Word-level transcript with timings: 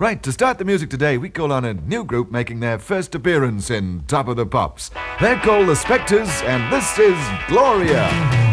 Right, 0.00 0.22
to 0.22 0.30
start 0.30 0.58
the 0.58 0.64
music 0.64 0.90
today, 0.90 1.18
we 1.18 1.28
call 1.28 1.50
on 1.50 1.64
a 1.64 1.74
new 1.74 2.04
group 2.04 2.30
making 2.30 2.60
their 2.60 2.78
first 2.78 3.16
appearance 3.16 3.68
in 3.68 4.04
Top 4.06 4.28
of 4.28 4.36
the 4.36 4.46
Pops. 4.46 4.92
They're 5.20 5.40
called 5.40 5.66
the 5.66 5.74
Spectres, 5.74 6.30
and 6.42 6.72
this 6.72 7.00
is 7.00 7.18
Gloria. 7.48 8.47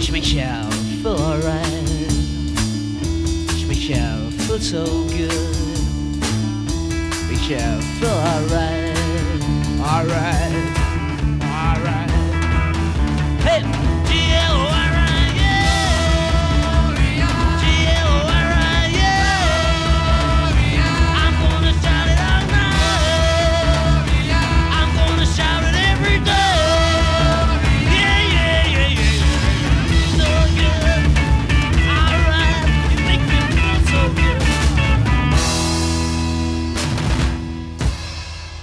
You 0.00 1.02
feel 1.02 1.18
alright. 1.18 1.72
Makes 3.68 3.88
feel 4.30 4.58
so 4.58 4.84
good. 5.08 5.30
You 7.28 7.38
feel 7.98 8.08
alright. 8.08 8.96
Alright. 9.78 10.54
Alright. 11.42 12.10
Hey! 13.44 13.62
G-L-O-R-I, 14.08 14.59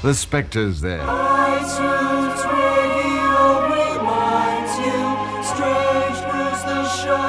The 0.07 0.13
Spectres 0.13 0.79
there. 0.79 1.00
iTunes 1.00 2.40
Radio 2.53 3.68
reminds 3.75 4.73
you, 4.79 5.03
Strange 5.44 6.19
Brews 6.31 6.62
the 6.63 6.88
show 6.88 7.28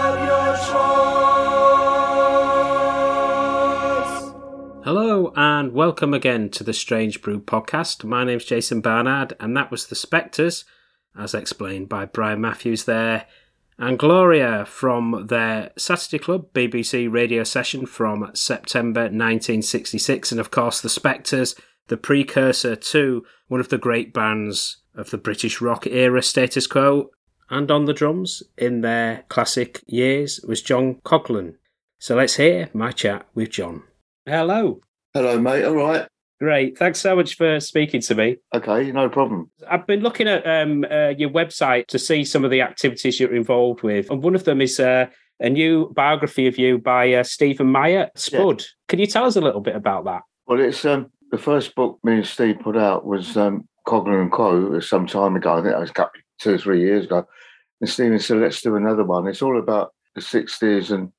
of 0.00 0.16
your 0.24 0.56
choice. 4.16 4.82
Hello 4.82 5.34
and 5.36 5.74
welcome 5.74 6.14
again 6.14 6.48
to 6.52 6.64
the 6.64 6.72
Strange 6.72 7.20
Brew 7.20 7.38
podcast. 7.38 8.02
My 8.02 8.24
name's 8.24 8.46
Jason 8.46 8.80
Barnard 8.80 9.34
and 9.38 9.54
that 9.54 9.70
was 9.70 9.88
The 9.88 9.94
Spectres, 9.94 10.64
as 11.18 11.34
explained 11.34 11.90
by 11.90 12.06
Brian 12.06 12.40
Matthews 12.40 12.84
there, 12.84 13.26
and 13.78 13.98
Gloria 13.98 14.64
from 14.64 15.26
their 15.26 15.70
Saturday 15.76 16.18
Club 16.18 16.50
BBC 16.54 17.12
radio 17.12 17.44
session 17.44 17.84
from 17.84 18.30
September 18.32 19.02
1966. 19.02 20.32
And 20.32 20.40
of 20.40 20.50
course, 20.50 20.80
The 20.80 20.88
Spectres, 20.88 21.54
the 21.88 21.96
precursor 21.96 22.76
to 22.76 23.24
one 23.48 23.60
of 23.60 23.68
the 23.68 23.78
great 23.78 24.12
bands 24.12 24.78
of 24.94 25.10
the 25.10 25.18
British 25.18 25.60
rock 25.60 25.86
era, 25.86 26.22
Status 26.22 26.66
Quo. 26.66 27.10
And 27.48 27.70
on 27.70 27.84
the 27.84 27.92
drums 27.92 28.42
in 28.58 28.80
their 28.80 29.24
classic 29.28 29.82
years 29.86 30.40
was 30.46 30.62
John 30.62 30.96
Coghlan. 31.04 31.54
So 31.98 32.16
let's 32.16 32.36
hear 32.36 32.68
my 32.72 32.90
chat 32.90 33.26
with 33.34 33.50
John. 33.50 33.84
Hello. 34.26 34.80
Hello, 35.14 35.40
mate. 35.40 35.64
All 35.64 35.76
right. 35.76 36.08
Great. 36.38 36.76
Thanks 36.76 37.00
so 37.00 37.16
much 37.16 37.36
for 37.36 37.58
speaking 37.60 38.02
to 38.02 38.14
me. 38.14 38.36
Okay, 38.54 38.92
no 38.92 39.08
problem. 39.08 39.50
I've 39.70 39.86
been 39.86 40.00
looking 40.00 40.28
at 40.28 40.46
um, 40.46 40.84
uh, 40.90 41.14
your 41.16 41.30
website 41.30 41.86
to 41.86 41.98
see 41.98 42.24
some 42.24 42.44
of 42.44 42.50
the 42.50 42.60
activities 42.60 43.18
you're 43.18 43.34
involved 43.34 43.82
with, 43.82 44.10
and 44.10 44.22
one 44.22 44.34
of 44.34 44.44
them 44.44 44.60
is 44.60 44.78
uh, 44.78 45.06
a 45.40 45.48
new 45.48 45.90
biography 45.94 46.46
of 46.46 46.58
you 46.58 46.78
by 46.78 47.14
uh, 47.14 47.22
Stephen 47.22 47.68
Meyer, 47.68 48.10
Spud. 48.16 48.64
Can 48.88 48.98
you 48.98 49.06
tell 49.06 49.24
us 49.24 49.36
a 49.36 49.40
little 49.40 49.62
bit 49.62 49.76
about 49.76 50.04
that? 50.04 50.22
Well, 50.46 50.60
it's 50.60 50.84
um, 50.84 51.10
the 51.30 51.38
first 51.38 51.74
book 51.74 51.98
me 52.02 52.16
and 52.16 52.26
Steve 52.26 52.60
put 52.60 52.76
out 52.76 53.04
was 53.04 53.36
um, 53.36 53.68
Coghlan 53.86 54.22
and 54.22 54.32
Co. 54.32 54.80
some 54.80 55.06
time 55.06 55.36
ago. 55.36 55.54
I 55.54 55.56
think 55.56 55.72
that 55.72 55.80
was 55.80 55.90
a 55.90 55.94
couple, 55.94 56.20
two 56.40 56.54
or 56.54 56.58
three 56.58 56.80
years 56.80 57.04
ago. 57.04 57.26
And 57.80 57.90
Stephen 57.90 58.18
said, 58.18 58.38
let's 58.38 58.62
do 58.62 58.76
another 58.76 59.04
one. 59.04 59.26
It's 59.26 59.42
all 59.42 59.58
about 59.58 59.92
the 60.14 60.20
60s 60.20 60.90
and 60.90 61.12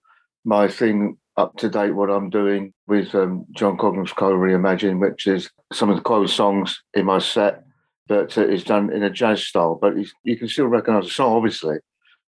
my 0.43 0.67
thing 0.67 1.17
up 1.37 1.55
to 1.57 1.69
date, 1.69 1.91
what 1.91 2.09
I'm 2.09 2.29
doing 2.29 2.73
with 2.87 3.13
um, 3.13 3.45
John 3.51 3.77
Coghlan's 3.77 4.13
Co. 4.13 4.31
Reimagine, 4.31 4.99
which 4.99 5.27
is 5.27 5.49
some 5.71 5.89
of 5.89 5.95
the 5.95 6.01
Quo 6.01 6.25
songs 6.25 6.81
in 6.95 7.05
my 7.05 7.19
set, 7.19 7.63
but 8.07 8.35
uh, 8.37 8.47
it's 8.47 8.63
done 8.63 8.91
in 8.91 9.03
a 9.03 9.09
jazz 9.09 9.43
style. 9.43 9.77
But 9.79 9.93
you 10.23 10.37
can 10.37 10.47
still 10.47 10.65
recognise 10.65 11.03
the 11.03 11.11
song, 11.11 11.33
obviously. 11.33 11.77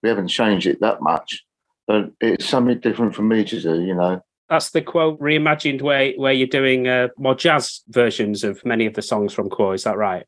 We 0.03 0.11
haven't 0.11 0.29
changed 0.29 0.67
it 0.67 0.81
that 0.81 1.01
much, 1.01 1.43
but 1.87 2.11
it's 2.21 2.47
something 2.47 2.79
different 2.81 3.15
for 3.15 3.23
me 3.23 3.45
to 3.45 3.61
do, 3.61 3.81
you 3.83 3.95
know. 3.95 4.21
That's 4.49 4.71
the 4.71 4.83
quote 4.83 5.21
reimagined 5.21 5.83
way 5.83 6.15
where 6.17 6.33
you're 6.33 6.47
doing 6.47 6.89
uh, 6.89 7.09
more 7.19 7.35
jazz 7.35 7.83
versions 7.89 8.45
of 8.45 8.65
many 8.65 8.87
of 8.87 8.95
the 8.95 9.03
songs 9.03 9.35
from 9.35 9.51
Quo. 9.51 9.73
Is 9.73 9.85
that 9.85 9.99
right? 9.99 10.25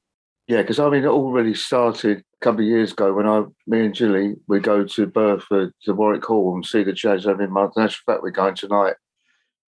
Yeah, 0.46 0.62
because 0.62 0.80
I 0.80 0.90
mean, 0.90 1.04
it 1.04 1.08
already 1.08 1.54
started 1.54 2.18
a 2.18 2.44
couple 2.44 2.60
of 2.60 2.66
years 2.66 2.92
ago 2.92 3.14
when 3.14 3.26
I, 3.26 3.44
me 3.66 3.84
and 3.84 3.94
Julie, 3.94 4.34
we 4.48 4.58
go 4.58 4.84
to 4.84 5.06
Burford 5.06 5.72
to 5.84 5.94
Warwick 5.94 6.24
Hall 6.24 6.54
and 6.54 6.66
see 6.66 6.82
the 6.82 6.92
jazz 6.92 7.26
every 7.26 7.46
month. 7.46 7.74
And 7.76 7.84
actual 7.84 8.02
fact, 8.04 8.22
we're 8.22 8.30
going 8.30 8.56
tonight 8.56 8.94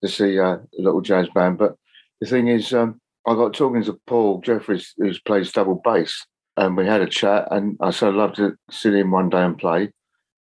to 0.02 0.08
see 0.08 0.38
uh, 0.38 0.56
a 0.56 0.61
little 0.79 1.02
jazz 1.02 1.29
band. 1.35 1.58
But 1.58 1.76
the 2.20 2.26
thing 2.26 2.49
is, 2.49 2.73
um, 2.73 3.00
I 3.26 3.35
got 3.35 3.52
talking 3.52 3.85
to 3.85 4.00
Paul 4.06 4.41
Jeffries, 4.41 4.94
who 4.97 5.12
plays 5.26 5.52
double 5.52 5.81
bass, 5.85 6.26
and 6.56 6.76
we 6.76 6.87
had 6.87 7.02
a 7.02 7.06
chat. 7.06 7.49
And 7.50 7.76
I 7.81 7.91
said, 7.91 8.08
I'd 8.08 8.14
love 8.14 8.35
to 8.37 8.56
sit 8.70 8.94
in 8.94 9.11
one 9.11 9.29
day 9.29 9.43
and 9.43 9.58
play. 9.58 9.91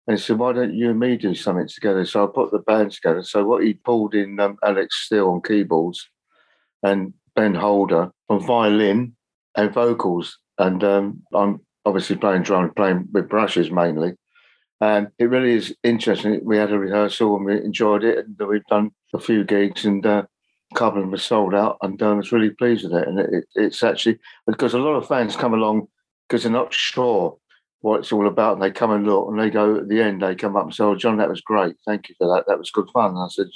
And 0.10 0.18
he 0.18 0.24
said, 0.24 0.40
why 0.40 0.54
don't 0.54 0.74
you 0.74 0.90
and 0.90 1.00
me 1.00 1.18
do 1.18 1.36
something 1.36 1.68
together? 1.68 2.04
So 2.04 2.24
I 2.24 2.28
put 2.34 2.50
the 2.50 2.58
band 2.58 2.92
together. 2.94 3.22
So 3.22 3.46
what 3.46 3.64
he 3.64 3.76
pulled 3.76 4.16
in 4.16 4.40
um, 4.40 4.58
Alex 4.64 5.06
Steele 5.06 5.30
on 5.30 5.44
keyboards 5.44 6.10
and 6.82 7.14
Ben 7.36 7.54
Holder 7.54 8.12
on 8.28 8.44
violin 8.44 9.16
and 9.56 9.72
vocals. 9.72 10.40
And 10.58 10.84
um, 10.84 11.22
I'm 11.32 11.60
obviously 11.86 12.16
playing 12.16 12.42
drums, 12.42 12.72
playing 12.76 13.08
with 13.14 13.30
brushes 13.30 13.70
mainly. 13.70 14.16
And 14.82 15.10
it 15.20 15.26
really 15.26 15.54
is 15.54 15.76
interesting. 15.84 16.42
We 16.44 16.58
had 16.58 16.72
a 16.72 16.80
rehearsal 16.80 17.36
and 17.36 17.46
we 17.46 17.64
enjoyed 17.64 18.04
it. 18.04 18.18
And 18.18 18.36
we've 18.48 18.66
done 18.66 18.90
a 19.14 19.20
few 19.20 19.44
gigs. 19.44 19.86
And 19.86 20.04
uh, 20.08 20.24
a 20.72 20.76
couple 20.76 20.98
of 20.98 21.04
them 21.04 21.12
were 21.12 21.18
sold 21.18 21.54
out, 21.54 21.78
and 21.84 22.02
I 22.02 22.14
was 22.14 22.32
really 22.32 22.50
pleased 22.50 22.84
with 22.84 22.94
it. 22.94 23.08
And 23.08 23.20
it, 23.20 23.30
it, 23.32 23.44
it's 23.54 23.84
actually 23.84 24.18
because 24.48 24.74
a 24.74 24.80
lot 24.80 24.96
of 24.96 25.08
fans 25.08 25.36
come 25.36 25.54
along 25.54 25.88
because 26.28 26.44
they're 26.44 26.52
not 26.52 26.74
sure 26.74 27.38
what 27.82 28.00
it's 28.00 28.12
all 28.12 28.28
about, 28.28 28.54
and 28.54 28.62
they 28.62 28.72
come 28.72 28.92
and 28.92 29.06
look, 29.06 29.30
and 29.30 29.40
they 29.40 29.50
go 29.50 29.78
at 29.78 29.88
the 29.88 30.02
end, 30.02 30.22
they 30.22 30.36
come 30.36 30.56
up 30.56 30.66
and 30.66 30.74
say, 30.74 30.84
"Oh, 30.84 30.96
John, 30.96 31.18
that 31.18 31.30
was 31.30 31.42
great. 31.42 31.76
Thank 31.86 32.10
you 32.10 32.16
for 32.18 32.28
that. 32.28 32.46
That 32.48 32.58
was 32.58 32.72
good 32.72 32.90
fun." 32.94 33.12
And 33.12 33.20
I 33.20 33.28
said, 33.30 33.48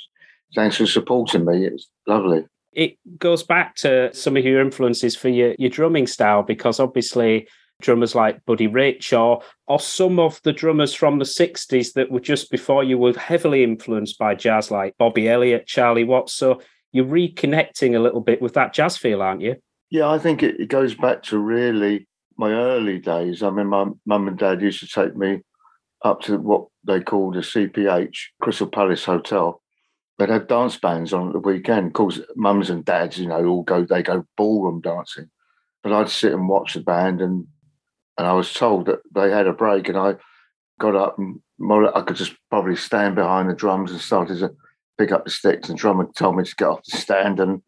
"Thanks 0.55 0.77
for 0.77 0.85
supporting 0.85 1.45
me. 1.45 1.65
It 1.65 1.73
was 1.73 1.89
lovely." 2.07 2.45
It 2.71 2.97
goes 3.19 3.43
back 3.43 3.75
to 3.77 4.13
some 4.13 4.35
of 4.35 4.43
your 4.43 4.59
influences 4.59 5.15
for 5.15 5.29
your, 5.29 5.55
your 5.59 5.69
drumming 5.69 6.07
style 6.07 6.41
because 6.41 6.79
obviously 6.79 7.47
drummers 7.81 8.15
like 8.15 8.43
Buddy 8.45 8.65
Rich 8.67 9.13
or 9.13 9.43
or 9.67 9.79
some 9.79 10.19
of 10.19 10.41
the 10.43 10.53
drummers 10.53 10.93
from 10.93 11.19
the 11.19 11.25
60s 11.25 11.93
that 11.93 12.09
were 12.09 12.19
just 12.19 12.49
before 12.49 12.83
you 12.83 12.97
were 12.97 13.13
heavily 13.13 13.63
influenced 13.63 14.17
by 14.17 14.33
jazz 14.33 14.71
like 14.71 14.97
Bobby 14.97 15.29
Elliott, 15.29 15.67
Charlie 15.67 16.03
Watts. 16.03 16.33
So 16.33 16.61
you're 16.91 17.05
reconnecting 17.05 17.95
a 17.95 17.99
little 17.99 18.21
bit 18.21 18.41
with 18.41 18.53
that 18.53 18.73
jazz 18.73 18.97
feel, 18.97 19.21
aren't 19.21 19.41
you? 19.41 19.55
Yeah, 19.89 20.09
I 20.09 20.17
think 20.17 20.41
it, 20.41 20.59
it 20.59 20.69
goes 20.69 20.95
back 20.95 21.21
to 21.23 21.37
really 21.37 22.07
my 22.38 22.51
early 22.51 23.00
days. 23.00 23.44
I 23.44 23.50
mean, 23.50 23.68
my 23.68 23.85
mum 24.06 24.27
and 24.27 24.38
dad 24.38 24.62
used 24.62 24.80
to 24.80 24.88
take 24.88 25.15
me 25.15 25.41
up 26.03 26.21
to 26.21 26.38
what 26.38 26.68
they 26.85 27.00
called 27.00 27.35
a 27.35 27.41
CPH, 27.41 28.15
Crystal 28.41 28.68
Palace 28.68 29.06
Hotel. 29.06 29.62
They'd 30.18 30.30
have 30.30 30.47
dance 30.47 30.77
bands 30.77 31.13
on 31.13 31.27
at 31.27 31.33
the 31.33 31.39
weekend. 31.39 31.88
Of 31.88 31.94
course, 31.94 32.19
mums 32.35 32.69
and 32.69 32.85
dads, 32.85 33.18
you 33.18 33.27
know, 33.27 33.45
all 33.45 33.63
go, 33.63 33.85
they 33.85 34.03
go 34.03 34.25
ballroom 34.38 34.81
dancing. 34.81 35.30
But 35.81 35.94
I'd 35.94 36.09
sit 36.09 36.33
and 36.33 36.47
watch 36.47 36.74
the 36.74 36.81
band 36.81 37.21
and 37.21 37.47
and 38.18 38.27
I 38.27 38.33
was 38.33 38.53
told 38.53 38.86
that 38.86 39.00
they 39.13 39.31
had 39.31 39.47
a 39.47 39.53
break 39.53 39.89
and 39.89 39.97
I 39.97 40.15
got 40.79 40.95
up 40.95 41.18
and 41.18 41.39
I 41.95 42.01
could 42.01 42.15
just 42.15 42.36
probably 42.50 42.75
stand 42.75 43.15
behind 43.15 43.50
the 43.50 43.56
drums 43.56 43.91
and 43.91 44.00
started 44.00 44.39
to 44.39 44.53
pick 45.00 45.12
up 45.12 45.25
the 45.25 45.31
sticks 45.31 45.69
and 45.69 45.77
drummer 45.77 46.07
told 46.15 46.38
me 46.38 46.44
to 46.44 46.56
get 46.56 46.68
off 46.68 46.83
the 46.86 46.97
stand 46.97 47.39
and 47.39 47.62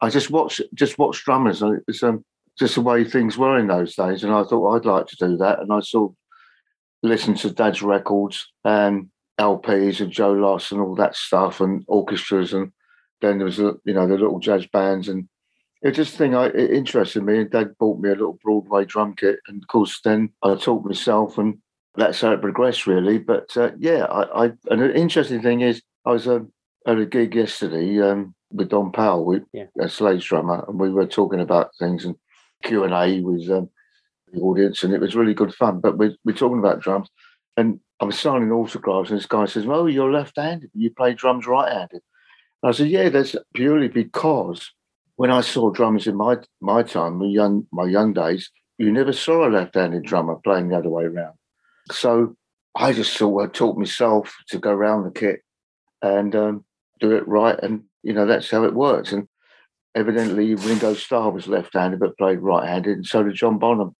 I 0.00 0.10
just 0.10 0.30
watched 0.30 0.60
just 0.74 0.98
watched 0.98 1.24
drummers 1.24 1.62
and 1.62 1.76
it 1.76 1.84
was 1.86 2.02
um, 2.02 2.24
just 2.58 2.74
the 2.74 2.80
way 2.80 3.04
things 3.04 3.38
were 3.38 3.58
in 3.58 3.66
those 3.66 3.94
days 3.94 4.22
and 4.24 4.32
I 4.32 4.42
thought 4.44 4.74
I'd 4.76 4.84
like 4.84 5.06
to 5.06 5.16
do 5.16 5.36
that 5.38 5.60
and 5.60 5.72
I 5.72 5.80
sort 5.80 6.10
of 6.12 6.16
listened 7.02 7.38
to 7.38 7.50
Dad's 7.50 7.82
records 7.82 8.46
and 8.64 9.08
LPs 9.40 10.00
and 10.00 10.10
Joe 10.10 10.32
Loss 10.32 10.70
and 10.72 10.80
all 10.80 10.94
that 10.96 11.16
stuff 11.16 11.60
and 11.60 11.84
orchestras 11.88 12.52
and 12.52 12.70
then 13.20 13.38
there 13.38 13.46
was 13.46 13.58
you 13.58 13.80
know 13.86 14.06
the 14.06 14.14
little 14.14 14.38
jazz 14.38 14.66
bands 14.66 15.08
and 15.08 15.28
it 15.80 15.92
just 15.92 16.16
thing 16.16 16.34
I 16.34 16.46
it 16.46 16.70
interested 16.70 17.22
me 17.24 17.40
and 17.40 17.50
Dad 17.50 17.76
bought 17.78 18.00
me 18.00 18.10
a 18.10 18.12
little 18.12 18.38
Broadway 18.44 18.84
drum 18.84 19.14
kit 19.16 19.38
and 19.48 19.62
of 19.62 19.68
course 19.68 20.00
then 20.04 20.30
I 20.42 20.54
taught 20.54 20.84
myself 20.84 21.38
and 21.38 21.58
that's 21.96 22.20
how 22.20 22.32
it 22.32 22.40
progressed 22.42 22.86
really 22.86 23.18
but 23.18 23.56
uh, 23.56 23.70
yeah 23.78 24.04
I, 24.04 24.44
I 24.44 24.52
and 24.70 24.82
an 24.82 24.92
interesting 24.92 25.40
thing 25.42 25.62
is 25.62 25.82
I 26.04 26.10
was 26.12 26.28
um, 26.28 26.52
at 26.86 26.98
a 26.98 27.06
gig 27.06 27.34
yesterday 27.34 28.00
um, 28.00 28.34
with 28.50 28.68
Don 28.68 28.92
Powell 28.92 29.24
with 29.24 29.44
Yeah. 29.52 29.66
a 29.80 29.88
Slade's 29.88 30.24
drummer 30.24 30.64
and 30.68 30.78
we 30.78 30.90
were 30.90 31.06
talking 31.06 31.40
about 31.40 31.70
things 31.78 32.04
and 32.04 32.14
Q 32.62 32.84
and 32.84 32.94
A 32.94 33.20
with 33.20 33.50
um, 33.50 33.68
the 34.32 34.40
audience 34.40 34.82
and 34.82 34.94
it 34.94 35.00
was 35.00 35.14
really 35.14 35.34
good 35.34 35.54
fun 35.54 35.80
but 35.80 35.98
we're, 35.98 36.14
we're 36.24 36.36
talking 36.36 36.58
about 36.58 36.80
drums 36.80 37.08
and 37.56 37.80
I 38.02 38.04
was 38.04 38.18
signing 38.18 38.50
autographs, 38.50 39.10
and 39.10 39.18
this 39.18 39.26
guy 39.26 39.44
says, 39.44 39.64
"Oh, 39.64 39.86
you're 39.86 40.10
left-handed. 40.10 40.72
You 40.74 40.90
play 40.90 41.14
drums 41.14 41.46
right-handed." 41.46 42.02
And 42.62 42.68
I 42.68 42.72
said, 42.72 42.88
"Yeah, 42.88 43.08
that's 43.10 43.36
purely 43.54 43.86
because 43.86 44.72
when 45.14 45.30
I 45.30 45.40
saw 45.40 45.70
drums 45.70 46.08
in 46.08 46.16
my 46.16 46.38
my 46.60 46.82
time, 46.82 47.18
my 47.18 47.26
young 47.26 47.68
my 47.70 47.84
young 47.84 48.12
days, 48.12 48.50
you 48.76 48.90
never 48.90 49.12
saw 49.12 49.46
a 49.46 49.50
left-handed 49.50 50.02
drummer 50.02 50.36
playing 50.42 50.68
the 50.68 50.78
other 50.78 50.88
way 50.88 51.04
around. 51.04 51.34
So 51.92 52.34
I 52.74 52.92
just 52.92 53.16
sort 53.16 53.44
of 53.44 53.52
taught 53.52 53.78
myself 53.78 54.34
to 54.48 54.58
go 54.58 54.70
around 54.70 55.04
the 55.04 55.12
kit 55.12 55.42
and 56.00 56.34
um, 56.34 56.64
do 56.98 57.12
it 57.12 57.28
right, 57.28 57.58
and 57.62 57.84
you 58.02 58.12
know 58.14 58.26
that's 58.26 58.50
how 58.50 58.64
it 58.64 58.74
works. 58.74 59.12
And 59.12 59.28
evidently, 59.94 60.54
Ringo 60.54 60.94
Starr 60.94 61.30
was 61.30 61.48
left-handed 61.48 62.00
but 62.00 62.16
played 62.18 62.38
right-handed, 62.38 62.96
and 62.96 63.06
so 63.06 63.22
did 63.22 63.34
John 63.34 63.58
Bonham. 63.58 63.94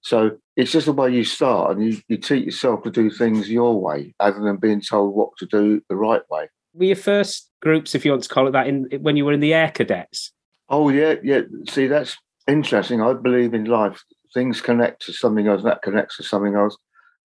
So 0.00 0.38
it's 0.56 0.72
just 0.72 0.86
the 0.86 0.92
way 0.92 1.10
you 1.10 1.24
start, 1.24 1.76
and 1.76 1.84
you, 1.84 2.00
you 2.08 2.16
teach 2.16 2.44
yourself 2.44 2.82
to 2.84 2.90
do 2.90 3.10
things 3.10 3.50
your 3.50 3.80
way, 3.80 4.14
other 4.20 4.40
than 4.40 4.56
being 4.56 4.80
told 4.80 5.14
what 5.14 5.30
to 5.38 5.46
do 5.46 5.82
the 5.88 5.96
right 5.96 6.22
way. 6.30 6.48
Were 6.74 6.84
your 6.84 6.96
first 6.96 7.50
groups, 7.60 7.94
if 7.94 8.04
you 8.04 8.12
want 8.12 8.22
to 8.22 8.28
call 8.28 8.46
it 8.46 8.52
that, 8.52 8.68
in 8.68 8.84
when 9.00 9.16
you 9.16 9.24
were 9.24 9.32
in 9.32 9.40
the 9.40 9.54
Air 9.54 9.70
Cadets? 9.70 10.32
Oh 10.68 10.90
yeah, 10.90 11.14
yeah. 11.22 11.42
See, 11.68 11.86
that's 11.86 12.16
interesting. 12.46 13.00
I 13.00 13.14
believe 13.14 13.54
in 13.54 13.64
life. 13.64 14.04
Things 14.34 14.60
connect 14.60 15.04
to 15.06 15.12
something 15.12 15.48
else, 15.48 15.62
and 15.62 15.70
that 15.70 15.82
connects 15.82 16.18
to 16.18 16.22
something 16.22 16.54
else. 16.54 16.76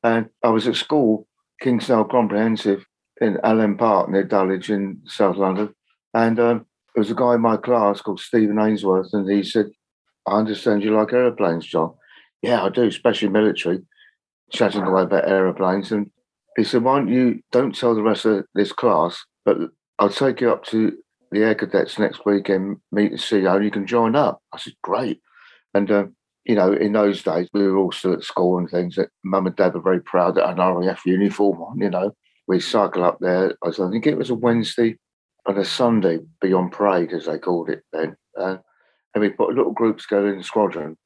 And 0.04 0.30
I 0.44 0.50
was 0.50 0.68
at 0.68 0.76
school, 0.76 1.28
Kingsdale 1.62 2.06
Comprehensive 2.06 2.86
in 3.22 3.38
Alleyn 3.44 3.78
Park 3.78 4.10
near 4.10 4.24
Dulwich 4.24 4.70
in 4.70 5.02
South 5.06 5.38
London. 5.38 5.76
And 6.14 6.40
um, 6.40 6.66
there 6.94 7.02
was 7.02 7.12
a 7.12 7.16
guy 7.16 7.36
in 7.36 7.42
my 7.42 7.58
class 7.58 8.02
called 8.02 8.20
Stephen 8.20 8.60
Ainsworth, 8.60 9.10
and 9.14 9.30
he 9.30 9.44
said, 9.44 9.72
I 10.28 10.38
understand 10.38 10.84
you 10.84 10.96
like 10.96 11.12
aeroplanes, 11.12 11.66
John. 11.66 11.94
Yeah, 12.42 12.64
I 12.64 12.70
do, 12.70 12.84
especially 12.84 13.30
military, 13.30 13.80
chatting 14.52 14.84
away 14.84 15.04
about 15.04 15.28
aeroplanes. 15.28 15.92
And 15.92 16.12
he 16.56 16.64
said, 16.64 16.84
Why 16.84 17.00
don't 17.00 17.08
you 17.08 17.42
don't 17.52 17.76
tell 17.76 17.96
the 17.96 18.04
rest 18.04 18.26
of 18.26 18.46
this 18.54 18.72
class, 18.72 19.24
but 19.44 19.58
I'll 20.00 20.10
take 20.10 20.42
you 20.42 20.52
up 20.52 20.66
to 20.66 20.96
the 21.32 21.40
air 21.40 21.56
cadets 21.56 21.98
next 21.98 22.26
weekend, 22.26 22.78
meet 22.92 23.12
the 23.12 23.18
CEO, 23.18 23.56
and 23.56 23.66
you 23.66 23.72
can 23.72 23.88
join 23.88 24.16
up. 24.16 24.42
I 24.54 24.60
said, 24.60 24.74
Great. 24.84 25.20
And 25.74 25.90
um, 25.92 26.16
you 26.46 26.56
know, 26.56 26.74
in 26.74 26.94
those 26.94 27.24
days, 27.24 27.50
we 27.54 27.64
were 27.64 27.78
all 27.78 27.92
still 27.92 28.14
at 28.14 28.24
school 28.24 28.58
and 28.58 28.70
things. 28.70 28.96
That 28.96 29.10
mum 29.24 29.48
and 29.48 29.56
dad 29.56 29.74
were 29.74 29.82
very 29.82 30.02
proud 30.02 30.36
that 30.36 30.50
an 30.50 30.58
RAF 30.58 31.06
uniform 31.06 31.62
on. 31.62 31.80
You 31.80 31.90
know, 31.90 32.12
we 32.48 32.60
cycle 32.60 33.04
up 33.04 33.18
there. 33.20 33.56
I 33.64 33.72
think 33.72 34.06
it 34.06 34.18
was 34.18 34.30
a 34.30 34.36
Wednesday 34.36 34.98
and 35.48 35.58
a 35.58 35.66
Sunday 35.66 36.20
beyond 36.42 36.72
parade, 36.72 37.12
as 37.14 37.26
they 37.26 37.38
called 37.38 37.70
it 37.70 37.84
then. 37.92 38.16
Uh, 38.40 38.58
and 39.14 39.22
we 39.22 39.30
put 39.30 39.54
little 39.54 39.74
groups 39.74 40.08
together 40.08 40.30
in 40.30 40.38
the 40.38 40.44
squadron. 40.44 40.98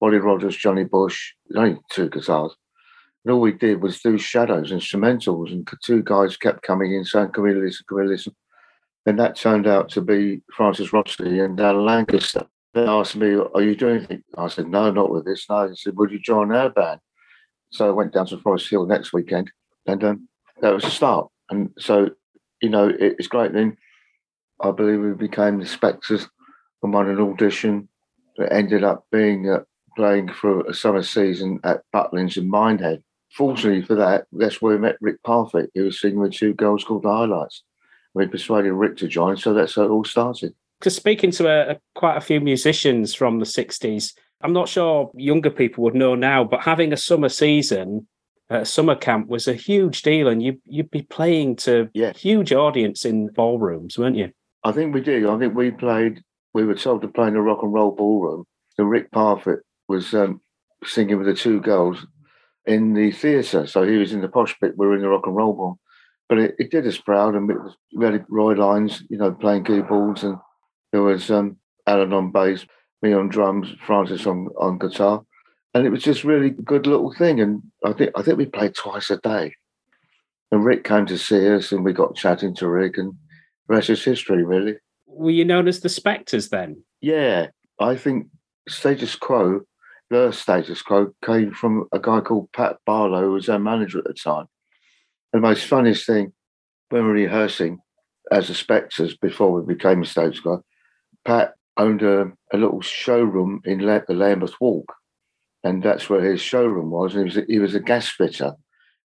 Ollie 0.00 0.18
Rogers, 0.18 0.56
Johnny 0.56 0.84
Bush, 0.84 1.32
only 1.54 1.78
two 1.90 2.08
guitars. 2.08 2.56
And 3.24 3.32
all 3.32 3.40
we 3.40 3.52
did 3.52 3.82
was 3.82 4.00
do 4.00 4.18
shadows, 4.18 4.72
instrumentals, 4.72 5.52
and 5.52 5.68
two 5.84 6.02
guys 6.02 6.36
kept 6.36 6.62
coming 6.62 6.92
in 6.92 7.04
saying, 7.04 7.30
"Can 7.32 7.44
we 7.44 7.54
listen? 7.54 7.84
Can 7.88 7.98
we 7.98 8.06
listen?" 8.08 8.34
And 9.06 9.18
that 9.18 9.36
turned 9.36 9.66
out 9.66 9.88
to 9.90 10.00
be 10.00 10.42
Francis 10.54 10.92
Rossi 10.92 11.40
and 11.40 11.60
Alan 11.60 11.84
Lancaster. 11.84 12.46
They 12.74 12.86
asked 12.86 13.16
me, 13.16 13.34
Are 13.54 13.62
you 13.62 13.76
doing 13.76 13.96
anything? 13.96 14.22
I 14.36 14.48
said, 14.48 14.68
No, 14.68 14.90
not 14.90 15.10
with 15.10 15.24
this. 15.24 15.46
No. 15.48 15.68
He 15.68 15.76
said, 15.76 15.96
Would 15.96 16.10
you 16.10 16.18
join 16.18 16.52
our 16.52 16.70
band? 16.70 17.00
So 17.70 17.88
I 17.88 17.90
went 17.90 18.12
down 18.12 18.26
to 18.26 18.38
Forest 18.38 18.70
Hill 18.70 18.86
next 18.86 19.12
weekend 19.12 19.50
and 19.86 20.02
um, 20.04 20.28
that 20.60 20.74
was 20.74 20.84
the 20.84 20.90
start. 20.90 21.28
And 21.50 21.70
so, 21.78 22.10
you 22.60 22.68
know, 22.68 22.88
it, 22.88 23.16
it's 23.18 23.28
great. 23.28 23.52
Then 23.52 23.76
I 24.62 24.70
believe 24.70 25.00
we 25.00 25.12
became 25.12 25.58
the 25.58 25.66
Spectres 25.66 26.28
and 26.82 26.92
won 26.92 27.08
an 27.08 27.20
audition 27.20 27.88
that 28.36 28.52
ended 28.52 28.84
up 28.84 29.06
being 29.10 29.50
uh, 29.50 29.60
playing 29.96 30.32
for 30.32 30.60
a 30.66 30.74
summer 30.74 31.02
season 31.02 31.60
at 31.64 31.82
Butlins 31.94 32.36
in 32.36 32.48
Minehead. 32.48 33.02
Fortunately 33.36 33.82
for 33.82 33.94
that, 33.96 34.26
that's 34.32 34.60
where 34.60 34.74
we 34.74 34.80
met 34.80 34.96
Rick 35.00 35.22
Parfitt, 35.22 35.70
who 35.74 35.84
was 35.84 36.00
singing 36.00 36.20
with 36.20 36.32
two 36.32 36.54
girls 36.54 36.84
called 36.84 37.02
The 37.02 37.10
Highlights. 37.10 37.62
We 38.14 38.26
persuaded 38.26 38.72
Rick 38.72 38.98
to 38.98 39.08
join, 39.08 39.36
so 39.36 39.54
that's 39.54 39.74
how 39.74 39.82
it 39.82 39.88
all 39.90 40.04
started. 40.04 40.54
Because 40.78 40.96
speaking 40.96 41.30
to 41.32 41.48
a, 41.48 41.72
a, 41.72 41.80
quite 41.94 42.16
a 42.16 42.20
few 42.20 42.40
musicians 42.40 43.14
from 43.14 43.38
the 43.38 43.46
60s, 43.46 44.12
I'm 44.42 44.52
not 44.52 44.68
sure 44.68 45.10
younger 45.14 45.50
people 45.50 45.84
would 45.84 45.94
know 45.94 46.14
now, 46.14 46.44
but 46.44 46.60
having 46.60 46.92
a 46.92 46.96
summer 46.96 47.28
season 47.28 48.06
at 48.50 48.62
a 48.62 48.66
summer 48.66 48.96
camp 48.96 49.28
was 49.28 49.48
a 49.48 49.54
huge 49.54 50.02
deal, 50.02 50.28
and 50.28 50.42
you, 50.42 50.60
you'd 50.66 50.90
be 50.90 51.02
playing 51.02 51.56
to 51.56 51.88
Yeah. 51.94 52.12
huge 52.12 52.52
audience 52.52 53.04
in 53.04 53.28
ballrooms, 53.28 53.96
weren't 53.98 54.16
you? 54.16 54.30
I 54.64 54.72
think 54.72 54.94
we 54.94 55.00
did. 55.00 55.26
I 55.26 55.38
think 55.38 55.54
we 55.54 55.70
played. 55.70 56.22
We 56.54 56.64
were 56.64 56.74
told 56.74 57.02
to 57.02 57.08
play 57.08 57.28
in 57.28 57.34
the 57.34 57.40
rock 57.40 57.62
and 57.62 57.72
roll 57.72 57.92
ballroom. 57.92 58.44
And 58.78 58.90
Rick 58.90 59.10
Parfitt 59.10 59.60
was 59.88 60.14
um, 60.14 60.40
singing 60.84 61.18
with 61.18 61.26
the 61.26 61.34
two 61.34 61.60
girls 61.60 62.06
in 62.66 62.94
the 62.94 63.10
theatre. 63.10 63.66
So 63.66 63.82
he 63.82 63.96
was 63.96 64.12
in 64.12 64.20
the 64.20 64.28
posh 64.28 64.56
bit. 64.60 64.76
We 64.76 64.86
were 64.86 64.96
in 64.96 65.02
the 65.02 65.08
rock 65.08 65.26
and 65.26 65.36
roll 65.36 65.54
ballroom. 65.54 65.78
But 66.28 66.38
it, 66.38 66.54
it 66.58 66.70
did 66.70 66.86
us 66.86 66.98
proud. 66.98 67.34
And 67.34 67.50
it 67.50 67.58
was, 67.58 67.76
had 68.00 68.24
Roy 68.28 68.54
Lynes, 68.54 69.02
you 69.10 69.18
know, 69.18 69.32
playing 69.32 69.64
keyboards, 69.64 70.22
and 70.22 70.36
there 70.92 71.02
was 71.02 71.30
um, 71.30 71.56
Alan 71.86 72.12
on 72.12 72.32
bass, 72.32 72.64
me 73.02 73.12
on 73.12 73.28
drums, 73.28 73.68
Francis 73.84 74.26
on, 74.26 74.48
on 74.58 74.78
guitar, 74.78 75.24
and 75.74 75.84
it 75.84 75.90
was 75.90 76.02
just 76.02 76.24
really 76.24 76.50
good 76.50 76.86
little 76.86 77.12
thing. 77.12 77.40
And 77.40 77.62
I 77.84 77.92
think 77.92 78.12
I 78.16 78.22
think 78.22 78.38
we 78.38 78.46
played 78.46 78.74
twice 78.74 79.10
a 79.10 79.16
day. 79.18 79.54
And 80.50 80.64
Rick 80.64 80.84
came 80.84 81.06
to 81.06 81.18
see 81.18 81.48
us, 81.48 81.72
and 81.72 81.84
we 81.84 81.92
got 81.92 82.14
chatting 82.14 82.54
to 82.56 82.68
Rick, 82.68 82.98
and 82.98 83.14
rest 83.68 83.90
is 83.90 84.04
history, 84.04 84.44
really. 84.44 84.76
Were 85.06 85.30
you 85.30 85.44
known 85.44 85.68
as 85.68 85.80
the 85.80 85.88
Spectres 85.88 86.48
then? 86.48 86.82
Yeah, 87.00 87.48
I 87.78 87.96
think 87.96 88.28
status 88.68 89.16
quo, 89.16 89.62
the 90.10 90.30
status 90.32 90.82
quo, 90.82 91.12
came 91.24 91.52
from 91.52 91.86
a 91.92 91.98
guy 91.98 92.20
called 92.20 92.52
Pat 92.52 92.76
Barlow, 92.86 93.22
who 93.22 93.32
was 93.32 93.48
our 93.48 93.58
manager 93.58 93.98
at 93.98 94.04
the 94.04 94.14
time. 94.14 94.46
The 95.32 95.40
most 95.40 95.66
funniest 95.66 96.06
thing, 96.06 96.32
when 96.90 97.02
we 97.02 97.08
were 97.08 97.14
rehearsing 97.14 97.78
as 98.30 98.48
the 98.48 98.54
Spectres 98.54 99.16
before 99.16 99.52
we 99.52 99.74
became 99.74 100.02
a 100.02 100.06
status 100.06 100.40
quo, 100.40 100.62
Pat 101.24 101.54
owned 101.76 102.02
a, 102.02 102.30
a 102.52 102.56
little 102.56 102.80
showroom 102.80 103.60
in 103.64 103.80
La- 103.80 104.00
the 104.06 104.14
Lambeth 104.14 104.60
Walk, 104.60 104.92
and 105.64 105.82
that's 105.82 106.08
where 106.10 106.22
his 106.22 106.40
showroom 106.40 106.90
was. 106.90 107.14
And 107.14 107.20
he 107.20 107.24
was 107.24 107.36
a, 107.36 107.44
he 107.48 107.58
was 107.58 107.74
a 107.74 107.80
gas 107.80 108.08
fitter, 108.08 108.54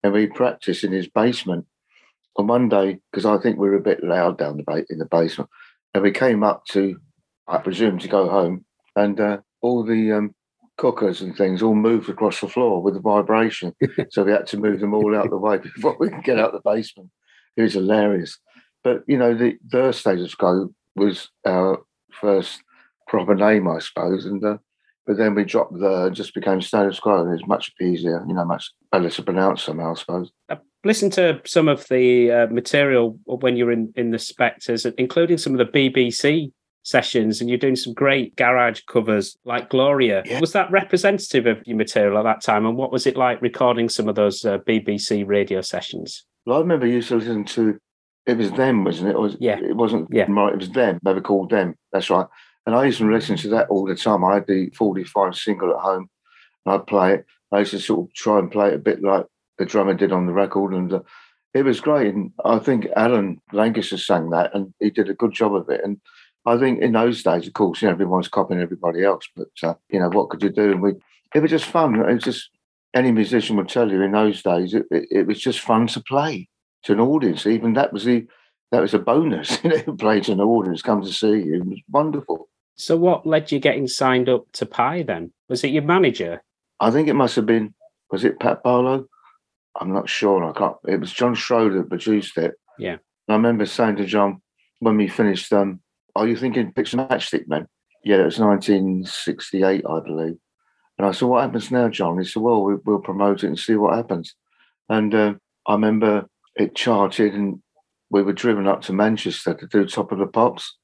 and 0.03 0.13
we 0.13 0.27
practiced 0.27 0.83
in 0.83 0.91
his 0.91 1.07
basement. 1.07 1.65
And 2.37 2.49
one 2.49 2.69
day, 2.69 2.99
because 3.11 3.25
I 3.25 3.37
think 3.37 3.57
we 3.57 3.69
were 3.69 3.77
a 3.77 3.81
bit 3.81 4.03
loud 4.03 4.37
down 4.37 4.57
the 4.57 4.63
ba- 4.63 4.85
in 4.89 4.99
the 4.99 5.05
basement, 5.05 5.49
and 5.93 6.03
we 6.03 6.11
came 6.11 6.43
up 6.43 6.65
to, 6.71 6.97
I 7.47 7.57
presume, 7.59 7.99
to 7.99 8.07
go 8.07 8.29
home, 8.29 8.65
and 8.95 9.19
uh, 9.19 9.37
all 9.61 9.83
the 9.83 10.11
um, 10.11 10.35
cookers 10.77 11.21
and 11.21 11.35
things 11.35 11.61
all 11.61 11.75
moved 11.75 12.09
across 12.09 12.41
the 12.41 12.47
floor 12.47 12.81
with 12.81 12.93
the 12.93 12.99
vibration. 12.99 13.73
so 14.09 14.23
we 14.23 14.31
had 14.31 14.47
to 14.47 14.57
move 14.57 14.79
them 14.79 14.93
all 14.93 15.15
out 15.15 15.29
the 15.29 15.37
way 15.37 15.57
before 15.57 15.95
we 15.99 16.09
could 16.09 16.23
get 16.23 16.39
out 16.39 16.51
the 16.51 16.61
basement. 16.63 17.09
It 17.55 17.61
was 17.61 17.73
hilarious. 17.73 18.37
But 18.83 19.03
you 19.07 19.17
know, 19.17 19.33
the 19.33 19.57
the 19.67 19.91
status 19.91 20.35
quo 20.35 20.73
was 20.95 21.29
our 21.45 21.83
first 22.11 22.61
proper 23.07 23.35
name, 23.35 23.67
I 23.67 23.79
suppose, 23.79 24.25
and 24.25 24.43
uh, 24.43 24.57
but 25.07 25.17
then 25.17 25.35
we 25.35 25.43
dropped 25.43 25.73
the 25.73 26.05
and 26.05 26.15
just 26.15 26.33
became 26.33 26.61
status 26.61 26.99
quo, 26.99 27.21
and 27.21 27.33
it's 27.33 27.47
much 27.47 27.71
easier, 27.81 28.23
you 28.27 28.33
know, 28.33 28.45
much 28.45 28.71
better 28.91 29.09
to 29.09 29.23
pronounce 29.23 29.63
somehow, 29.63 29.91
I 29.91 29.95
suppose. 29.95 30.31
Listen 30.85 31.09
to 31.11 31.41
some 31.45 31.67
of 31.67 31.87
the 31.89 32.31
uh, 32.31 32.47
material 32.47 33.19
when 33.25 33.57
you're 33.57 33.71
in, 33.71 33.91
in 33.95 34.11
the 34.11 34.19
Spectres, 34.19 34.85
including 34.97 35.37
some 35.39 35.53
of 35.53 35.57
the 35.57 35.65
BBC 35.65 36.51
sessions, 36.83 37.41
and 37.41 37.49
you're 37.49 37.57
doing 37.57 37.75
some 37.75 37.93
great 37.93 38.35
garage 38.35 38.81
covers 38.87 39.35
like 39.45 39.69
Gloria. 39.71 40.21
Yeah. 40.25 40.39
Was 40.39 40.53
that 40.53 40.69
representative 40.69 41.47
of 41.47 41.57
your 41.65 41.75
material 41.75 42.19
at 42.19 42.23
that 42.23 42.41
time? 42.43 42.67
And 42.67 42.77
what 42.77 42.91
was 42.91 43.07
it 43.07 43.17
like 43.17 43.41
recording 43.41 43.89
some 43.89 44.07
of 44.07 44.13
those 44.13 44.45
uh, 44.45 44.59
BBC 44.59 45.27
radio 45.27 45.61
sessions? 45.61 46.23
Well, 46.45 46.57
I 46.57 46.61
remember 46.61 46.85
you 46.85 46.93
used 46.95 47.09
to 47.09 47.15
listen 47.15 47.43
to 47.45 47.79
it 48.27 48.37
was 48.37 48.51
them, 48.51 48.83
wasn't 48.83 49.09
it? 49.09 49.15
Or 49.15 49.21
was, 49.21 49.37
Yeah. 49.39 49.59
It 49.59 49.75
wasn't 49.75 50.07
Yeah. 50.11 50.25
it 50.27 50.57
was 50.57 50.69
them. 50.69 50.99
They 51.03 51.13
were 51.13 51.21
called 51.21 51.49
them. 51.51 51.75
That's 51.91 52.09
right. 52.09 52.25
And 52.65 52.75
I 52.75 52.85
used 52.85 52.97
to 52.99 53.11
listen 53.11 53.37
to 53.37 53.49
that 53.49 53.69
all 53.69 53.85
the 53.85 53.95
time. 53.95 54.23
I 54.23 54.35
had 54.35 54.47
the 54.47 54.69
45 54.75 55.35
single 55.35 55.71
at 55.71 55.79
home 55.81 56.09
and 56.65 56.75
I'd 56.75 56.87
play 56.87 57.13
it. 57.15 57.25
I 57.51 57.59
used 57.59 57.71
to 57.71 57.79
sort 57.79 58.07
of 58.07 58.13
try 58.15 58.39
and 58.39 58.51
play 58.51 58.69
it 58.69 58.73
a 58.75 58.79
bit 58.79 59.03
like 59.03 59.25
the 59.57 59.65
drummer 59.65 59.93
did 59.93 60.11
on 60.11 60.25
the 60.25 60.33
record. 60.33 60.73
And 60.73 60.93
uh, 60.93 61.01
it 61.53 61.63
was 61.63 61.79
great. 61.79 62.13
And 62.13 62.31
I 62.43 62.59
think 62.59 62.87
Alan 62.95 63.41
Lancaster 63.53 63.97
sang 63.97 64.29
that 64.31 64.53
and 64.53 64.73
he 64.79 64.89
did 64.89 65.09
a 65.09 65.13
good 65.13 65.33
job 65.33 65.55
of 65.55 65.69
it. 65.69 65.81
And 65.83 65.99
I 66.45 66.57
think 66.57 66.81
in 66.81 66.93
those 66.93 67.23
days, 67.23 67.47
of 67.47 67.53
course, 67.53 67.81
you 67.81 67.87
know, 67.87 67.93
everyone's 67.93 68.27
copying 68.27 68.61
everybody 68.61 69.03
else. 69.03 69.27
But, 69.35 69.47
uh, 69.63 69.75
you 69.89 69.99
know, 69.99 70.09
what 70.09 70.29
could 70.29 70.43
you 70.43 70.49
do? 70.49 70.71
And 70.71 70.81
we, 70.81 70.93
it 71.33 71.39
was 71.39 71.51
just 71.51 71.65
fun. 71.65 71.95
It 71.95 72.13
was 72.13 72.23
just, 72.23 72.49
any 72.93 73.11
musician 73.11 73.57
would 73.57 73.69
tell 73.69 73.91
you 73.91 74.01
in 74.01 74.11
those 74.11 74.41
days, 74.41 74.73
it, 74.73 74.85
it, 74.91 75.07
it 75.11 75.27
was 75.27 75.39
just 75.39 75.59
fun 75.59 75.87
to 75.87 76.01
play 76.01 76.47
to 76.83 76.93
an 76.93 76.99
audience. 76.99 77.45
Even 77.45 77.73
that 77.73 77.91
was 77.91 78.05
the 78.05 78.25
that 78.71 78.81
was 78.81 78.93
a 78.93 78.99
bonus. 78.99 79.59
You 79.63 79.69
know, 79.69 79.93
play 79.93 80.21
to 80.21 80.31
an 80.31 80.41
audience, 80.41 80.81
come 80.81 81.01
to 81.01 81.11
see 81.11 81.27
you. 81.27 81.55
It 81.55 81.65
was 81.65 81.81
wonderful. 81.89 82.47
So, 82.75 82.97
what 82.97 83.25
led 83.25 83.51
you 83.51 83.59
getting 83.59 83.87
signed 83.87 84.29
up 84.29 84.45
to 84.53 84.65
Pye 84.65 85.03
then? 85.03 85.31
Was 85.49 85.63
it 85.63 85.71
your 85.71 85.83
manager? 85.83 86.43
I 86.79 86.91
think 86.91 87.07
it 87.07 87.13
must 87.13 87.35
have 87.35 87.45
been 87.45 87.73
was 88.11 88.23
it 88.23 88.39
Pat 88.39 88.63
Barlow? 88.63 89.07
I'm 89.79 89.93
not 89.93 90.09
sure. 90.09 90.43
I 90.43 90.57
can't. 90.57 90.75
It 90.87 90.99
was 90.99 91.11
John 91.11 91.35
Schroeder 91.35 91.83
produced 91.83 92.37
it. 92.37 92.55
Yeah. 92.79 92.97
And 93.27 93.29
I 93.29 93.33
remember 93.35 93.65
saying 93.65 93.97
to 93.97 94.05
John 94.05 94.41
when 94.79 94.97
we 94.97 95.07
finished, 95.07 95.51
um, 95.53 95.81
"Are 96.15 96.27
you 96.27 96.35
thinking 96.35 96.71
Picture 96.71 96.97
Matchstick 96.97 97.47
Man?" 97.47 97.67
Yeah, 98.03 98.17
it 98.17 98.25
was 98.25 98.39
1968, 98.39 99.83
I 99.89 99.99
believe. 99.99 100.37
And 100.97 101.07
I 101.07 101.11
said, 101.11 101.27
"What 101.27 101.43
happens 101.43 101.71
now, 101.71 101.89
John?" 101.89 102.17
He 102.17 102.25
said, 102.25 102.41
"Well, 102.41 102.63
we, 102.63 102.75
we'll 102.85 102.99
promote 102.99 103.43
it 103.43 103.47
and 103.47 103.59
see 103.59 103.75
what 103.75 103.95
happens." 103.95 104.35
And 104.89 105.13
uh, 105.13 105.33
I 105.67 105.73
remember 105.73 106.27
it 106.55 106.75
charted, 106.75 107.33
and 107.33 107.61
we 108.09 108.21
were 108.21 108.33
driven 108.33 108.67
up 108.67 108.81
to 108.83 108.93
Manchester 108.93 109.53
to 109.55 109.67
do 109.67 109.85
Top 109.85 110.11
of 110.11 110.19
the 110.19 110.27
Pops. 110.27 110.77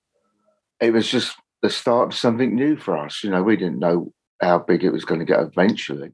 It 0.79 0.91
was 0.91 1.09
just 1.09 1.35
the 1.61 1.69
start 1.69 2.07
of 2.07 2.17
something 2.17 2.55
new 2.55 2.75
for 2.75 2.97
us. 2.97 3.23
You 3.23 3.29
know, 3.29 3.43
we 3.43 3.55
didn't 3.55 3.79
know 3.79 4.11
how 4.41 4.59
big 4.59 4.83
it 4.83 4.91
was 4.91 5.05
going 5.05 5.19
to 5.19 5.25
get 5.25 5.39
eventually. 5.39 6.09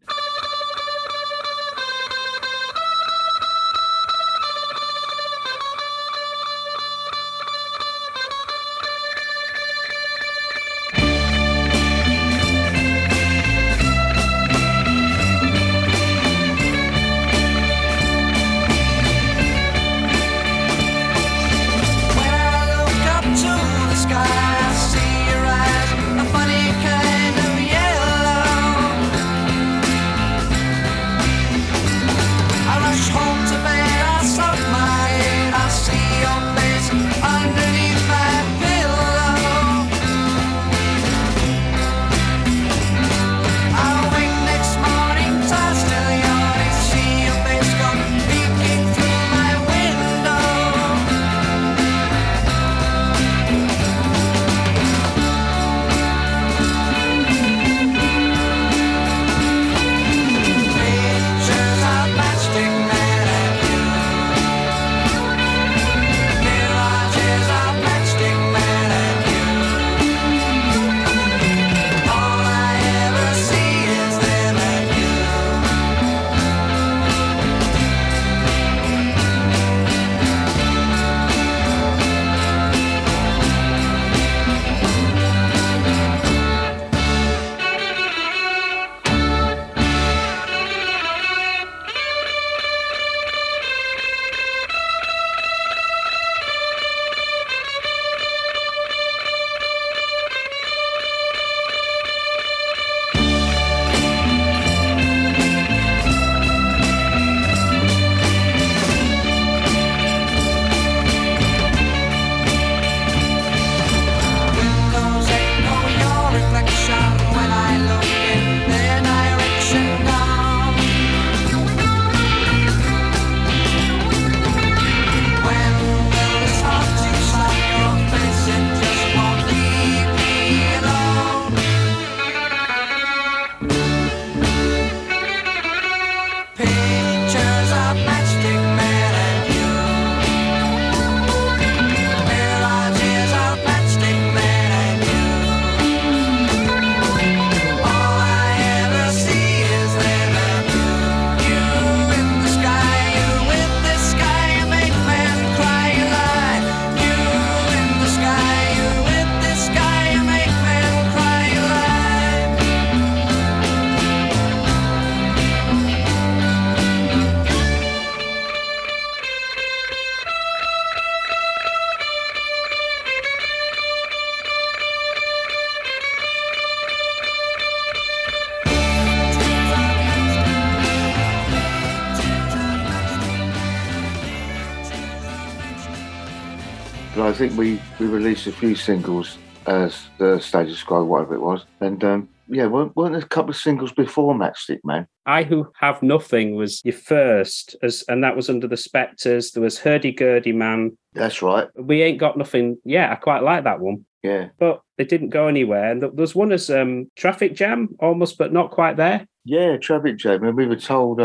I 187.28 187.34
think 187.34 187.58
we, 187.58 187.78
we 188.00 188.06
released 188.06 188.48
a 188.48 188.54
few 188.54 188.74
singles 188.74 189.38
as 189.66 190.08
the 190.18 190.40
status 190.40 190.82
quo, 190.82 191.04
whatever 191.04 191.36
it 191.36 191.42
was. 191.42 191.66
And 191.82 192.02
um, 192.06 192.30
yeah, 192.48 192.68
weren't, 192.68 192.96
weren't 192.96 193.12
there 193.12 193.22
a 193.22 193.28
couple 193.28 193.50
of 193.50 193.58
singles 193.58 193.92
before 193.92 194.34
Matchstick 194.34 194.80
Man? 194.86 195.06
I 195.26 195.44
Who 195.44 195.70
Have 195.82 196.02
Nothing 196.02 196.56
was 196.56 196.82
your 196.86 196.94
first, 196.94 197.76
as 197.84 198.06
and 198.08 198.24
that 198.24 198.38
was 198.38 198.50
under 198.50 198.66
the 198.66 198.78
Spectres. 198.78 199.52
There 199.52 199.62
was 199.62 199.78
Hurdy 199.78 200.14
Gurdy 200.14 200.54
Man. 200.54 200.98
That's 201.12 201.42
right. 201.42 201.68
We 201.76 202.02
Ain't 202.02 202.18
Got 202.18 202.38
Nothing. 202.38 202.78
Yeah, 202.86 203.12
I 203.12 203.16
quite 203.16 203.44
like 203.44 203.66
that 203.66 203.82
one. 203.82 204.06
Yeah. 204.24 204.48
But 204.58 204.80
they 204.98 205.04
didn't 205.04 205.30
go 205.30 205.48
anywhere. 205.48 205.92
And 205.92 206.02
there 206.02 206.10
was 206.12 206.34
one 206.34 206.54
as 206.54 206.70
um, 206.70 207.12
Traffic 207.18 207.56
Jam, 207.56 207.90
almost, 208.00 208.38
but 208.38 208.54
not 208.54 208.72
quite 208.72 208.96
there. 208.96 209.28
Yeah, 209.44 209.76
Traffic 209.76 210.16
Jam. 210.16 210.46
And 210.46 210.56
we 210.56 210.66
were 210.66 210.78
told, 210.78 211.18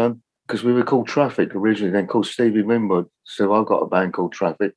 because 0.48 0.64
we 0.64 0.72
were 0.72 0.82
called 0.82 1.06
Traffic 1.06 1.54
originally, 1.54 1.92
then 1.92 2.08
called 2.08 2.26
Stevie 2.26 2.62
Winwood. 2.62 3.06
So 3.22 3.54
I've 3.54 3.66
got 3.66 3.82
a 3.82 3.86
band 3.86 4.14
called 4.14 4.32
Traffic. 4.32 4.74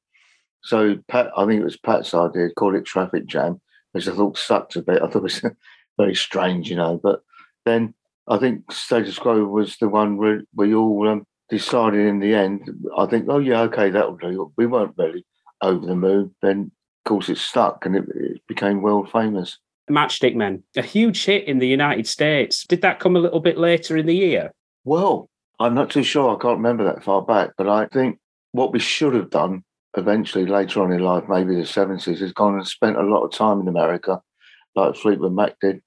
So 0.66 0.98
Pat, 1.08 1.30
I 1.38 1.46
think 1.46 1.62
it 1.62 1.64
was 1.64 1.78
Pat's 1.78 2.16
idea, 2.16 2.50
called 2.50 2.74
it 2.74 2.86
Traffic 2.86 3.28
Jam, 3.28 3.62
which 3.92 4.08
I 4.08 4.16
thought 4.16 4.36
sucked 4.36 4.76
a 4.76 4.82
bit. 4.82 5.00
I 5.00 5.06
thought 5.06 5.20
it 5.20 5.22
was 5.22 5.46
very 5.98 6.16
strange, 6.16 6.72
you 6.72 6.76
know. 6.76 7.00
But 7.02 7.22
then 7.66 7.94
I 8.28 8.40
think 8.40 8.72
Status 8.72 9.20
Quo 9.20 9.46
was 9.46 9.78
the 9.78 9.88
one 9.88 10.18
where 10.18 10.42
we 10.56 10.74
all 10.74 11.08
um, 11.08 11.28
decided 11.50 12.08
in 12.08 12.20
the 12.20 12.34
end. 12.34 12.68
I 12.98 13.06
think, 13.06 13.28
oh 13.30 13.38
yeah, 13.38 13.62
okay, 13.62 13.92
that'll 13.92 14.18
do. 14.18 14.52
We 14.58 14.66
weren't 14.66 14.96
really 14.98 15.24
over 15.62 15.86
the 15.86 15.96
moon. 15.96 16.34
Then, 16.42 16.72
of 17.06 17.10
course, 17.10 17.30
it 17.30 17.38
stuck 17.38 17.86
and 17.86 17.96
it, 17.96 18.06
it 18.16 18.42
became 18.48 18.82
world 18.82 19.12
famous. 19.12 19.60
Matchstick 19.88 20.34
Men, 20.34 20.64
a 20.76 20.82
huge 20.82 21.26
hit 21.26 21.44
in 21.44 21.60
the 21.60 21.68
United 21.68 22.08
States. 22.08 22.66
Did 22.66 22.82
that 22.82 23.00
come 23.00 23.16
a 23.16 23.20
little 23.20 23.40
bit 23.40 23.60
later 23.60 23.98
in 23.98 24.08
the 24.08 24.16
year? 24.16 24.52
Well, 24.84 25.30
I'm 25.60 25.76
not 25.76 25.92
too 25.92 26.02
sure. 26.02 26.36
I 26.36 26.42
can't 26.42 26.58
remember 26.58 26.86
that 26.86 27.04
far 27.04 27.22
back, 27.22 27.52
but 27.56 27.70
I 27.70 27.86
think 27.86 28.18
what 28.52 28.74
we 28.74 28.80
should 28.80 29.14
have 29.14 29.30
done 29.30 29.64
eventually 29.98 30.46
later 30.46 30.82
on 30.82 30.92
in 30.92 31.00
life, 31.00 31.24
maybe 31.30 31.56
the 31.56 31.62
70s, 31.62 32.20
has 32.20 32.34
gone 32.34 32.56
and 32.56 32.68
spent 32.68 32.98
a 32.98 33.04
lot 33.04 33.24
of 33.24 33.32
time 33.32 33.62
in 33.62 33.68
America, 33.68 34.22
like 34.76 34.96
Fleetwood 34.96 35.34
Mac 35.34 35.56
did 35.60 35.82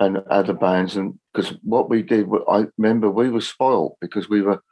and 0.00 0.18
other 0.30 0.54
bands. 0.54 0.96
And 0.96 1.18
because 1.32 1.54
what 1.62 1.88
we 1.88 2.02
did, 2.02 2.28
I 2.48 2.66
remember 2.78 3.10
we 3.10 3.30
were 3.30 3.40
spoiled 3.40 3.96
because 4.00 4.28
we 4.28 4.42
were 4.42 4.62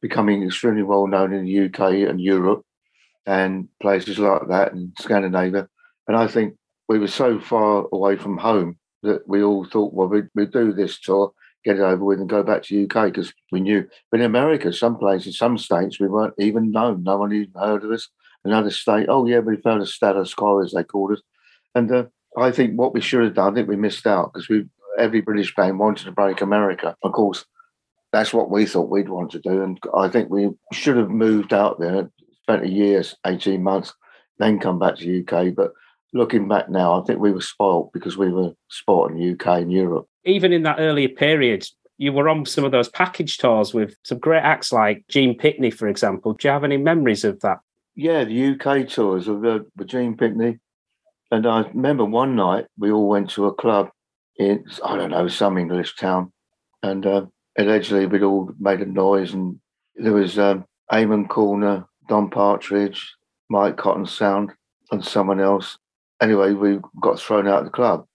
becoming 0.00 0.42
extremely 0.42 0.82
well 0.82 1.06
known 1.06 1.32
in 1.32 1.44
the 1.44 1.66
UK 1.66 2.08
and 2.08 2.20
Europe 2.20 2.62
and 3.26 3.68
places 3.80 4.18
like 4.18 4.48
that 4.48 4.72
and 4.72 4.92
Scandinavia. 4.98 5.68
And 6.08 6.16
I 6.16 6.26
think 6.26 6.56
we 6.88 6.98
were 6.98 7.08
so 7.08 7.38
far 7.38 7.86
away 7.92 8.16
from 8.16 8.38
home 8.38 8.78
that 9.02 9.26
we 9.28 9.42
all 9.42 9.64
thought, 9.64 9.94
well, 9.94 10.08
we'd, 10.08 10.28
we'd 10.34 10.50
do 10.50 10.72
this 10.72 10.98
tour, 10.98 11.32
get 11.64 11.76
it 11.76 11.82
over 11.82 12.04
with, 12.04 12.20
and 12.20 12.28
go 12.28 12.42
back 12.42 12.62
to 12.64 12.84
UK 12.84 13.06
because 13.06 13.32
we 13.52 13.60
knew. 13.60 13.86
But 14.10 14.20
in 14.20 14.26
America, 14.26 14.72
some 14.72 14.96
places, 14.98 15.38
some 15.38 15.58
states, 15.58 16.00
we 16.00 16.08
weren't 16.08 16.34
even 16.38 16.72
known. 16.72 17.04
No 17.04 17.18
one 17.18 17.32
even 17.32 17.52
heard 17.54 17.84
of 17.84 17.90
us. 17.90 18.08
Another 18.44 18.70
state, 18.70 19.06
oh 19.08 19.26
yeah, 19.26 19.38
we 19.38 19.56
found 19.56 19.82
a 19.82 19.86
status 19.86 20.34
quo 20.34 20.62
as 20.62 20.72
they 20.72 20.82
called 20.82 21.12
us. 21.12 21.22
And 21.74 21.90
uh, 21.90 22.04
I 22.36 22.50
think 22.50 22.78
what 22.78 22.92
we 22.92 23.00
should 23.00 23.22
have 23.24 23.34
done, 23.34 23.52
I 23.52 23.54
think 23.54 23.68
we 23.68 23.76
missed 23.76 24.06
out 24.06 24.32
because 24.32 24.48
we 24.48 24.66
every 24.98 25.20
British 25.20 25.54
band 25.54 25.78
wanted 25.78 26.04
to 26.04 26.12
break 26.12 26.40
America. 26.40 26.96
Of 27.02 27.12
course, 27.12 27.44
that's 28.12 28.32
what 28.32 28.50
we 28.50 28.66
thought 28.66 28.90
we'd 28.90 29.08
want 29.08 29.30
to 29.32 29.40
do, 29.40 29.62
and 29.62 29.78
I 29.96 30.08
think 30.08 30.28
we 30.28 30.50
should 30.72 30.96
have 30.96 31.10
moved 31.10 31.52
out 31.52 31.80
there, 31.80 32.10
spent 32.42 32.64
a 32.64 32.68
year, 32.68 33.02
eighteen 33.26 33.62
months, 33.62 33.94
then 34.38 34.58
come 34.58 34.78
back 34.78 34.96
to 34.96 35.04
the 35.04 35.20
UK. 35.20 35.54
But 35.54 35.72
looking 36.12 36.48
back 36.48 36.68
now, 36.68 37.00
I 37.00 37.04
think 37.04 37.20
we 37.20 37.32
were 37.32 37.40
spoilt 37.40 37.92
because 37.92 38.16
we 38.16 38.30
were 38.30 38.52
spotting 38.68 39.32
UK 39.32 39.62
and 39.62 39.72
Europe. 39.72 40.06
Even 40.24 40.52
in 40.52 40.62
that 40.64 40.78
earlier 40.78 41.08
period, 41.08 41.66
you 41.98 42.12
were 42.12 42.28
on 42.28 42.46
some 42.46 42.64
of 42.64 42.72
those 42.72 42.88
package 42.88 43.38
tours 43.38 43.72
with 43.72 43.96
some 44.02 44.18
great 44.18 44.42
acts 44.42 44.72
like 44.72 45.04
Gene 45.08 45.38
Pitney, 45.38 45.72
for 45.72 45.88
example. 45.88 46.34
Do 46.34 46.48
you 46.48 46.52
have 46.52 46.64
any 46.64 46.76
memories 46.76 47.24
of 47.24 47.40
that? 47.40 47.58
Yeah, 47.94 48.24
the 48.24 48.52
UK 48.52 48.88
tours 48.88 49.28
of 49.28 49.44
uh, 49.44 49.60
with 49.76 49.88
Gene 49.88 50.16
Pitney. 50.16 50.60
And 51.30 51.46
I 51.46 51.60
remember 51.60 52.04
one 52.04 52.36
night 52.36 52.66
we 52.78 52.90
all 52.90 53.08
went 53.08 53.30
to 53.30 53.46
a 53.46 53.54
club 53.54 53.90
in, 54.38 54.64
I 54.84 54.96
don't 54.96 55.10
know, 55.10 55.28
some 55.28 55.58
English 55.58 55.96
town. 55.96 56.32
And 56.82 57.06
uh, 57.06 57.26
allegedly 57.58 58.06
we'd 58.06 58.22
all 58.22 58.50
made 58.58 58.80
a 58.80 58.86
noise. 58.86 59.32
And 59.34 59.58
there 59.96 60.12
was 60.12 60.38
um, 60.38 60.64
Amen 60.92 61.28
Corner, 61.28 61.86
Don 62.08 62.30
Partridge, 62.30 63.14
Mike 63.50 63.76
Cotton 63.76 64.06
Sound, 64.06 64.52
and 64.90 65.04
someone 65.04 65.40
else. 65.40 65.78
Anyway, 66.20 66.52
we 66.52 66.78
got 67.00 67.18
thrown 67.18 67.48
out 67.48 67.60
of 67.60 67.64
the 67.64 67.70
club 67.70 68.06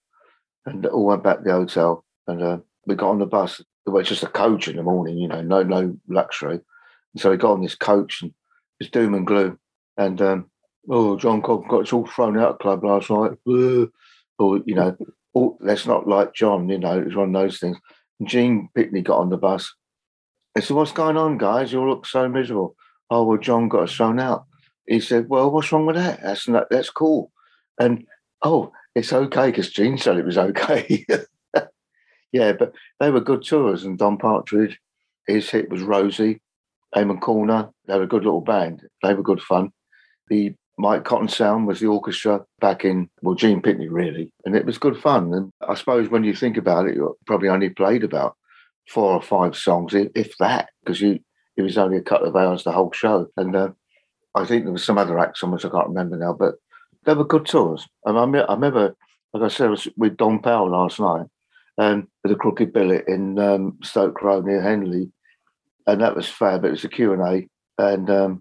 and 0.66 0.86
all 0.86 1.06
went 1.06 1.22
back 1.22 1.38
to 1.38 1.44
the 1.44 1.52
hotel. 1.52 2.04
And 2.26 2.42
uh, 2.42 2.58
we 2.86 2.94
got 2.94 3.10
on 3.10 3.18
the 3.18 3.26
bus. 3.26 3.60
It 3.86 3.90
was 3.90 4.08
just 4.08 4.22
a 4.22 4.28
coach 4.28 4.68
in 4.68 4.76
the 4.76 4.82
morning, 4.82 5.18
you 5.18 5.28
know, 5.28 5.40
no 5.40 5.62
no 5.62 5.96
luxury. 6.08 6.54
And 6.54 7.20
so 7.20 7.30
we 7.30 7.36
got 7.36 7.52
on 7.52 7.62
this 7.62 7.74
coach 7.74 8.22
and 8.22 8.32
it's 8.80 8.90
doom 8.90 9.14
and 9.14 9.26
gloom. 9.26 9.58
And 9.98 10.22
um, 10.22 10.50
oh, 10.88 11.18
John 11.18 11.42
Cobb 11.42 11.68
got 11.68 11.82
us 11.82 11.92
all 11.92 12.06
thrown 12.06 12.38
out 12.38 12.52
of 12.52 12.58
the 12.58 12.62
club 12.62 12.84
last 12.84 13.10
night. 13.10 13.32
Ugh. 13.46 13.90
Or, 14.38 14.60
you 14.64 14.74
know, 14.76 14.96
oh, 15.34 15.58
that's 15.60 15.86
not 15.86 16.06
like 16.08 16.32
John, 16.32 16.68
you 16.68 16.78
know, 16.78 16.98
it 16.98 17.06
was 17.06 17.16
one 17.16 17.34
of 17.34 17.42
those 17.42 17.58
things. 17.58 17.76
And 18.20 18.28
Gene 18.28 18.68
Pitney 18.76 19.02
got 19.02 19.18
on 19.18 19.30
the 19.30 19.36
bus. 19.36 19.74
I 20.56 20.60
said, 20.60 20.76
What's 20.76 20.92
going 20.92 21.16
on, 21.16 21.38
guys? 21.38 21.72
You 21.72 21.80
all 21.80 21.88
look 21.88 22.06
so 22.06 22.28
miserable. 22.28 22.76
Oh, 23.10 23.24
well, 23.24 23.38
John 23.38 23.68
got 23.68 23.84
us 23.84 23.94
thrown 23.94 24.20
out. 24.20 24.44
He 24.86 25.00
said, 25.00 25.28
Well, 25.28 25.50
what's 25.50 25.70
wrong 25.72 25.86
with 25.86 25.96
that? 25.96 26.20
That's 26.22 26.48
not, 26.48 26.68
that's 26.70 26.90
cool. 26.90 27.32
And 27.80 28.06
oh, 28.42 28.72
it's 28.94 29.12
okay 29.12 29.46
because 29.46 29.70
Gene 29.70 29.98
said 29.98 30.16
it 30.16 30.24
was 30.24 30.38
okay. 30.38 31.04
yeah, 32.32 32.52
but 32.52 32.72
they 33.00 33.10
were 33.10 33.20
good 33.20 33.44
tours. 33.44 33.84
And 33.84 33.98
Don 33.98 34.18
Partridge, 34.18 34.78
his 35.26 35.50
hit 35.50 35.70
was 35.70 35.82
Rosie, 35.82 36.40
Amen 36.96 37.20
Corner. 37.20 37.70
They 37.86 37.96
were 37.96 38.04
a 38.04 38.08
good 38.08 38.24
little 38.24 38.40
band. 38.40 38.82
They 39.02 39.14
were 39.14 39.22
good 39.22 39.42
fun. 39.42 39.72
The 40.28 40.54
Mike 40.78 41.04
Cotton 41.04 41.28
Sound 41.28 41.66
was 41.66 41.80
the 41.80 41.88
orchestra 41.88 42.44
back 42.60 42.84
in, 42.84 43.10
well, 43.22 43.34
Gene 43.34 43.60
Pitney, 43.60 43.88
really. 43.90 44.32
And 44.44 44.54
it 44.54 44.64
was 44.64 44.78
good 44.78 44.96
fun. 44.96 45.34
And 45.34 45.50
I 45.66 45.74
suppose 45.74 46.08
when 46.08 46.24
you 46.24 46.34
think 46.34 46.56
about 46.56 46.86
it, 46.86 46.94
you 46.94 47.16
probably 47.26 47.48
only 47.48 47.70
played 47.70 48.04
about 48.04 48.36
four 48.88 49.12
or 49.12 49.22
five 49.22 49.56
songs, 49.56 49.92
if, 49.94 50.36
that, 50.38 50.70
because 50.84 51.00
you 51.00 51.20
it 51.56 51.62
was 51.62 51.76
only 51.76 51.96
a 51.96 52.02
couple 52.02 52.28
of 52.28 52.36
hours 52.36 52.62
the 52.62 52.70
whole 52.70 52.92
show. 52.92 53.26
And 53.36 53.54
uh, 53.56 53.70
I 54.34 54.44
think 54.44 54.62
there 54.62 54.72
was 54.72 54.84
some 54.84 54.96
other 54.96 55.18
acts 55.18 55.42
on 55.42 55.50
which 55.50 55.64
I 55.64 55.68
can't 55.68 55.88
remember 55.88 56.16
now, 56.16 56.32
but 56.32 56.54
they 57.04 57.14
were 57.14 57.24
good 57.24 57.46
tours. 57.46 57.86
And 58.04 58.16
I, 58.16 58.26
me- 58.26 58.38
I 58.48 58.54
remember, 58.54 58.94
like 59.34 59.42
I 59.42 59.48
said, 59.48 59.66
I 59.66 59.70
was 59.70 59.88
with 59.96 60.16
Don 60.16 60.38
Powell 60.38 60.70
last 60.70 61.00
night 61.00 61.26
and 61.76 62.06
with 62.22 62.30
the 62.30 62.38
Crooked 62.38 62.72
Billet 62.72 63.08
in 63.08 63.40
um, 63.40 63.78
Stoke 63.82 64.22
Road 64.22 64.46
near 64.46 64.62
Henley. 64.62 65.10
And 65.88 66.00
that 66.00 66.14
was 66.14 66.28
fab. 66.28 66.64
It 66.64 66.70
was 66.70 66.84
a 66.84 66.88
Q&A. 66.88 67.48
And 67.76 68.08
um, 68.08 68.40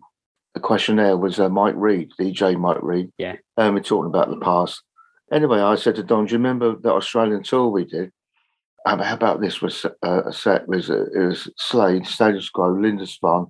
the 0.54 0.60
questionnaire 0.60 1.18
was 1.18 1.40
uh, 1.40 1.50
Mike 1.50 1.76
Read, 1.78 2.12
DJ 2.20 2.58
Mike 2.58 2.82
Read. 2.82 3.12
Yeah. 3.18 3.36
And 3.58 3.76
we're 3.76 3.84
talking 3.84 4.10
about 4.10 4.30
the 4.30 4.40
past. 4.40 4.82
Anyway, 5.32 5.60
I 5.60 5.76
said 5.76 5.96
to 5.96 6.04
Don, 6.04 6.26
do 6.26 6.32
you 6.32 6.38
remember 6.38 6.76
the 6.76 6.92
Australian 6.94 7.44
tour 7.44 7.68
we 7.68 7.86
did? 7.86 8.12
Um, 8.86 9.00
how 9.00 9.14
about 9.14 9.42
this 9.42 9.62
was 9.62 9.86
uh, 9.86 10.24
a 10.26 10.32
set? 10.32 10.62
It 10.62 10.70
was, 10.70 10.90
uh, 10.90 11.06
it 11.14 11.28
was 11.28 11.52
Slade, 11.58 12.08
Status 12.08 12.50
Quo, 12.50 12.70
Lindisfarne, 12.74 13.48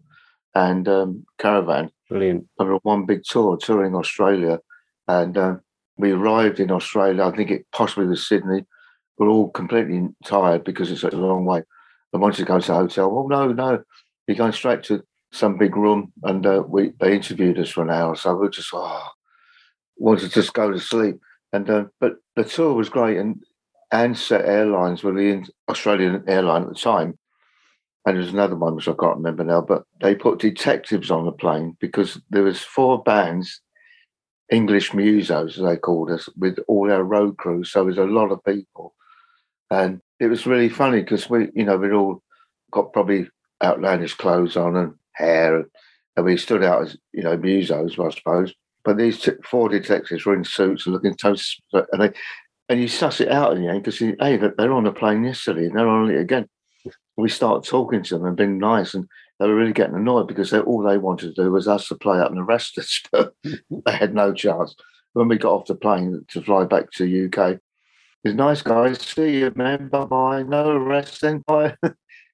and 0.55 0.88
um, 0.88 1.25
Caravan 1.38 1.91
Brilliant. 2.10 2.47
a 2.60 2.65
one 2.83 3.05
big 3.05 3.23
tour 3.23 3.57
touring 3.57 3.95
Australia. 3.95 4.60
And 5.07 5.38
um, 5.38 5.62
we 5.97 6.12
arrived 6.12 6.60
in 6.60 6.71
Australia, 6.71 7.23
I 7.23 7.36
think 7.36 7.51
it 7.51 7.65
possibly 7.71 8.07
was 8.07 8.27
Sydney. 8.27 8.65
We're 9.17 9.29
all 9.29 9.49
completely 9.49 10.07
tired 10.25 10.63
because 10.63 10.91
it's 10.91 11.03
a 11.03 11.10
long 11.10 11.45
way. 11.45 11.63
I 12.13 12.17
wanted 12.17 12.38
to 12.38 12.45
go 12.45 12.60
to 12.60 12.67
the 12.67 12.73
hotel. 12.73 13.12
Oh, 13.12 13.27
no, 13.27 13.51
no. 13.51 13.83
You're 14.27 14.38
going 14.38 14.51
straight 14.51 14.83
to 14.83 15.03
some 15.31 15.57
big 15.57 15.75
room. 15.75 16.11
And 16.23 16.45
uh, 16.45 16.63
we 16.67 16.93
they 16.99 17.15
interviewed 17.15 17.59
us 17.59 17.69
for 17.69 17.83
an 17.83 17.89
hour. 17.89 18.15
So 18.15 18.35
we 18.35 18.49
just, 18.49 18.69
oh, 18.73 19.07
wanted 19.97 20.29
to 20.29 20.33
just 20.41 20.53
go 20.53 20.71
to 20.71 20.79
sleep. 20.79 21.19
And 21.53 21.69
uh, 21.69 21.85
But 21.99 22.15
the 22.35 22.43
tour 22.43 22.73
was 22.73 22.89
great. 22.89 23.17
And 23.17 23.43
Ansett 23.93 24.47
Airlines 24.47 25.03
were 25.03 25.13
the 25.13 25.47
Australian 25.69 26.23
airline 26.27 26.63
at 26.63 26.69
the 26.69 26.75
time 26.75 27.17
and 28.07 28.15
there's 28.15 28.31
another 28.31 28.55
one 28.55 28.73
which 28.73 28.87
I 28.87 28.93
can't 28.97 29.17
remember 29.17 29.43
now, 29.43 29.59
but 29.59 29.83
they 29.99 30.15
put 30.15 30.39
detectives 30.39 31.11
on 31.11 31.25
the 31.25 31.31
plane 31.33 31.75
because 31.81 32.21
there 32.29 32.43
was 32.43 32.61
four 32.61 33.03
bands, 33.03 33.61
English 34.49 34.91
musos 34.91 35.57
as 35.57 35.61
they 35.61 35.75
called 35.75 36.09
us, 36.11 36.29
with 36.37 36.57
all 36.69 36.89
our 36.89 37.03
road 37.03 37.35
crews. 37.35 37.69
So 37.69 37.83
there's 37.83 37.97
a 37.97 38.05
lot 38.05 38.31
of 38.31 38.41
people, 38.45 38.95
and 39.69 39.99
it 40.21 40.27
was 40.27 40.47
really 40.47 40.69
funny 40.69 41.01
because 41.01 41.29
we, 41.29 41.49
you 41.53 41.65
know, 41.65 41.75
we'd 41.75 41.91
all 41.91 42.23
got 42.71 42.93
probably 42.93 43.27
outlandish 43.61 44.13
clothes 44.13 44.55
on 44.55 44.77
and 44.77 44.93
hair, 45.17 45.65
and 46.15 46.25
we 46.25 46.38
stood 46.38 46.63
out 46.63 46.84
as 46.84 46.97
you 47.13 47.23
know 47.23 47.38
musos, 47.38 48.03
I 48.03 48.15
suppose. 48.15 48.53
But 48.84 48.97
these 48.97 49.27
four 49.43 49.69
detectives 49.69 50.25
were 50.25 50.36
in 50.36 50.43
suits 50.43 50.86
and 50.86 50.93
looking 50.93 51.15
toast, 51.15 51.62
and 51.73 52.01
they, 52.01 52.12
and 52.69 52.80
you 52.80 52.88
suss 52.88 53.19
it 53.19 53.32
out 53.32 53.56
in 53.56 53.63
the 53.63 53.69
end 53.69 53.84
because 53.84 53.99
hey, 53.99 54.38
they're 54.38 54.73
on 54.73 54.86
the 54.86 54.91
plane 54.91 55.23
yesterday 55.23 55.65
and 55.65 55.77
they're 55.77 55.88
on 55.88 56.10
it 56.10 56.19
again 56.19 56.47
we 57.17 57.30
started 57.30 57.67
talking 57.67 58.03
to 58.03 58.17
them 58.17 58.25
and 58.25 58.38
being 58.38 58.60
nice, 58.60 58.93
and 58.93 59.08
they 59.39 59.47
were 59.47 59.56
really 59.56 59.73
getting 59.73 59.95
annoyed 59.95 60.27
because 60.27 60.51
they, 60.51 60.60
all 60.60 60.84
they 60.84 60.97
wanted 60.97 61.36
to 61.36 61.43
do 61.43 61.51
was 61.51 61.67
us 61.67 61.88
to 61.88 61.95
play 61.95 62.19
up 62.19 62.32
and 62.32 62.39
arrest 62.39 62.77
us, 62.77 63.01
but 63.12 63.34
they 63.43 63.91
had 63.91 64.13
no 64.13 64.34
chance. 64.34 64.75
When 65.13 65.27
we 65.27 65.38
got 65.38 65.53
off 65.53 65.65
the 65.65 65.75
plane 65.75 66.23
to 66.30 66.41
fly 66.43 66.65
back 66.65 66.91
to 66.93 67.25
UK, 67.25 67.60
it's 68.23 68.36
nice 68.36 68.62
guys, 68.62 69.01
see 69.01 69.39
you, 69.39 69.51
man, 69.56 69.88
bye 69.89 70.06
bye, 70.06 70.43
no 70.43 70.69
arresting, 70.71 71.43
bye. 71.47 71.75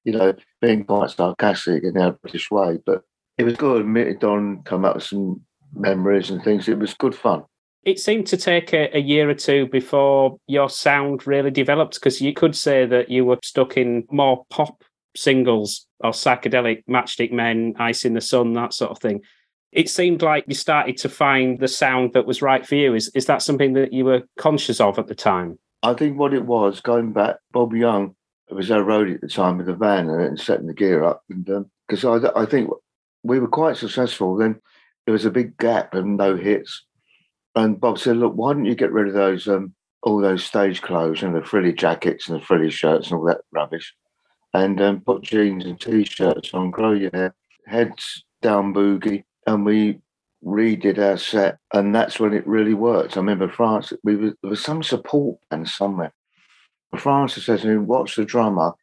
You 0.04 0.14
know, 0.14 0.34
being 0.62 0.84
quite 0.84 1.12
sarcastic 1.12 1.84
in 1.84 1.98
our 1.98 2.12
British 2.12 2.50
way, 2.52 2.80
but 2.86 3.04
it 3.38 3.44
was 3.44 3.56
good. 3.56 3.86
Me 3.86 4.02
and 4.02 4.20
Don 4.20 4.64
come 4.64 4.86
up 4.86 4.96
with 4.96 5.06
some 5.06 5.42
memories 5.74 6.30
and 6.30 6.44
things. 6.44 6.68
It 6.68 6.80
was 6.80 6.94
good 6.94 7.16
fun. 7.16 7.44
It 7.84 8.00
seemed 8.00 8.28
to 8.28 8.38
take 8.38 8.74
a, 8.74 8.96
a 8.96 9.02
year 9.02 9.30
or 9.30 9.34
two 9.34 9.68
before 9.68 10.38
your 10.48 10.70
sound 10.70 11.28
really 11.28 11.52
developed 11.52 11.96
because 11.96 12.22
you 12.22 12.34
could 12.34 12.56
say 12.56 12.86
that 12.86 13.10
you 13.10 13.26
were 13.26 13.40
stuck 13.44 13.76
in 13.76 14.06
more 14.10 14.46
pop 14.50 14.84
singles 15.16 15.86
or 16.00 16.12
psychedelic 16.12 16.84
matchstick 16.90 17.32
men, 17.32 17.74
ice 17.78 18.06
in 18.06 18.14
the 18.14 18.22
sun, 18.22 18.54
that 18.54 18.74
sort 18.74 18.92
of 18.92 19.00
thing. 19.00 19.22
It 19.72 19.90
seemed 19.90 20.22
like 20.22 20.46
you 20.48 20.56
started 20.56 20.98
to 20.98 21.10
find 21.10 21.60
the 21.60 21.68
sound 21.68 22.14
that 22.14 22.28
was 22.28 22.42
right 22.42 22.66
for 22.66 22.76
you. 22.76 22.94
Is 22.94 23.12
is 23.16 23.26
that 23.26 23.42
something 23.42 23.74
that 23.74 23.92
you 23.92 24.06
were 24.06 24.24
conscious 24.38 24.80
of 24.80 25.00
at 25.00 25.08
the 25.08 25.16
time? 25.16 25.58
I 25.82 25.94
think 25.94 26.18
what 26.18 26.34
it 26.34 26.46
was, 26.46 26.80
going 26.80 27.12
back, 27.12 27.38
Bob 27.52 27.74
Young 27.74 28.16
was 28.52 28.72
our 28.72 28.82
roadie 28.82 29.16
at 29.16 29.22
the 29.22 29.28
time 29.28 29.58
with 29.58 29.68
the 29.68 29.74
van 29.74 30.10
and, 30.10 30.22
and 30.22 30.40
setting 30.40 30.68
the 30.68 30.74
gear 30.74 31.04
up. 31.04 31.24
And 31.30 31.66
because 31.88 32.06
I, 32.06 32.42
I 32.42 32.46
think 32.46 32.70
we 33.24 33.40
were 33.40 33.48
quite 33.48 33.78
successful, 33.78 34.36
then 34.36 34.60
there 35.06 35.14
was 35.14 35.26
a 35.26 35.32
big 35.32 35.58
gap 35.58 35.94
and 35.94 36.18
no 36.18 36.36
hits. 36.36 36.86
And 37.56 37.80
Bob 37.80 38.00
said, 38.00 38.18
"Look, 38.18 38.34
why 38.34 38.54
don't 38.54 38.66
you 38.66 38.76
get 38.76 38.92
rid 38.92 39.08
of 39.08 39.14
those 39.14 39.48
um, 39.48 39.74
all 40.02 40.20
those 40.20 40.44
stage 40.44 40.82
clothes 40.82 41.24
and 41.24 41.36
the 41.36 41.44
frilly 41.44 41.74
jackets 41.74 42.28
and 42.28 42.40
the 42.40 42.46
frilly 42.46 42.70
shirts 42.70 43.10
and 43.10 43.20
all 43.20 43.26
that 43.26 43.42
rubbish, 43.52 43.94
and 44.54 44.82
um, 44.82 45.02
put 45.02 45.22
jeans 45.22 45.66
and 45.66 45.80
t-shirts 45.80 46.54
on, 46.54 46.72
grow 46.72 46.94
your 46.94 47.12
hair, 47.14 47.36
heads 47.68 48.24
down 48.42 48.74
boogie." 48.74 49.24
And 49.46 49.66
we 49.66 50.00
redid 50.44 50.98
our 50.98 51.18
set, 51.18 51.60
and 51.74 51.94
that's 51.94 52.20
when 52.20 52.34
it 52.34 52.48
really 52.48 52.74
worked. 52.74 53.16
I 53.16 53.20
remember 53.20 53.48
France. 53.48 53.94
We 54.04 54.16
were, 54.16 54.34
there 54.42 54.50
was 54.50 54.64
some 54.64 54.84
support 54.84 55.40
band 55.50 55.70
somewhere. 55.70 56.14
Francis 57.00 57.46
said 57.46 57.60
to 57.60 57.68
me, 57.68 57.78
"What's 57.78 58.16
the 58.16 58.26
drummer?" 58.26 58.74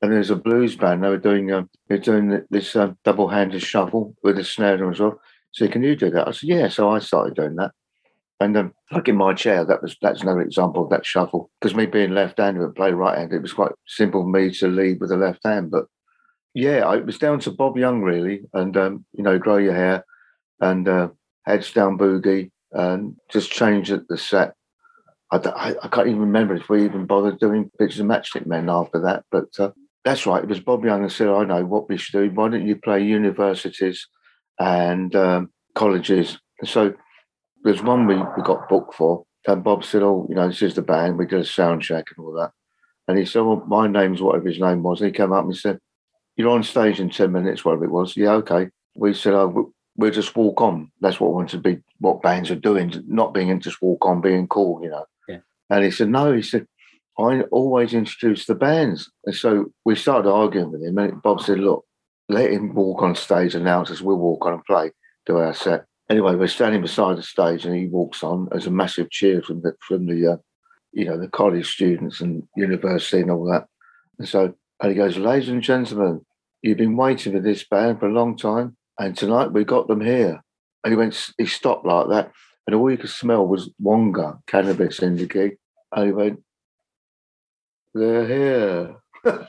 And 0.00 0.12
there's 0.12 0.30
a 0.30 0.36
blues 0.36 0.76
band. 0.76 1.02
They 1.02 1.08
were 1.08 1.18
doing 1.18 1.52
um, 1.52 1.68
they're 1.88 1.98
doing 1.98 2.42
this 2.50 2.76
um, 2.76 2.96
double-handed 3.04 3.62
shuffle 3.62 4.14
with 4.22 4.38
a 4.38 4.44
snare 4.44 4.76
drum 4.76 4.92
as 4.92 5.00
well. 5.00 5.20
So 5.50 5.66
can 5.66 5.82
you 5.82 5.96
do 5.96 6.10
that? 6.10 6.28
I 6.28 6.30
said, 6.30 6.48
yeah. 6.48 6.68
So 6.68 6.90
I 6.90 6.98
started 7.00 7.34
doing 7.34 7.56
that. 7.56 7.72
And 8.40 8.56
um, 8.56 8.74
like 8.92 9.08
in 9.08 9.16
my 9.16 9.34
chair, 9.34 9.64
that 9.64 9.82
was 9.82 9.96
that's 10.00 10.22
another 10.22 10.42
example 10.42 10.84
of 10.84 10.90
that 10.90 11.04
shuffle. 11.04 11.50
Because 11.60 11.74
me 11.74 11.86
being 11.86 12.12
left-handed 12.12 12.62
and 12.62 12.74
play 12.74 12.92
right-handed, 12.92 13.34
it 13.34 13.42
was 13.42 13.52
quite 13.52 13.72
simple 13.86 14.22
for 14.22 14.28
me 14.28 14.50
to 14.52 14.68
lead 14.68 15.00
with 15.00 15.10
the 15.10 15.16
left 15.16 15.40
hand. 15.44 15.72
But 15.72 15.86
yeah, 16.54 16.92
it 16.94 17.04
was 17.04 17.18
down 17.18 17.40
to 17.40 17.50
Bob 17.50 17.76
Young 17.76 18.02
really, 18.02 18.42
and 18.52 18.76
um, 18.76 19.04
you 19.12 19.24
know, 19.24 19.38
grow 19.38 19.56
your 19.56 19.74
hair 19.74 20.04
and 20.60 20.88
uh, 20.88 21.08
heads 21.46 21.72
down 21.72 21.98
boogie, 21.98 22.50
and 22.72 23.16
just 23.28 23.50
change 23.50 23.88
the 23.88 24.18
set. 24.18 24.54
I, 25.30 25.36
I, 25.36 25.74
I 25.82 25.88
can't 25.88 26.08
even 26.08 26.20
remember 26.20 26.54
if 26.54 26.68
we 26.68 26.84
even 26.84 27.06
bothered 27.06 27.38
doing 27.38 27.70
pictures 27.78 28.00
of 28.00 28.06
Matchstick 28.06 28.46
Men 28.46 28.68
after 28.70 29.00
that. 29.02 29.24
But 29.30 29.48
uh, 29.58 29.70
that's 30.04 30.26
right, 30.26 30.42
it 30.42 30.48
was 30.48 30.60
Bob 30.60 30.84
Young 30.84 31.02
and 31.02 31.12
said, 31.12 31.28
"I 31.28 31.44
know 31.44 31.64
what 31.64 31.88
we 31.88 31.96
should 31.98 32.18
do. 32.18 32.34
Why 32.34 32.48
don't 32.48 32.66
you 32.66 32.76
play 32.76 33.02
universities 33.02 34.06
and 34.58 35.14
um, 35.14 35.50
colleges?" 35.74 36.38
So 36.64 36.94
there's 37.64 37.82
one 37.82 38.06
we, 38.06 38.16
we 38.16 38.42
got 38.42 38.68
booked 38.68 38.94
for, 38.94 39.24
and 39.46 39.62
Bob 39.64 39.84
said, 39.84 40.02
"Oh, 40.02 40.26
you 40.28 40.34
know, 40.34 40.48
this 40.48 40.62
is 40.62 40.74
the 40.74 40.82
band. 40.82 41.18
We 41.18 41.26
did 41.26 41.40
a 41.40 41.44
sound 41.44 41.82
check 41.82 42.06
and 42.16 42.24
all 42.24 42.32
that." 42.34 42.52
And 43.06 43.18
he 43.18 43.24
said, 43.24 43.42
"Well, 43.42 43.62
my 43.66 43.86
name's 43.86 44.22
whatever 44.22 44.48
his 44.48 44.60
name 44.60 44.82
was." 44.82 45.00
And 45.00 45.08
he 45.08 45.16
came 45.16 45.32
up 45.32 45.44
and 45.44 45.52
he 45.52 45.58
said, 45.58 45.78
"You're 46.36 46.50
on 46.50 46.62
stage 46.62 47.00
in 47.00 47.10
ten 47.10 47.32
minutes, 47.32 47.64
whatever 47.64 47.84
it 47.84 47.90
was." 47.90 48.16
Yeah, 48.16 48.32
okay. 48.34 48.68
We 48.96 49.12
said, 49.14 49.34
"Oh, 49.34 49.48
we- 49.48 49.72
we'll 49.96 50.10
just 50.10 50.36
walk 50.36 50.60
on." 50.62 50.90
That's 51.00 51.20
what 51.20 51.30
we 51.30 51.36
want 51.36 51.50
to 51.50 51.58
be. 51.58 51.78
What 51.98 52.22
bands 52.22 52.50
are 52.50 52.54
doing, 52.56 52.94
not 53.06 53.34
being 53.34 53.48
in 53.50 53.60
just 53.60 53.82
walk 53.82 54.06
on, 54.06 54.20
being 54.22 54.46
cool, 54.48 54.80
you 54.82 54.88
know. 54.90 55.04
And 55.70 55.84
he 55.84 55.90
said, 55.90 56.08
"No," 56.08 56.32
he 56.32 56.42
said. 56.42 56.66
I 57.18 57.40
always 57.50 57.94
introduce 57.94 58.46
the 58.46 58.54
bands. 58.54 59.10
And 59.24 59.34
so 59.34 59.72
we 59.84 59.96
started 59.96 60.30
arguing 60.30 60.70
with 60.70 60.84
him. 60.84 60.98
And 60.98 61.20
Bob 61.20 61.40
said, 61.40 61.58
Look, 61.58 61.84
let 62.28 62.52
him 62.52 62.74
walk 62.74 63.02
on 63.02 63.14
stage, 63.16 63.54
announce 63.54 63.90
us, 63.90 64.00
we'll 64.00 64.18
walk 64.18 64.46
on 64.46 64.54
and 64.54 64.64
play, 64.64 64.92
do 65.26 65.38
our 65.38 65.52
set. 65.52 65.84
Anyway, 66.08 66.36
we're 66.36 66.46
standing 66.46 66.80
beside 66.80 67.18
the 67.18 67.22
stage 67.22 67.66
and 67.66 67.74
he 67.74 67.86
walks 67.86 68.22
on. 68.22 68.48
There's 68.50 68.66
a 68.66 68.70
massive 68.70 69.10
cheer 69.10 69.42
from 69.42 69.62
the, 69.62 69.74
from 69.80 70.06
the 70.06 70.34
uh, 70.34 70.36
you 70.92 71.04
know, 71.04 71.18
the 71.18 71.28
college 71.28 71.70
students 71.70 72.20
and 72.20 72.42
university 72.56 73.22
and 73.22 73.30
all 73.30 73.44
that. 73.50 73.66
And 74.18 74.28
so, 74.28 74.54
and 74.80 74.90
he 74.90 74.96
goes, 74.96 75.16
Ladies 75.16 75.48
and 75.48 75.62
gentlemen, 75.62 76.24
you've 76.62 76.78
been 76.78 76.96
waiting 76.96 77.32
for 77.32 77.40
this 77.40 77.64
band 77.64 77.98
for 77.98 78.08
a 78.08 78.12
long 78.12 78.36
time. 78.36 78.76
And 78.98 79.16
tonight 79.16 79.52
we 79.52 79.64
got 79.64 79.88
them 79.88 80.00
here. 80.00 80.40
And 80.84 80.92
he 80.92 80.96
went, 80.96 81.30
he 81.36 81.46
stopped 81.46 81.84
like 81.84 82.08
that. 82.08 82.32
And 82.68 82.74
all 82.74 82.90
you 82.90 82.98
could 82.98 83.08
smell 83.08 83.46
was 83.46 83.70
Wonga 83.80 84.40
cannabis 84.46 84.98
in 84.98 85.16
the 85.16 85.24
gig. 85.24 85.56
And 85.90 86.04
he 86.04 86.12
went, 86.12 86.42
they're 87.94 88.26
here. 88.26 88.96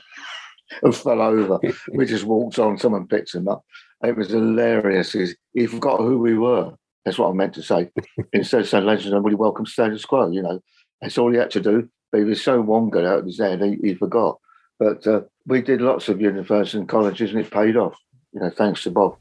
and 0.82 0.96
fell 0.96 1.20
over. 1.20 1.58
We 1.92 2.06
just 2.06 2.24
walked 2.24 2.58
on, 2.58 2.78
someone 2.78 3.06
picked 3.06 3.34
him 3.34 3.46
up. 3.46 3.62
It 4.02 4.16
was 4.16 4.30
hilarious. 4.30 5.12
He, 5.12 5.26
he 5.52 5.66
forgot 5.66 6.00
who 6.00 6.18
we 6.18 6.38
were. 6.38 6.72
That's 7.04 7.18
what 7.18 7.28
I 7.28 7.34
meant 7.34 7.52
to 7.56 7.62
say. 7.62 7.90
Instead 8.32 8.62
of 8.62 8.68
saying, 8.70 8.86
ladies 8.86 9.04
and 9.04 9.12
gentlemen, 9.12 9.36
welcome 9.36 9.66
to 9.66 9.70
status 9.70 10.06
quo, 10.06 10.30
you 10.30 10.40
know. 10.40 10.62
That's 11.02 11.18
all 11.18 11.30
he 11.30 11.36
had 11.36 11.50
to 11.50 11.60
do. 11.60 11.90
But 12.10 12.20
he 12.20 12.24
was 12.24 12.42
so 12.42 12.62
wongered 12.62 13.04
out 13.04 13.18
of 13.18 13.26
his 13.26 13.38
head, 13.38 13.60
he, 13.60 13.76
he 13.82 13.94
forgot. 13.96 14.38
But 14.78 15.06
uh, 15.06 15.20
we 15.46 15.60
did 15.60 15.82
lots 15.82 16.08
of 16.08 16.22
universities 16.22 16.74
and 16.74 16.88
colleges 16.88 17.32
and 17.32 17.40
it 17.40 17.50
paid 17.50 17.76
off, 17.76 17.98
you 18.32 18.40
know, 18.40 18.48
thanks 18.48 18.82
to 18.84 18.90
Bob. 18.90 19.18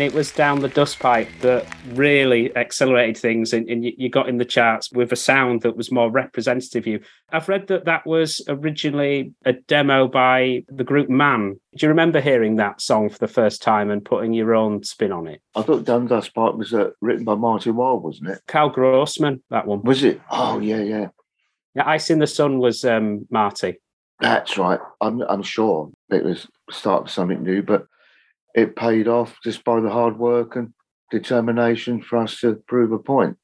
And 0.00 0.08
it 0.08 0.14
was 0.14 0.32
down 0.32 0.60
the 0.60 0.68
dust 0.68 0.98
pipe 0.98 1.28
that 1.42 1.66
really 1.88 2.56
accelerated 2.56 3.18
things, 3.18 3.52
and, 3.52 3.68
and 3.68 3.84
you, 3.84 3.92
you 3.98 4.08
got 4.08 4.30
in 4.30 4.38
the 4.38 4.46
charts 4.46 4.90
with 4.90 5.12
a 5.12 5.16
sound 5.16 5.60
that 5.60 5.76
was 5.76 5.92
more 5.92 6.10
representative 6.10 6.84
of 6.84 6.86
you. 6.86 7.00
I've 7.32 7.50
read 7.50 7.66
that 7.66 7.84
that 7.84 8.06
was 8.06 8.40
originally 8.48 9.34
a 9.44 9.52
demo 9.52 10.08
by 10.08 10.64
the 10.68 10.84
group 10.84 11.10
Man. 11.10 11.60
Do 11.76 11.84
you 11.84 11.90
remember 11.90 12.18
hearing 12.18 12.56
that 12.56 12.80
song 12.80 13.10
for 13.10 13.18
the 13.18 13.28
first 13.28 13.60
time 13.60 13.90
and 13.90 14.02
putting 14.02 14.32
your 14.32 14.54
own 14.54 14.82
spin 14.84 15.12
on 15.12 15.26
it? 15.26 15.42
I 15.54 15.60
thought 15.60 15.84
Dundas 15.84 16.30
Pipe 16.30 16.54
was 16.54 16.72
uh, 16.72 16.92
written 17.02 17.24
by 17.26 17.34
Martin 17.34 17.76
Wilde, 17.76 18.02
wasn't 18.02 18.30
it? 18.30 18.40
Carl 18.48 18.70
Grossman, 18.70 19.42
that 19.50 19.66
one. 19.66 19.82
Was 19.82 20.02
it? 20.02 20.18
Oh, 20.30 20.60
yeah, 20.60 20.80
yeah. 20.80 21.08
Yeah, 21.74 21.86
Ice 21.86 22.08
in 22.08 22.20
the 22.20 22.26
Sun 22.26 22.58
was 22.58 22.86
um, 22.86 23.26
Marty. 23.28 23.82
That's 24.18 24.56
right. 24.56 24.80
I'm, 25.02 25.20
I'm 25.20 25.42
sure 25.42 25.90
it 26.08 26.24
was 26.24 26.48
start 26.70 27.02
of 27.02 27.10
something 27.10 27.42
new, 27.42 27.62
but 27.62 27.86
it 28.54 28.76
paid 28.76 29.08
off 29.08 29.36
just 29.44 29.64
by 29.64 29.80
the 29.80 29.90
hard 29.90 30.18
work 30.18 30.56
and 30.56 30.72
determination 31.10 32.00
for 32.02 32.18
us 32.18 32.40
to 32.40 32.62
prove 32.66 32.92
a 32.92 32.98
point. 32.98 33.36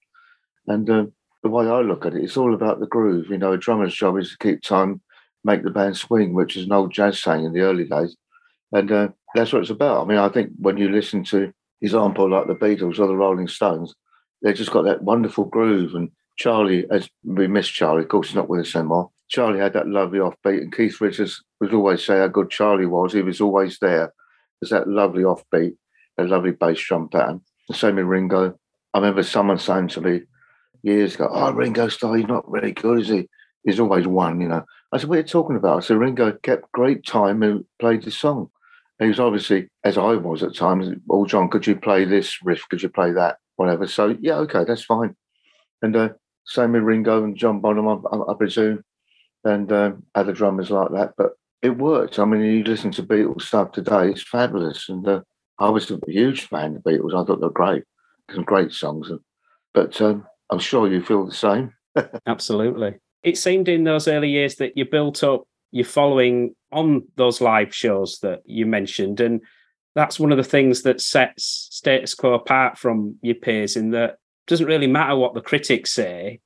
And 0.66 0.88
uh, 0.88 1.07
the 1.42 1.49
way 1.49 1.66
I 1.66 1.81
look 1.81 2.07
at 2.07 2.14
it, 2.14 2.25
it's 2.25 2.37
all 2.37 2.55
about 2.55 2.81
the 2.81 2.87
groove. 2.87 3.29
You 3.31 3.38
know, 3.38 3.53
a 3.53 3.59
drummer's 3.59 3.95
job 3.95 4.19
is 4.19 4.31
to 4.31 4.38
keep 4.38 4.62
time, 4.62 5.01
make 5.45 5.62
the 5.62 5.71
band 5.71 5.97
swing, 5.97 6.35
which 6.35 6.57
is 6.57 6.66
an 6.66 6.73
old 6.73 6.92
jazz 6.92 7.23
saying 7.23 7.45
in 7.45 7.53
the 7.53 7.61
early 7.61 7.85
days. 7.85 8.16
And 8.73 8.90
uh, 8.90 9.09
that's 9.35 9.53
what 9.53 9.62
it's 9.62 9.71
about. 9.71 10.05
I 10.05 10.09
mean, 10.09 10.19
I 10.19 10.29
think 10.29 10.51
when 10.59 10.77
you 10.77 10.88
listen 10.90 11.23
to 11.25 11.53
example 11.81 12.31
like 12.31 12.47
the 12.47 12.55
Beatles 12.55 12.99
or 12.99 13.07
the 13.07 13.16
Rolling 13.16 13.49
Stones, 13.49 13.95
they 14.42 14.53
just 14.53 14.73
got 14.73 14.83
that 14.83 15.03
wonderful 15.03 15.45
groove. 15.45 15.95
And 15.95 16.11
Charlie, 16.37 16.87
as 16.90 17.09
we 17.25 17.47
miss 17.47 17.69
Charlie, 17.69 18.03
of 18.03 18.09
course, 18.09 18.29
he's 18.29 18.37
not 18.37 18.49
with 18.49 18.61
us 18.61 18.75
anymore. 18.75 19.11
Charlie 19.29 19.59
had 19.59 19.73
that 19.73 19.88
lovely 19.88 20.19
offbeat, 20.19 20.62
and 20.62 20.75
Keith 20.75 21.01
Richards 21.01 21.42
would 21.61 21.75
always 21.75 22.05
say 22.05 22.19
how 22.19 22.29
good 22.29 22.51
Charlie 22.51 22.87
was. 22.87 23.12
He 23.12 23.23
was 23.23 23.40
always 23.40 23.79
there. 23.79 24.12
There's 24.61 24.71
that 24.71 24.88
lovely 24.88 25.23
offbeat, 25.23 25.77
a 26.19 26.25
lovely 26.25 26.53
bass 26.53 26.81
drum 26.81 27.09
pattern. 27.09 27.42
The 27.69 27.75
same 27.75 27.97
with 27.97 28.07
Ringo. 28.07 28.59
I 28.95 28.99
remember 28.99 29.23
someone 29.23 29.59
saying 29.59 29.88
to 29.88 30.01
me 30.01 30.23
years 30.83 31.14
ago, 31.14 31.29
"Oh, 31.31 31.53
Ringo 31.53 31.88
Starr, 31.88 32.16
he's 32.16 32.27
not 32.27 32.51
really 32.51 32.73
good, 32.73 33.01
is 33.01 33.09
he? 33.09 33.29
He's 33.64 33.81
always 33.81 34.07
one, 34.07 34.40
you 34.40 34.49
know." 34.49 34.64
I 34.92 34.99
said, 34.99 35.09
"What 35.09 35.16
are 35.16 35.21
you 35.21 35.27
talking 35.27 35.57
about?" 35.57 35.79
I 35.79 35.81
said, 35.81 35.99
"Ringo 35.99 36.33
kept 36.42 36.73
great 36.73 37.05
time 37.05 37.42
and 37.42 37.64
played 37.79 38.03
the 38.03 38.11
song." 38.11 38.51
And 38.99 39.07
he 39.07 39.09
was 39.09 39.21
obviously, 39.21 39.69
as 39.85 39.99
I 39.99 40.14
was 40.14 40.42
at 40.42 40.55
times, 40.55 40.88
"Oh, 41.11 41.27
John, 41.27 41.49
could 41.49 41.66
you 41.66 41.77
play 41.77 42.05
this 42.05 42.38
riff? 42.42 42.66
Could 42.71 42.83
you 42.83 42.88
play 42.88 43.12
that? 43.12 43.37
Whatever." 43.57 43.87
So 43.87 44.16
yeah, 44.21 44.37
okay, 44.38 44.64
that's 44.64 44.85
fine. 44.85 45.16
And 45.83 45.95
uh, 45.95 46.09
same 46.47 46.73
with 46.73 46.83
Ringo 46.83 47.25
and 47.25 47.37
John 47.37 47.61
Bonham, 47.61 47.88
I, 47.88 48.16
I 48.31 48.35
presume, 48.38 48.85
and 49.45 49.71
um, 49.73 50.05
other 50.14 50.33
drummers 50.33 50.71
like 50.71 50.92
that. 50.92 51.14
But 51.19 51.33
it 51.62 51.77
worked. 51.79 52.19
I 52.19 52.25
mean, 52.25 52.42
you 52.42 52.64
listen 52.64 52.90
to 52.92 53.03
Beatles 53.03 53.42
stuff 53.42 53.73
today; 53.73 54.11
it's 54.11 54.23
fabulous. 54.23 54.88
And 54.88 55.07
uh, 55.07 55.21
I 55.59 55.69
was 55.69 55.90
a 55.90 55.99
huge 56.07 56.47
fan 56.47 56.77
of 56.77 56.83
Beatles. 56.83 57.14
I 57.14 57.25
thought 57.25 57.40
they 57.40 57.47
were 57.47 57.51
great, 57.51 57.85
some 58.33 58.45
great 58.45 58.73
songs. 58.73 59.11
But 59.75 60.01
um, 60.01 60.27
I'm 60.51 60.59
sure 60.59 60.90
you 60.90 61.03
feel 61.03 61.27
the 61.27 61.35
same. 61.35 61.73
Absolutely. 62.27 62.95
It 63.23 63.38
seemed 63.38 63.69
in 63.69 63.85
those 63.85 64.09
early 64.09 64.31
years 64.31 64.57
that 64.57 64.77
you 64.77 64.85
built 64.85 65.25
up 65.25 65.45
your 65.73 65.85
following 65.85 66.55
on 66.73 67.07
those 67.16 67.40
live 67.40 67.75
shows 67.75 68.19
that 68.21 68.40
you 68.45 68.66
mentioned. 68.66 69.21
And 69.21 69.40
that's 69.95 70.21
one 70.21 70.31
of 70.31 70.38
the 70.38 70.45
things 70.45 70.83
that 70.83 71.01
sets 71.01 71.69
status 71.71 72.14
quo 72.14 72.35
apart 72.35 72.79
from 72.79 73.16
your 73.23 73.35
peers 73.35 73.77
in 73.77 73.90
that 73.90 74.16
doesn't 74.47 74.66
really 74.66 74.87
matter 74.87 75.16
what 75.16 75.35
the 75.35 75.40
critics 75.40 75.92
say. 75.92 76.40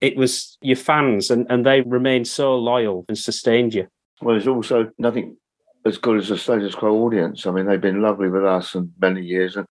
It 0.00 0.16
was 0.16 0.58
your 0.60 0.76
fans 0.76 1.30
and, 1.30 1.46
and 1.48 1.64
they 1.64 1.80
remained 1.80 2.28
so 2.28 2.56
loyal 2.56 3.06
and 3.08 3.16
sustained 3.16 3.74
you. 3.74 3.86
Well, 4.20 4.34
there's 4.34 4.48
also 4.48 4.90
nothing 4.98 5.36
as 5.84 5.98
good 5.98 6.18
as 6.18 6.28
the 6.28 6.38
status 6.38 6.74
quo 6.74 6.92
audience. 7.04 7.46
I 7.46 7.50
mean, 7.50 7.66
they've 7.66 7.80
been 7.80 8.02
lovely 8.02 8.28
with 8.28 8.44
us 8.44 8.74
and 8.74 8.90
many 8.98 9.22
years. 9.22 9.56
And 9.56 9.66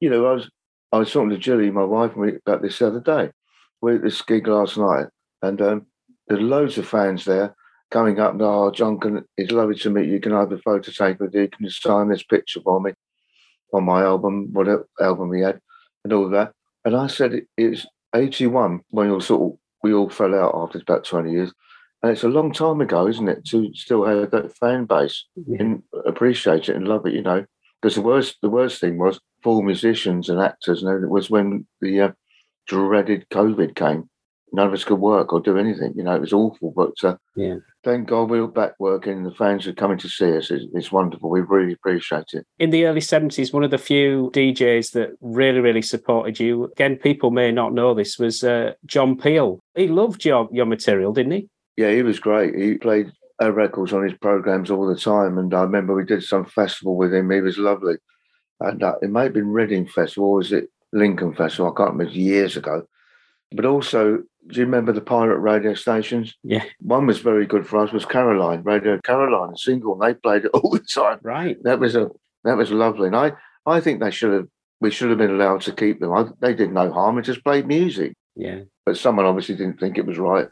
you 0.00 0.10
know, 0.10 0.26
I 0.26 0.32
was 0.32 0.50
I 0.92 0.98
was 0.98 1.12
talking 1.12 1.30
to 1.30 1.38
Julie, 1.38 1.70
my 1.70 1.84
wife, 1.84 2.12
about 2.14 2.62
this 2.62 2.78
the 2.78 2.86
other 2.88 3.00
day. 3.00 3.30
We 3.80 3.92
were 3.92 3.96
at 3.96 4.02
this 4.02 4.22
gig 4.22 4.46
last 4.46 4.78
night, 4.78 5.06
and 5.42 5.60
um, 5.60 5.86
there's 6.28 6.40
loads 6.40 6.78
of 6.78 6.86
fans 6.86 7.24
there 7.24 7.54
coming 7.90 8.18
up 8.18 8.32
and 8.32 8.42
oh, 8.42 8.70
John, 8.70 8.98
can, 8.98 9.24
it's 9.36 9.52
lovely 9.52 9.76
to 9.76 9.90
meet 9.90 10.08
you. 10.08 10.20
Can 10.20 10.32
I 10.32 10.40
have 10.40 10.52
a 10.52 10.58
photo 10.58 10.90
take 10.90 11.20
with 11.20 11.34
you? 11.34 11.48
Can 11.48 11.64
you 11.64 11.70
sign 11.70 12.08
this 12.08 12.22
picture 12.22 12.60
for 12.60 12.80
me 12.80 12.92
on 13.72 13.84
my 13.84 14.02
album, 14.02 14.52
whatever 14.52 14.88
album 15.00 15.28
we 15.28 15.40
had, 15.40 15.60
and 16.04 16.12
all 16.12 16.28
that. 16.30 16.52
And 16.84 16.96
I 16.96 17.06
said 17.06 17.34
it, 17.34 17.46
it's 17.56 17.86
81 18.14 18.80
when 18.90 19.10
all 19.10 19.20
sort 19.20 19.52
of, 19.52 19.58
we 19.82 19.92
all 19.92 20.08
fell 20.08 20.34
out 20.34 20.54
after 20.54 20.78
about 20.78 21.04
20 21.04 21.30
years. 21.30 21.52
And 22.02 22.12
it's 22.12 22.24
a 22.24 22.28
long 22.28 22.52
time 22.52 22.80
ago, 22.80 23.06
isn't 23.08 23.28
it, 23.28 23.44
to 23.46 23.70
still 23.74 24.04
have 24.04 24.30
that 24.30 24.56
fan 24.58 24.84
base 24.84 25.24
Yeah. 25.46 25.56
and 25.60 25.82
appreciate 26.04 26.68
it 26.68 26.76
and 26.76 26.86
love 26.86 27.06
it, 27.06 27.14
you 27.14 27.22
know. 27.22 27.44
Because 27.80 27.94
the 27.94 28.02
worst, 28.02 28.36
the 28.42 28.50
worst 28.50 28.80
thing 28.80 28.98
was 28.98 29.20
for 29.42 29.62
musicians 29.62 30.28
and 30.28 30.40
actors, 30.40 30.82
and 30.82 31.04
it 31.04 31.08
was 31.10 31.30
when 31.30 31.66
the 31.80 32.00
uh, 32.00 32.12
dreaded 32.66 33.26
COVID 33.30 33.74
came. 33.74 34.08
None 34.52 34.68
of 34.68 34.72
us 34.72 34.84
could 34.84 35.00
work 35.00 35.32
or 35.32 35.40
do 35.40 35.58
anything. 35.58 35.92
You 35.96 36.04
know, 36.04 36.14
it 36.14 36.20
was 36.20 36.32
awful. 36.32 36.72
But 36.74 36.92
uh, 37.02 37.16
Yeah. 37.34 37.56
thank 37.84 38.08
God 38.08 38.30
we're 38.30 38.46
back 38.46 38.72
working, 38.78 39.18
and 39.18 39.26
the 39.26 39.34
fans 39.34 39.66
are 39.66 39.72
coming 39.72 39.98
to 39.98 40.08
see 40.08 40.36
us. 40.36 40.50
It's, 40.50 40.64
it's 40.72 40.92
wonderful. 40.92 41.28
We 41.30 41.40
really 41.40 41.72
appreciate 41.72 42.26
it. 42.32 42.46
In 42.58 42.70
the 42.70 42.86
early 42.86 43.00
70s, 43.00 43.52
one 43.52 43.64
of 43.64 43.70
the 43.70 43.78
few 43.78 44.30
DJs 44.32 44.92
that 44.92 45.10
really, 45.20 45.60
really 45.60 45.82
supported 45.82 46.38
you, 46.40 46.64
again, 46.64 46.96
people 46.96 47.30
may 47.30 47.50
not 47.52 47.74
know 47.74 47.92
this, 47.94 48.18
was 48.18 48.44
uh, 48.44 48.72
John 48.86 49.16
Peel. 49.18 49.60
He 49.74 49.88
loved 49.88 50.24
your, 50.24 50.48
your 50.52 50.66
material, 50.66 51.12
didn't 51.12 51.32
he? 51.32 51.48
Yeah, 51.76 51.90
he 51.92 52.02
was 52.02 52.18
great. 52.18 52.54
He 52.54 52.74
played 52.74 53.12
our 53.40 53.52
records 53.52 53.92
on 53.92 54.02
his 54.02 54.14
programs 54.14 54.70
all 54.70 54.86
the 54.86 54.96
time, 54.98 55.36
and 55.38 55.52
I 55.52 55.62
remember 55.62 55.94
we 55.94 56.04
did 56.04 56.22
some 56.22 56.44
festival 56.46 56.96
with 56.96 57.12
him. 57.12 57.30
He 57.30 57.40
was 57.40 57.58
lovely, 57.58 57.96
and 58.60 58.82
uh, 58.82 58.94
it 59.02 59.10
may 59.10 59.24
have 59.24 59.34
been 59.34 59.48
Reading 59.52 59.86
Festival, 59.86 60.30
or 60.30 60.36
was 60.36 60.52
it 60.52 60.70
Lincoln 60.92 61.34
Festival? 61.34 61.70
I 61.72 61.76
can't 61.76 61.92
remember 61.92 62.12
years 62.12 62.56
ago. 62.56 62.86
But 63.52 63.64
also, 63.66 64.16
do 64.48 64.58
you 64.60 64.64
remember 64.64 64.92
the 64.92 65.00
pirate 65.02 65.38
radio 65.38 65.74
stations? 65.74 66.34
Yeah. 66.42 66.64
One 66.80 67.06
was 67.06 67.18
very 67.20 67.46
good 67.46 67.66
for 67.66 67.78
us. 67.78 67.92
Was 67.92 68.04
Caroline 68.06 68.62
Radio 68.62 68.98
Caroline, 69.04 69.52
a 69.54 69.58
single, 69.58 69.92
and 69.92 70.02
they 70.02 70.18
played 70.18 70.46
it 70.46 70.50
all 70.54 70.70
the 70.70 70.80
time. 70.80 71.18
Right. 71.22 71.62
That 71.62 71.78
was 71.78 71.94
a 71.94 72.08
that 72.44 72.56
was 72.56 72.70
lovely, 72.72 73.06
and 73.08 73.16
I 73.16 73.32
I 73.66 73.80
think 73.80 74.00
they 74.00 74.10
should 74.10 74.32
have 74.32 74.48
we 74.80 74.90
should 74.90 75.10
have 75.10 75.18
been 75.18 75.30
allowed 75.30 75.60
to 75.62 75.72
keep 75.72 76.00
them. 76.00 76.12
I, 76.12 76.24
they 76.40 76.54
did 76.54 76.72
no 76.72 76.90
harm. 76.92 77.18
It 77.18 77.22
just 77.22 77.44
played 77.44 77.66
music, 77.66 78.14
Yeah. 78.34 78.60
but 78.86 78.96
someone 78.96 79.26
obviously 79.26 79.54
didn't 79.56 79.78
think 79.80 79.96
it 79.98 80.06
was 80.06 80.18
right. 80.18 80.48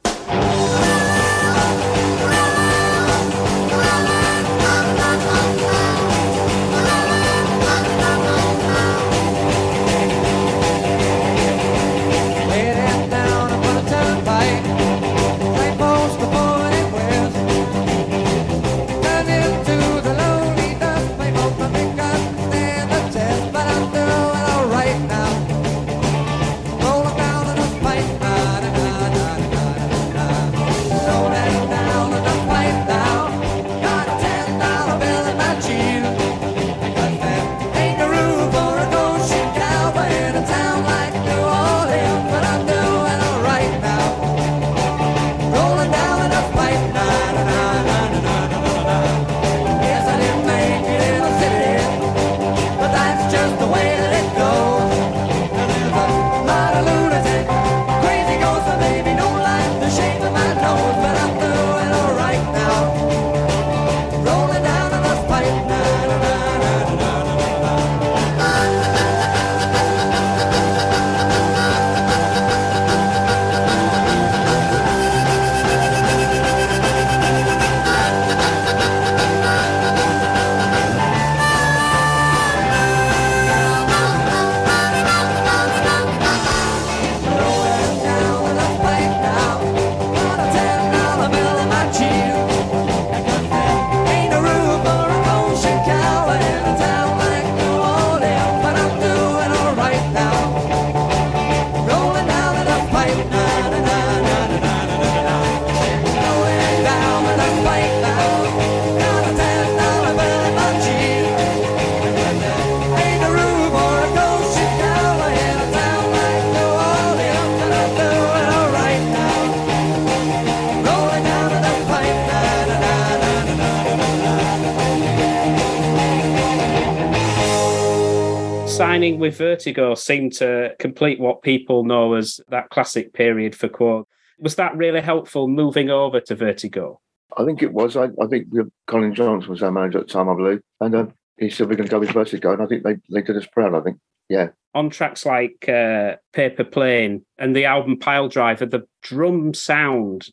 With 129.24 129.38
Vertigo 129.38 129.94
seemed 129.94 130.34
to 130.34 130.74
complete 130.78 131.18
what 131.18 131.40
people 131.40 131.82
know 131.84 132.12
as 132.12 132.40
that 132.48 132.68
classic 132.68 133.14
period 133.14 133.54
for 133.54 133.68
Quo. 133.68 134.06
Was 134.38 134.56
that 134.56 134.76
really 134.76 135.00
helpful 135.00 135.48
moving 135.48 135.88
over 135.88 136.20
to 136.20 136.34
Vertigo? 136.34 137.00
I 137.38 137.44
think 137.46 137.62
it 137.62 137.72
was. 137.72 137.96
I, 137.96 138.08
I 138.20 138.26
think 138.28 138.48
Colin 138.86 139.14
Johnson 139.14 139.50
was 139.50 139.62
our 139.62 139.72
manager 139.72 140.00
at 140.00 140.08
the 140.08 140.12
time, 140.12 140.28
I 140.28 140.34
believe. 140.34 140.60
And 140.78 140.94
uh, 140.94 141.06
he 141.38 141.48
said, 141.48 141.70
we're 141.70 141.76
going 141.76 141.88
to 141.88 141.90
go 141.90 142.00
with 142.00 142.10
Vertigo. 142.10 142.52
And 142.52 142.62
I 142.62 142.66
think 142.66 142.82
they, 142.82 142.96
they 143.08 143.22
did 143.22 143.38
us 143.38 143.46
proud, 143.46 143.74
I 143.74 143.80
think. 143.80 143.98
Yeah. 144.28 144.48
On 144.74 144.90
tracks 144.90 145.24
like 145.24 145.66
uh, 145.68 146.16
Paper 146.34 146.64
Plane 146.64 147.24
and 147.38 147.56
the 147.56 147.64
album 147.64 147.98
Pile 147.98 148.28
Driver, 148.28 148.66
the 148.66 148.86
drum 149.02 149.54
sound 149.54 150.28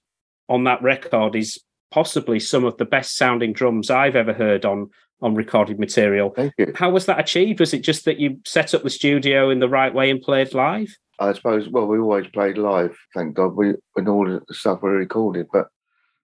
on 0.49 0.65
that 0.65 0.81
record 0.81 1.37
is 1.37 1.63
possibly 1.91 2.41
some 2.41 2.65
of 2.65 2.75
the 2.75 2.85
best 2.85 3.15
sounding 3.15 3.53
drums 3.53 3.89
I've 3.89 4.17
ever 4.17 4.33
heard 4.33 4.65
on 4.65 4.89
on 5.21 5.35
recorded 5.35 5.79
material. 5.79 6.31
Thank 6.35 6.53
you. 6.57 6.73
How 6.75 6.89
was 6.89 7.05
that 7.05 7.19
achieved? 7.19 7.59
Was 7.59 7.73
it 7.73 7.81
just 7.81 8.05
that 8.05 8.19
you 8.19 8.39
set 8.45 8.73
up 8.73 8.83
the 8.83 8.89
studio 8.89 9.49
in 9.49 9.59
the 9.59 9.69
right 9.69 9.93
way 9.93 10.09
and 10.09 10.21
played 10.21 10.53
live? 10.53 10.95
I 11.19 11.33
suppose, 11.33 11.69
well, 11.69 11.85
we 11.85 11.99
always 11.99 12.27
played 12.27 12.57
live, 12.57 12.97
thank 13.13 13.35
God, 13.35 13.55
we 13.55 13.75
and 13.95 14.09
all 14.09 14.25
the 14.25 14.53
stuff 14.53 14.79
we 14.81 14.89
recorded. 14.89 15.47
But 15.53 15.67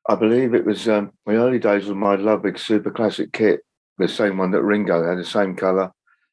I 0.10 0.15
believe 0.15 0.55
it 0.55 0.65
was 0.65 0.89
um, 0.89 1.12
my 1.27 1.36
early 1.36 1.60
days 1.60 1.86
with 1.86 1.97
my 1.97 2.15
Ludwig 2.15 2.57
super 2.57 2.89
classic 2.89 3.31
kit, 3.31 3.62
the 3.99 4.07
same 4.07 4.38
one 4.38 4.51
that 4.51 4.63
Ringo 4.63 5.07
had, 5.07 5.19
the 5.19 5.23
same 5.23 5.55
colour. 5.55 5.91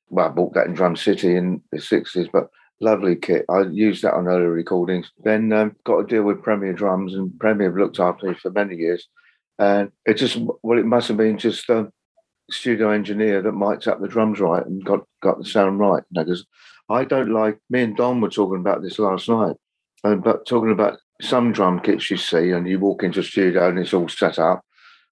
Well, 0.08 0.26
I 0.26 0.28
bought 0.30 0.54
that 0.54 0.66
in 0.66 0.74
Drum 0.74 0.96
City 0.96 1.36
in 1.36 1.60
the 1.72 1.78
60s, 1.78 2.30
but 2.32 2.48
lovely 2.80 3.16
kit. 3.16 3.44
I 3.50 3.62
used 3.62 4.02
that 4.02 4.14
on 4.14 4.28
early 4.28 4.46
recordings. 4.46 5.10
Then 5.22 5.52
um, 5.52 5.76
got 5.84 6.00
to 6.00 6.06
deal 6.06 6.22
with 6.22 6.42
Premier 6.42 6.72
Drums, 6.72 7.14
and 7.14 7.38
Premier 7.38 7.68
have 7.68 7.76
looked 7.76 8.00
after 8.00 8.28
me 8.28 8.34
for 8.34 8.50
many 8.50 8.76
years. 8.76 9.08
And 9.58 9.90
it 10.06 10.14
just, 10.14 10.38
well, 10.62 10.78
it 10.78 10.86
must 10.86 11.08
have 11.08 11.16
been 11.16 11.38
just 11.38 11.68
a 11.68 11.92
studio 12.50 12.90
engineer 12.90 13.42
that 13.42 13.52
mic'd 13.52 13.88
up 13.88 14.00
the 14.00 14.08
drums 14.08 14.40
right 14.40 14.64
and 14.64 14.84
got, 14.84 15.00
got 15.22 15.38
the 15.38 15.44
sound 15.44 15.80
right. 15.80 16.02
You 16.10 16.20
know, 16.20 16.24
because 16.24 16.46
I 16.88 17.04
don't 17.04 17.32
like, 17.32 17.58
me 17.70 17.82
and 17.82 17.96
Don 17.96 18.20
were 18.20 18.30
talking 18.30 18.60
about 18.60 18.82
this 18.82 18.98
last 18.98 19.28
night, 19.28 19.56
and 20.02 20.22
but 20.22 20.46
talking 20.46 20.72
about 20.72 20.98
some 21.22 21.52
drum 21.52 21.80
kits 21.80 22.10
you 22.10 22.16
see, 22.16 22.50
and 22.50 22.68
you 22.68 22.78
walk 22.78 23.02
into 23.02 23.20
a 23.20 23.22
studio 23.22 23.68
and 23.68 23.78
it's 23.78 23.94
all 23.94 24.08
set 24.08 24.38
up. 24.38 24.62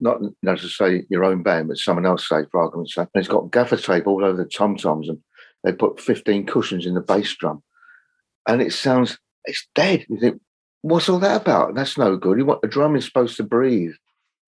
Not 0.01 0.21
know, 0.43 0.57
to 0.57 0.69
say 0.69 1.05
your 1.11 1.25
own 1.25 1.45
band, 1.45 1.69
but 1.69 1.79
someone 1.79 2.07
else's 2.07 2.29
say, 2.29 2.45
for 2.51 2.63
argument's 2.63 2.95
sake. 2.95 3.09
And 3.15 3.23
it's 3.23 3.33
got 3.33 3.53
gaffer 3.53 3.77
tape 3.77 4.07
all 4.07 4.25
over 4.25 4.37
the 4.37 4.49
tom 4.49 4.77
toms, 4.77 5.09
and 5.09 5.19
they 5.63 5.73
put 5.73 6.01
15 6.01 6.47
cushions 6.47 6.87
in 6.87 6.95
the 6.95 7.01
bass 7.01 7.35
drum. 7.37 7.63
And 8.49 8.61
it 8.61 8.73
sounds, 8.73 9.19
it's 9.45 9.69
dead. 9.77 10.05
You 10.09 10.19
think, 10.19 10.41
what's 10.81 11.09
all 11.09 11.21
that 11.21 11.43
about? 11.43 11.77
That's 11.77 11.97
no 11.97 12.17
good. 12.17 12.39
You 12.39 12.47
want, 12.47 12.65
a 12.65 12.69
drum 12.69 12.97
is 12.97 13.05
supposed 13.05 13.37
to 13.37 13.45
breathe. 13.45 13.93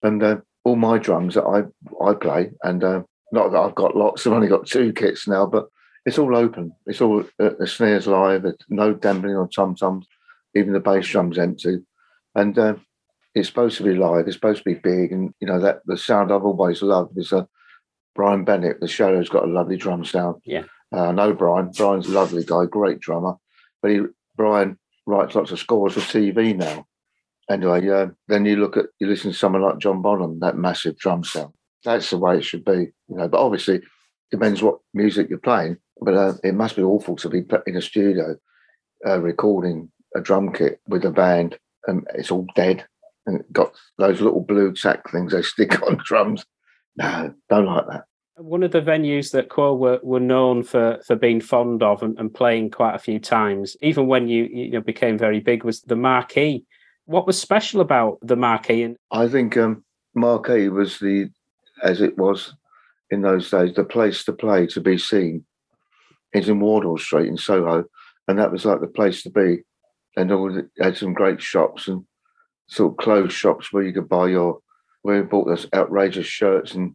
And 0.02 0.22
uh, 0.22 0.36
all 0.64 0.76
my 0.76 0.98
drums 0.98 1.34
that 1.34 1.44
I, 1.44 1.62
I 2.04 2.14
play, 2.14 2.50
and 2.62 2.82
uh, 2.82 3.02
not 3.32 3.52
that 3.52 3.58
I've 3.58 3.74
got 3.74 3.96
lots, 3.96 4.26
I've 4.26 4.32
only 4.32 4.48
got 4.48 4.66
two 4.66 4.92
kits 4.92 5.28
now, 5.28 5.46
but 5.46 5.68
it's 6.06 6.18
all 6.18 6.36
open. 6.36 6.72
It's 6.86 7.00
all 7.00 7.24
uh, 7.40 7.50
the 7.58 7.66
snares 7.66 8.06
live, 8.06 8.44
no 8.68 8.94
dampening 8.94 9.36
on 9.36 9.48
tom 9.50 9.74
toms, 9.74 10.06
even 10.54 10.72
the 10.72 10.80
bass 10.80 11.06
drum's 11.06 11.38
empty. 11.38 11.78
And 12.34 12.58
uh, 12.58 12.74
it's 13.34 13.48
supposed 13.48 13.76
to 13.78 13.84
be 13.84 13.94
live, 13.94 14.26
it's 14.26 14.36
supposed 14.36 14.64
to 14.64 14.64
be 14.64 14.74
big. 14.74 15.12
And, 15.12 15.34
you 15.40 15.46
know, 15.46 15.60
that 15.60 15.80
the 15.86 15.96
sound 15.96 16.32
I've 16.32 16.44
always 16.44 16.82
loved 16.82 17.16
is 17.18 17.32
a 17.32 17.48
Brian 18.14 18.44
Bennett, 18.44 18.80
the 18.80 18.86
Shadow's 18.86 19.28
got 19.28 19.44
a 19.44 19.52
lovely 19.52 19.76
drum 19.76 20.04
sound. 20.04 20.40
Yeah. 20.44 20.64
Uh, 20.92 21.08
I 21.08 21.12
know 21.12 21.32
Brian. 21.32 21.70
Brian's 21.76 22.06
a 22.06 22.12
lovely 22.12 22.44
guy, 22.44 22.66
great 22.66 23.00
drummer. 23.00 23.34
But 23.82 23.90
he, 23.90 24.00
Brian 24.36 24.78
writes 25.06 25.34
lots 25.34 25.50
of 25.50 25.58
scores 25.58 25.94
for 25.94 26.00
TV 26.00 26.56
now. 26.56 26.86
Anyway, 27.50 27.88
uh, 27.88 28.06
then 28.28 28.44
you 28.44 28.56
look 28.56 28.76
at 28.76 28.86
you 28.98 29.06
listen 29.06 29.32
to 29.32 29.36
someone 29.36 29.62
like 29.62 29.78
John 29.78 30.00
Bonham, 30.00 30.40
that 30.40 30.56
massive 30.56 30.98
drum 30.98 31.24
sound. 31.24 31.52
That's 31.84 32.10
the 32.10 32.18
way 32.18 32.38
it 32.38 32.44
should 32.44 32.64
be, 32.64 32.92
you 33.08 33.16
know. 33.16 33.28
But 33.28 33.40
obviously, 33.40 33.82
depends 34.30 34.62
what 34.62 34.78
music 34.94 35.28
you're 35.28 35.38
playing. 35.38 35.76
But 36.00 36.14
uh, 36.14 36.34
it 36.42 36.54
must 36.54 36.76
be 36.76 36.82
awful 36.82 37.16
to 37.16 37.28
be 37.28 37.44
in 37.66 37.76
a 37.76 37.82
studio 37.82 38.36
uh, 39.06 39.20
recording 39.20 39.90
a 40.16 40.20
drum 40.20 40.52
kit 40.52 40.80
with 40.88 41.04
a 41.04 41.10
band, 41.10 41.58
and 41.86 42.06
it's 42.14 42.30
all 42.30 42.46
dead, 42.54 42.86
and 43.26 43.40
it 43.40 43.52
got 43.52 43.72
those 43.98 44.20
little 44.20 44.40
blue 44.40 44.72
tack 44.72 45.10
things 45.10 45.32
they 45.32 45.42
stick 45.42 45.82
on 45.86 46.00
drums. 46.04 46.44
No, 46.96 47.34
don't 47.48 47.66
like 47.66 47.86
that. 47.88 48.04
One 48.36 48.64
of 48.64 48.72
the 48.72 48.80
venues 48.80 49.30
that 49.30 49.48
Quo 49.48 49.74
were, 49.74 50.00
were 50.02 50.20
known 50.20 50.64
for 50.64 51.00
for 51.06 51.14
being 51.14 51.40
fond 51.40 51.82
of 51.82 52.02
and, 52.02 52.18
and 52.18 52.32
playing 52.32 52.70
quite 52.70 52.94
a 52.94 52.98
few 52.98 53.20
times, 53.20 53.76
even 53.82 54.06
when 54.06 54.28
you 54.28 54.44
you 54.44 54.70
know 54.70 54.80
became 54.80 55.18
very 55.18 55.40
big, 55.40 55.64
was 55.64 55.82
the 55.82 55.96
Marquee. 55.96 56.64
What 57.06 57.26
was 57.26 57.40
special 57.40 57.80
about 57.80 58.18
the 58.22 58.36
Marquee? 58.36 58.96
I 59.10 59.28
think 59.28 59.56
um, 59.56 59.84
Marquee 60.14 60.68
was 60.68 60.98
the, 60.98 61.30
as 61.82 62.00
it 62.00 62.16
was 62.16 62.54
in 63.10 63.22
those 63.22 63.50
days, 63.50 63.74
the 63.74 63.84
place 63.84 64.24
to 64.24 64.32
play 64.32 64.66
to 64.68 64.80
be 64.80 64.96
seen. 64.96 65.44
It's 66.32 66.48
in 66.48 66.60
Wardour 66.60 66.98
Street 66.98 67.28
in 67.28 67.36
Soho, 67.36 67.84
and 68.26 68.38
that 68.38 68.50
was 68.50 68.64
like 68.64 68.80
the 68.80 68.86
place 68.86 69.22
to 69.22 69.30
be. 69.30 69.62
And 70.16 70.32
all 70.32 70.52
the, 70.52 70.68
had 70.80 70.96
some 70.96 71.12
great 71.12 71.42
shops 71.42 71.88
and 71.88 72.04
sort 72.68 72.92
of 72.92 72.96
clothes 72.98 73.32
shops 73.32 73.72
where 73.72 73.82
you 73.82 73.92
could 73.92 74.08
buy 74.08 74.28
your 74.28 74.60
where 75.02 75.16
you 75.16 75.24
bought 75.24 75.46
those 75.46 75.66
outrageous 75.74 76.26
shirts 76.26 76.74
and 76.74 76.94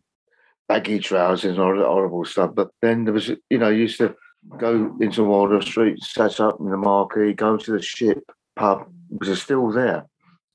baggy 0.67 0.99
trousers 0.99 1.51
and 1.51 1.59
all 1.59 1.75
that 1.75 1.85
horrible 1.85 2.25
stuff. 2.25 2.51
But 2.55 2.69
then 2.81 3.03
there 3.03 3.13
was, 3.13 3.29
you 3.49 3.57
know, 3.57 3.69
you 3.69 3.81
used 3.81 3.99
to 3.99 4.15
go 4.57 4.95
into 4.99 5.23
Wardour 5.23 5.61
Street, 5.61 6.01
set 6.01 6.39
up 6.39 6.59
in 6.59 6.69
the 6.69 6.77
marquee, 6.77 7.33
go 7.33 7.57
to 7.57 7.71
the 7.71 7.81
ship 7.81 8.23
pub, 8.55 8.91
is 9.21 9.41
still 9.41 9.71
there. 9.71 10.05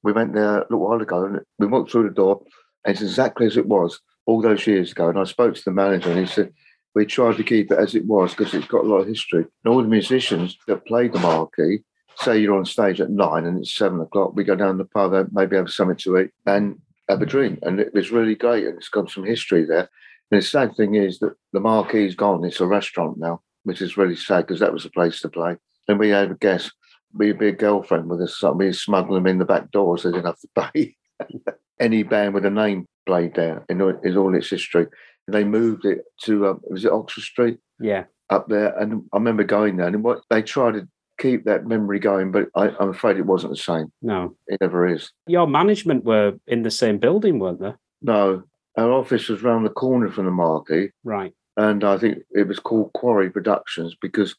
We 0.02 0.12
went 0.12 0.34
there 0.34 0.58
a 0.58 0.62
little 0.62 0.80
while 0.80 1.00
ago 1.00 1.24
and 1.24 1.40
we 1.58 1.66
walked 1.66 1.90
through 1.90 2.08
the 2.08 2.14
door, 2.14 2.42
and 2.84 2.92
it's 2.92 3.02
exactly 3.02 3.46
as 3.46 3.56
it 3.56 3.66
was 3.66 4.00
all 4.26 4.42
those 4.42 4.66
years 4.66 4.92
ago. 4.92 5.08
And 5.08 5.18
I 5.18 5.24
spoke 5.24 5.54
to 5.54 5.64
the 5.64 5.70
manager 5.70 6.10
and 6.10 6.20
he 6.20 6.26
said, 6.26 6.52
we 6.94 7.04
tried 7.04 7.36
to 7.36 7.44
keep 7.44 7.72
it 7.72 7.78
as 7.78 7.94
it 7.94 8.06
was 8.06 8.34
because 8.34 8.54
it's 8.54 8.68
got 8.68 8.84
a 8.84 8.88
lot 8.88 8.98
of 8.98 9.08
history. 9.08 9.44
And 9.64 9.74
all 9.74 9.82
the 9.82 9.88
musicians 9.88 10.56
that 10.68 10.86
played 10.86 11.12
the 11.12 11.18
marquee, 11.18 11.80
say 12.16 12.38
you're 12.38 12.56
on 12.56 12.64
stage 12.64 13.00
at 13.00 13.10
nine 13.10 13.44
and 13.46 13.58
it's 13.58 13.74
seven 13.74 14.00
o'clock, 14.00 14.36
we 14.36 14.44
go 14.44 14.54
down 14.54 14.78
the 14.78 14.84
pub, 14.84 15.28
maybe 15.32 15.56
have 15.56 15.70
something 15.70 15.96
to 15.96 16.18
eat 16.18 16.30
and 16.46 16.78
have 17.08 17.20
a 17.20 17.26
drink. 17.26 17.58
And 17.62 17.80
it 17.80 17.92
was 17.92 18.12
really 18.12 18.36
great. 18.36 18.66
And 18.66 18.76
it's 18.76 18.88
got 18.88 19.10
some 19.10 19.24
history 19.24 19.64
there. 19.64 19.88
And 20.30 20.40
the 20.40 20.42
sad 20.42 20.76
thing 20.76 20.94
is 20.94 21.18
that 21.18 21.34
the 21.52 21.60
marquee's 21.60 22.14
gone. 22.14 22.44
It's 22.44 22.60
a 22.60 22.66
restaurant 22.66 23.18
now, 23.18 23.40
which 23.64 23.82
is 23.82 23.96
really 23.96 24.16
sad 24.16 24.46
because 24.46 24.60
that 24.60 24.72
was 24.72 24.84
a 24.84 24.90
place 24.90 25.20
to 25.20 25.28
play. 25.28 25.56
And 25.88 25.98
we 25.98 26.10
had 26.10 26.30
a 26.30 26.34
guest, 26.34 26.72
we'd 27.14 27.38
be 27.38 27.48
a 27.48 27.52
girlfriend 27.52 28.08
with 28.08 28.20
us. 28.20 28.36
So 28.36 28.52
we 28.52 28.72
smuggle 28.72 29.14
them 29.14 29.26
in 29.26 29.38
the 29.38 29.44
back 29.44 29.70
door 29.70 29.96
so 29.96 30.08
they 30.10 30.18
didn't 30.18 30.26
have 30.26 30.40
to 30.40 30.70
pay. 30.72 30.96
Any 31.80 32.02
band 32.02 32.34
with 32.34 32.44
a 32.44 32.50
name 32.50 32.86
played 33.06 33.34
there 33.34 33.64
in 33.68 33.80
all, 33.80 33.98
in 34.02 34.16
all 34.16 34.34
its 34.34 34.50
history. 34.50 34.86
And 35.26 35.34
they 35.34 35.44
moved 35.44 35.84
it 35.84 36.04
to, 36.22 36.48
um, 36.48 36.60
was 36.64 36.84
it 36.84 36.92
Oxford 36.92 37.22
Street 37.22 37.58
yeah, 37.80 38.04
up 38.30 38.48
there? 38.48 38.76
And 38.78 39.04
I 39.12 39.16
remember 39.16 39.44
going 39.44 39.76
there 39.76 39.88
and 39.88 40.04
what 40.04 40.22
they 40.30 40.42
tried 40.42 40.72
to 40.72 40.88
keep 41.18 41.44
that 41.44 41.66
memory 41.66 41.98
going, 41.98 42.32
but 42.32 42.48
I, 42.54 42.70
I'm 42.80 42.90
afraid 42.90 43.16
it 43.16 43.26
wasn't 43.26 43.52
the 43.52 43.56
same. 43.56 43.92
no. 44.02 44.36
It 44.46 44.60
never 44.60 44.86
is. 44.86 45.12
Your 45.26 45.46
management 45.46 46.04
were 46.04 46.34
in 46.46 46.62
the 46.62 46.70
same 46.70 46.98
building, 46.98 47.38
weren't 47.38 47.60
they? 47.60 47.72
No, 48.02 48.42
our 48.76 48.92
office 48.92 49.28
was 49.28 49.42
round 49.42 49.64
the 49.64 49.70
corner 49.70 50.10
from 50.10 50.24
the 50.26 50.30
marquee. 50.30 50.90
Right. 51.04 51.32
and 51.56 51.84
I 51.84 51.98
think 51.98 52.18
it 52.30 52.48
was 52.48 52.58
called 52.58 52.92
Quarry 52.92 53.30
Productions 53.30 53.96
because 54.00 54.34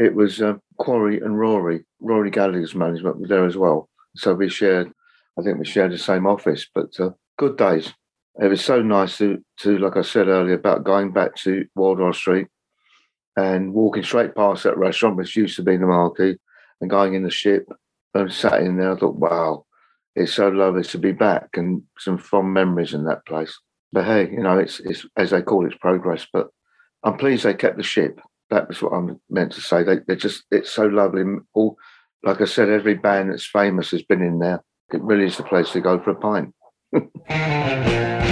it 0.00 0.14
was 0.14 0.40
um, 0.40 0.62
Quarry 0.78 1.20
and 1.20 1.38
Rory. 1.38 1.84
Rory 2.00 2.30
Gallagher's 2.30 2.74
management 2.74 3.20
was 3.20 3.28
there 3.28 3.44
as 3.44 3.56
well. 3.56 3.90
So 4.16 4.32
we 4.32 4.48
shared, 4.48 4.90
I 5.38 5.42
think 5.42 5.58
we 5.58 5.66
shared 5.66 5.92
the 5.92 5.98
same 5.98 6.26
office, 6.26 6.66
but 6.74 6.98
uh, 6.98 7.10
good 7.38 7.58
days. 7.58 7.92
It 8.40 8.48
was 8.48 8.64
so 8.64 8.80
nice 8.80 9.18
to, 9.18 9.44
to, 9.58 9.76
like 9.76 9.98
I 9.98 10.02
said 10.02 10.28
earlier, 10.28 10.54
about 10.54 10.84
going 10.84 11.12
back 11.12 11.36
to 11.36 11.66
Wardour 11.74 12.14
Street 12.14 12.46
and 13.36 13.74
walking 13.74 14.02
straight 14.02 14.34
past 14.34 14.62
that 14.62 14.78
restaurant, 14.78 15.16
which 15.16 15.36
used 15.36 15.56
to 15.56 15.62
be 15.62 15.76
the 15.76 15.86
marquee, 15.86 16.38
and 16.80 16.88
going 16.88 17.12
in 17.12 17.22
the 17.22 17.30
ship 17.30 17.68
and 18.14 18.32
sat 18.32 18.62
in 18.62 18.78
there. 18.78 18.92
I 18.92 18.96
thought, 18.96 19.16
wow, 19.16 19.66
it's 20.16 20.32
so 20.32 20.48
lovely 20.48 20.82
to 20.84 20.98
be 20.98 21.12
back 21.12 21.50
and 21.58 21.82
some 21.98 22.16
fond 22.16 22.54
memories 22.54 22.94
in 22.94 23.04
that 23.04 23.26
place. 23.26 23.54
But 23.92 24.06
hey, 24.06 24.30
you 24.30 24.42
know, 24.42 24.58
it's, 24.58 24.80
it's 24.80 25.04
as 25.14 25.30
they 25.30 25.42
call 25.42 25.66
it, 25.66 25.72
it's 25.72 25.78
progress. 25.78 26.26
But 26.32 26.48
I'm 27.04 27.18
pleased 27.18 27.44
they 27.44 27.52
kept 27.52 27.76
the 27.76 27.82
ship. 27.82 28.18
That 28.50 28.68
was 28.68 28.82
what 28.82 28.92
I'm 28.92 29.20
meant 29.30 29.52
to 29.52 29.60
say. 29.60 29.82
They, 29.82 29.98
they're 30.06 30.16
just, 30.16 30.44
it's 30.50 30.70
so 30.70 30.86
lovely. 30.86 31.24
All, 31.54 31.76
like 32.22 32.40
I 32.40 32.44
said, 32.44 32.68
every 32.68 32.94
band 32.94 33.30
that's 33.30 33.46
famous 33.46 33.90
has 33.92 34.02
been 34.02 34.22
in 34.22 34.38
there. 34.38 34.62
It 34.92 35.02
really 35.02 35.24
is 35.24 35.36
the 35.36 35.44
place 35.44 35.70
to 35.72 35.80
go 35.80 36.00
for 36.00 36.10
a 36.10 36.16
pint. 36.16 36.54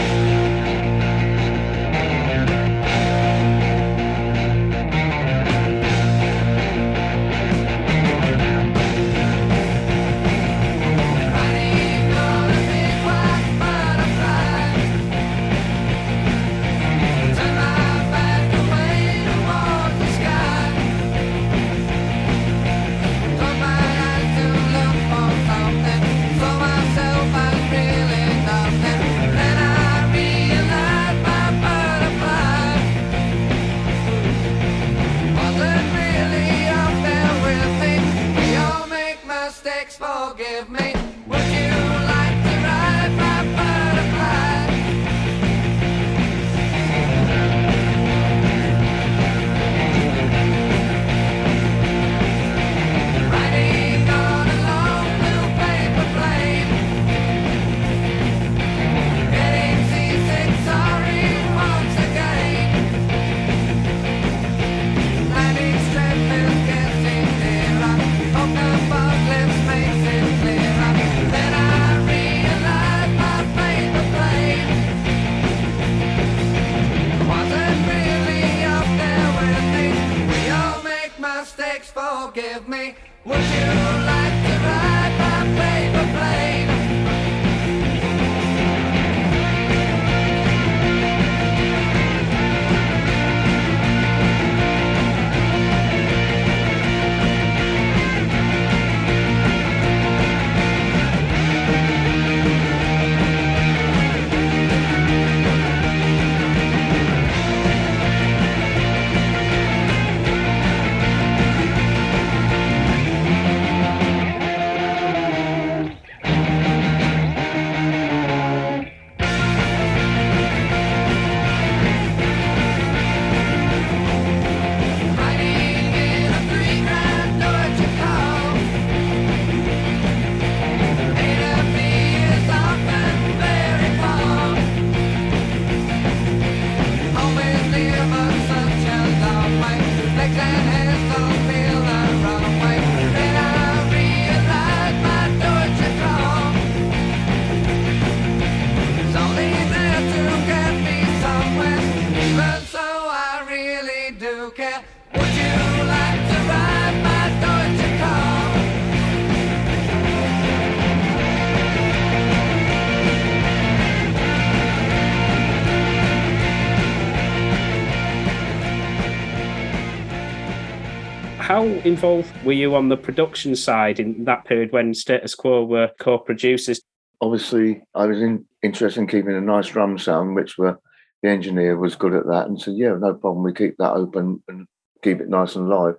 involved 171.89 172.31
were 172.45 172.53
you 172.53 172.75
on 172.75 172.89
the 172.89 172.97
production 172.97 173.57
side 173.57 173.99
in 173.99 174.25
that 174.25 174.45
period 174.45 174.73
when 174.73 174.95
Status 174.95 175.35
Quo 175.35 175.65
were 175.65 175.91
co-producers? 175.99 176.81
Obviously, 177.21 177.83
I 177.95 178.07
was 178.07 178.21
in, 178.21 178.45
interested 178.63 179.01
in 179.01 179.09
keeping 179.09 179.35
a 179.35 179.41
nice 179.41 179.69
drum 179.69 179.99
sound, 179.99 180.37
which 180.37 180.57
were 180.57 180.79
the 181.23 181.31
engineer 181.31 181.77
was 181.77 181.97
good 181.97 182.15
at 182.15 182.27
that, 182.27 182.47
and 182.47 182.61
said, 182.61 182.75
"Yeah, 182.77 182.95
no 182.99 183.15
problem. 183.15 183.43
We 183.43 183.53
keep 183.53 183.77
that 183.79 183.95
open 183.95 184.43
and 184.47 184.67
keep 185.03 185.21
it 185.21 185.29
nice 185.29 185.57
and 185.57 185.69
live." 185.69 185.97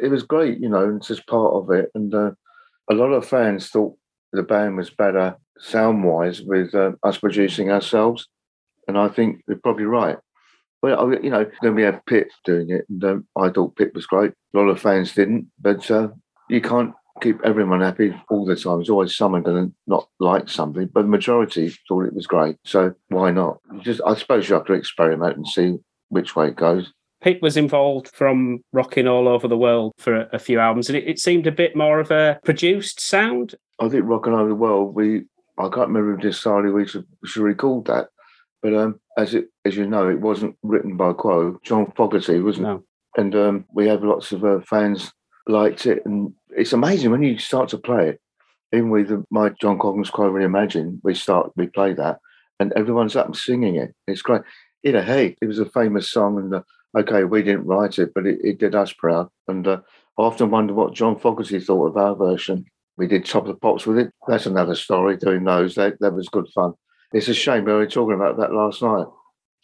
It 0.00 0.08
was 0.08 0.24
great, 0.24 0.58
you 0.58 0.68
know, 0.68 0.96
it's 0.96 1.08
just 1.08 1.26
part 1.26 1.52
of 1.52 1.70
it. 1.70 1.90
And 1.94 2.12
uh, 2.14 2.32
a 2.90 2.94
lot 2.94 3.12
of 3.12 3.26
fans 3.26 3.68
thought 3.68 3.96
the 4.32 4.42
band 4.42 4.76
was 4.76 4.90
better 4.90 5.36
sound-wise 5.58 6.42
with 6.42 6.74
uh, 6.74 6.92
us 7.02 7.18
producing 7.18 7.70
ourselves, 7.70 8.26
and 8.88 8.98
I 8.98 9.08
think 9.08 9.42
they're 9.46 9.56
probably 9.56 9.84
right. 9.84 10.18
Well, 10.82 11.12
I- 11.12 11.20
you 11.20 11.30
know, 11.30 11.50
then 11.62 11.74
we 11.74 11.82
had 11.82 12.04
Pip 12.06 12.28
doing 12.44 12.70
it, 12.70 12.86
and 12.88 13.04
um, 13.04 13.26
I 13.36 13.50
thought 13.50 13.76
Pip 13.76 13.94
was 13.94 14.06
great. 14.06 14.32
A 14.54 14.58
lot 14.58 14.68
of 14.68 14.80
fans 14.80 15.14
didn't, 15.14 15.46
but 15.60 15.90
uh, 15.90 16.08
you 16.48 16.60
can't 16.60 16.94
keep 17.20 17.38
everyone 17.44 17.80
happy 17.82 18.14
all 18.30 18.46
the 18.46 18.56
time. 18.56 18.78
There's 18.78 18.88
always 18.90 19.16
someone 19.16 19.42
going 19.42 19.68
to 19.68 19.74
not 19.86 20.08
like 20.20 20.48
something, 20.48 20.88
but 20.92 21.02
the 21.02 21.08
majority 21.08 21.74
thought 21.86 22.06
it 22.06 22.14
was 22.14 22.26
great. 22.26 22.56
So 22.64 22.94
why 23.08 23.30
not? 23.30 23.58
Just, 23.80 24.00
I 24.06 24.14
suppose 24.14 24.48
you 24.48 24.54
have 24.54 24.64
to 24.66 24.72
experiment 24.72 25.36
and 25.36 25.46
see 25.46 25.76
which 26.08 26.34
way 26.34 26.48
it 26.48 26.56
goes. 26.56 26.92
Pete 27.22 27.42
was 27.42 27.58
involved 27.58 28.08
from 28.08 28.64
rocking 28.72 29.06
all 29.06 29.28
over 29.28 29.46
the 29.46 29.58
world 29.58 29.92
for 29.98 30.26
a, 30.32 30.38
few 30.38 30.58
albums, 30.58 30.88
and 30.88 30.96
it, 30.96 31.06
it 31.06 31.18
seemed 31.18 31.46
a 31.46 31.52
bit 31.52 31.76
more 31.76 32.00
of 32.00 32.10
a 32.10 32.40
produced 32.44 33.00
sound. 33.00 33.54
I 33.78 33.88
think 33.90 34.04
Rockin' 34.06 34.32
Over 34.32 34.48
the 34.48 34.54
World, 34.54 34.94
we 34.94 35.24
I 35.58 35.64
can't 35.64 35.88
remember 35.88 36.14
if 36.14 36.20
decided 36.20 36.72
we 36.72 36.86
should, 36.86 37.04
we 37.22 37.28
should 37.28 37.42
record 37.42 37.84
that. 37.86 38.08
But 38.62 38.74
um, 38.74 39.00
as 39.20 39.34
it 39.34 39.48
as 39.64 39.76
you 39.76 39.86
know, 39.86 40.08
it 40.08 40.20
wasn't 40.20 40.56
written 40.62 40.96
by 40.96 41.12
Quo. 41.12 41.58
John 41.62 41.92
Fogerty 41.96 42.40
wasn't 42.40 42.66
No. 42.66 42.84
and 43.16 43.34
um, 43.34 43.64
we 43.72 43.88
have 43.88 44.02
lots 44.02 44.32
of 44.32 44.44
uh, 44.44 44.60
fans 44.60 45.12
liked 45.46 45.86
it, 45.86 46.04
and 46.04 46.32
it's 46.50 46.72
amazing 46.72 47.10
when 47.10 47.22
you 47.22 47.38
start 47.38 47.68
to 47.70 47.78
play 47.78 48.08
it. 48.10 48.20
Even 48.72 48.90
with 48.90 49.08
the, 49.08 49.24
my 49.30 49.50
John 49.60 49.78
Coghlan's 49.78 50.10
Quo 50.10 50.30
Reimagine, 50.30 51.00
we 51.02 51.14
start 51.14 51.52
we 51.56 51.66
play 51.66 51.92
that, 51.94 52.18
and 52.58 52.72
everyone's 52.74 53.16
up 53.16 53.26
and 53.26 53.36
singing 53.36 53.76
it. 53.76 53.94
It's 54.06 54.22
great. 54.22 54.42
You 54.82 54.92
know, 54.92 55.02
hey, 55.02 55.36
it 55.42 55.46
was 55.46 55.58
a 55.58 55.66
famous 55.66 56.10
song, 56.10 56.38
and 56.38 56.54
uh, 56.54 56.62
okay, 56.98 57.24
we 57.24 57.42
didn't 57.42 57.66
write 57.66 57.98
it, 57.98 58.12
but 58.14 58.26
it, 58.26 58.38
it 58.42 58.58
did 58.58 58.74
us 58.74 58.92
proud. 58.92 59.28
And 59.48 59.66
uh, 59.66 59.80
I 60.18 60.22
often 60.22 60.50
wonder 60.50 60.72
what 60.74 60.94
John 60.94 61.18
Fogerty 61.18 61.60
thought 61.60 61.88
of 61.88 61.96
our 61.96 62.14
version. 62.14 62.64
We 62.96 63.06
did 63.06 63.24
Top 63.24 63.42
of 63.42 63.48
the 63.48 63.54
Pops 63.54 63.86
with 63.86 63.98
it. 63.98 64.12
That's 64.28 64.46
another 64.46 64.74
story. 64.74 65.16
Doing 65.16 65.44
those, 65.44 65.74
that 65.74 65.98
that 66.00 66.14
was 66.14 66.28
good 66.28 66.48
fun. 66.54 66.74
It's 67.12 67.28
a 67.28 67.34
shame 67.34 67.64
we 67.64 67.72
were 67.72 67.86
talking 67.86 68.14
about 68.14 68.36
that 68.38 68.52
last 68.52 68.82
night. 68.82 69.06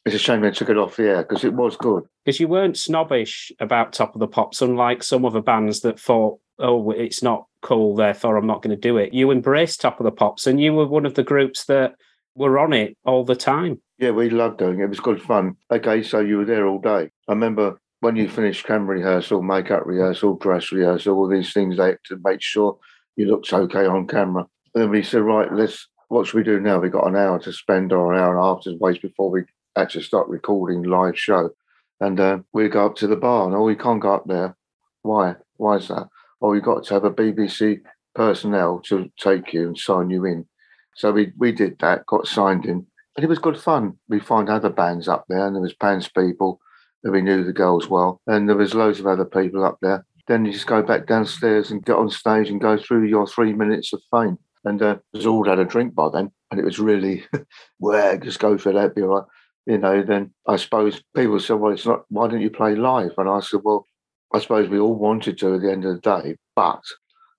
It's 0.05 0.14
a 0.14 0.18
shame 0.18 0.40
they 0.40 0.51
took 0.51 0.68
it 0.68 0.78
off 0.78 0.97
the 0.97 1.09
air 1.09 1.22
because 1.22 1.44
it 1.44 1.53
was 1.53 1.76
good. 1.76 2.05
Because 2.24 2.38
you 2.38 2.49
weren't 2.49 2.76
snobbish 2.76 3.51
about 3.59 3.92
Top 3.92 4.14
of 4.14 4.20
the 4.20 4.28
Pops, 4.28 4.62
unlike 4.62 5.03
some 5.03 5.24
other 5.24 5.42
bands 5.42 5.80
that 5.80 5.99
thought, 5.99 6.38
oh, 6.59 6.90
it's 6.90 7.22
not 7.22 7.47
cool, 7.62 7.97
therefore 7.97 8.36
I'm 8.36 8.47
not 8.47 8.62
going 8.62 8.74
to 8.74 8.80
do 8.80 8.97
it. 8.99 9.12
You 9.12 9.30
embraced 9.30 9.80
Top 9.80 9.99
of 9.99 10.05
the 10.05 10.12
Pops, 10.12 10.47
and 10.47 10.61
you 10.61 10.72
were 10.74 10.86
one 10.86 11.07
of 11.07 11.14
the 11.14 11.24
groups 11.24 11.64
that 11.64 11.94
were 12.36 12.59
on 12.59 12.72
it 12.72 12.97
all 13.05 13.24
the 13.24 13.36
time. 13.36 13.80
Yeah, 13.99 14.11
we 14.11 14.30
loved 14.30 14.59
doing 14.59 14.80
it. 14.80 14.84
It 14.84 14.90
was 14.90 15.01
good 15.01 15.22
fun. 15.22 15.57
Okay, 15.70 16.03
so 16.03 16.20
you 16.20 16.38
were 16.38 16.44
there 16.44 16.66
all 16.66 16.80
day. 16.80 17.11
I 17.28 17.32
remember 17.32 17.78
when 18.01 18.14
you 18.14 18.28
finished 18.28 18.66
camera 18.66 18.97
rehearsal, 18.97 19.42
makeup 19.42 19.86
rehearsal, 19.86 20.36
dress 20.36 20.70
rehearsal, 20.70 21.16
all 21.16 21.28
these 21.28 21.53
things 21.53 21.76
they 21.76 21.88
had 21.88 21.99
to 22.07 22.20
make 22.22 22.42
sure 22.42 22.78
you 23.16 23.26
looked 23.26 23.53
okay 23.53 23.86
on 23.86 24.07
camera. 24.07 24.47
And 24.74 24.82
then 24.82 24.90
we 24.90 25.03
said, 25.03 25.22
right, 25.22 25.53
let's 25.53 25.88
what 26.09 26.26
should 26.26 26.36
we 26.36 26.44
do 26.44 26.61
now? 26.61 26.78
We've 26.78 26.92
got 26.92 27.07
an 27.07 27.16
hour 27.16 27.38
to 27.40 27.52
spend 27.52 27.92
or 27.92 28.12
an 28.12 28.20
hour 28.20 28.30
and 28.30 28.40
a 28.40 28.42
half 28.42 28.62
to 28.62 28.76
waste 28.78 29.02
before 29.02 29.30
we 29.30 29.42
actually 29.76 30.04
start 30.04 30.28
recording 30.28 30.82
live 30.82 31.18
show. 31.18 31.50
And 32.00 32.20
uh, 32.20 32.38
we 32.52 32.68
go 32.68 32.86
up 32.86 32.96
to 32.96 33.07
the 33.07 33.16
bar, 33.16 33.46
and 33.46 33.54
oh, 33.54 33.62
we 33.62 33.74
can't 33.74 34.02
go 34.02 34.14
up 34.14 34.24
there. 34.26 34.57
Why? 35.02 35.36
Why 35.57 35.76
is 35.76 35.88
that? 35.88 36.09
Oh, 36.40 36.52
you 36.52 36.61
got 36.61 36.84
to 36.84 36.94
have 36.94 37.04
a 37.04 37.11
BBC 37.11 37.80
personnel 38.14 38.80
to 38.86 39.11
take 39.18 39.52
you 39.52 39.68
and 39.68 39.78
sign 39.78 40.11
you 40.11 40.24
in. 40.26 40.46
So 40.94 41.12
we 41.12 41.32
we 41.38 41.52
did 41.52 41.78
that, 41.78 42.07
got 42.07 42.26
signed 42.26 42.66
in, 42.66 42.86
and 43.16 43.24
it 43.24 43.28
was 43.28 43.38
good 43.38 43.59
fun. 43.59 43.98
We 44.09 44.20
found 44.20 44.48
other 44.48 44.70
bands 44.70 45.09
up 45.09 45.24
there, 45.28 45.46
and 45.46 45.57
there 45.57 45.62
was 45.62 45.74
Pan's 45.74 46.09
People 46.09 46.61
that 47.02 47.12
we 47.12 47.22
knew 47.22 47.44
the 47.44 47.52
girls 47.52 47.88
well, 47.88 48.20
and 48.26 48.48
there 48.48 48.57
was 48.57 48.74
loads 48.74 49.00
of 49.00 49.07
other 49.07 49.24
people 49.24 49.64
up 49.64 49.78
there. 49.80 50.04
Then 50.28 50.44
you 50.44 50.52
just 50.52 50.66
go 50.66 50.82
back 50.82 51.07
downstairs 51.07 51.70
and 51.70 51.84
get 51.84 51.96
on 51.96 52.11
stage 52.11 52.50
and 52.50 52.61
go 52.61 52.76
through 52.76 53.07
your 53.07 53.26
three 53.26 53.52
minutes 53.52 53.92
of 53.92 54.02
fame. 54.11 54.38
And 54.66 54.82
uh, 54.82 54.96
was 55.14 55.24
all 55.26 55.48
had 55.48 55.58
a 55.60 55.64
drink 55.64 55.94
by 55.94 56.08
then, 56.12 56.30
and 56.50 56.60
it 56.60 56.64
was 56.64 56.78
really, 56.78 57.24
well, 57.78 58.18
just 58.18 58.40
go 58.40 58.58
for 58.58 58.72
that, 58.72 58.94
be 58.94 59.02
all 59.02 59.08
right. 59.08 59.24
You 59.64 59.78
know, 59.78 60.02
then 60.02 60.32
I 60.46 60.56
suppose 60.56 61.02
people 61.14 61.40
said, 61.40 61.54
well, 61.54 61.72
it's 61.72 61.86
not, 61.86 62.04
why 62.08 62.28
don't 62.28 62.40
you 62.40 62.50
play 62.50 62.74
live? 62.74 63.12
And 63.16 63.28
I 63.28 63.40
said, 63.40 63.60
well, 63.64 63.86
I 64.34 64.40
suppose 64.40 64.68
we 64.68 64.78
all 64.78 64.94
wanted 64.96 65.38
to 65.38 65.54
at 65.54 65.62
the 65.62 65.70
end 65.72 65.84
of 65.84 65.94
the 65.94 66.00
day, 66.22 66.36
but 66.54 66.82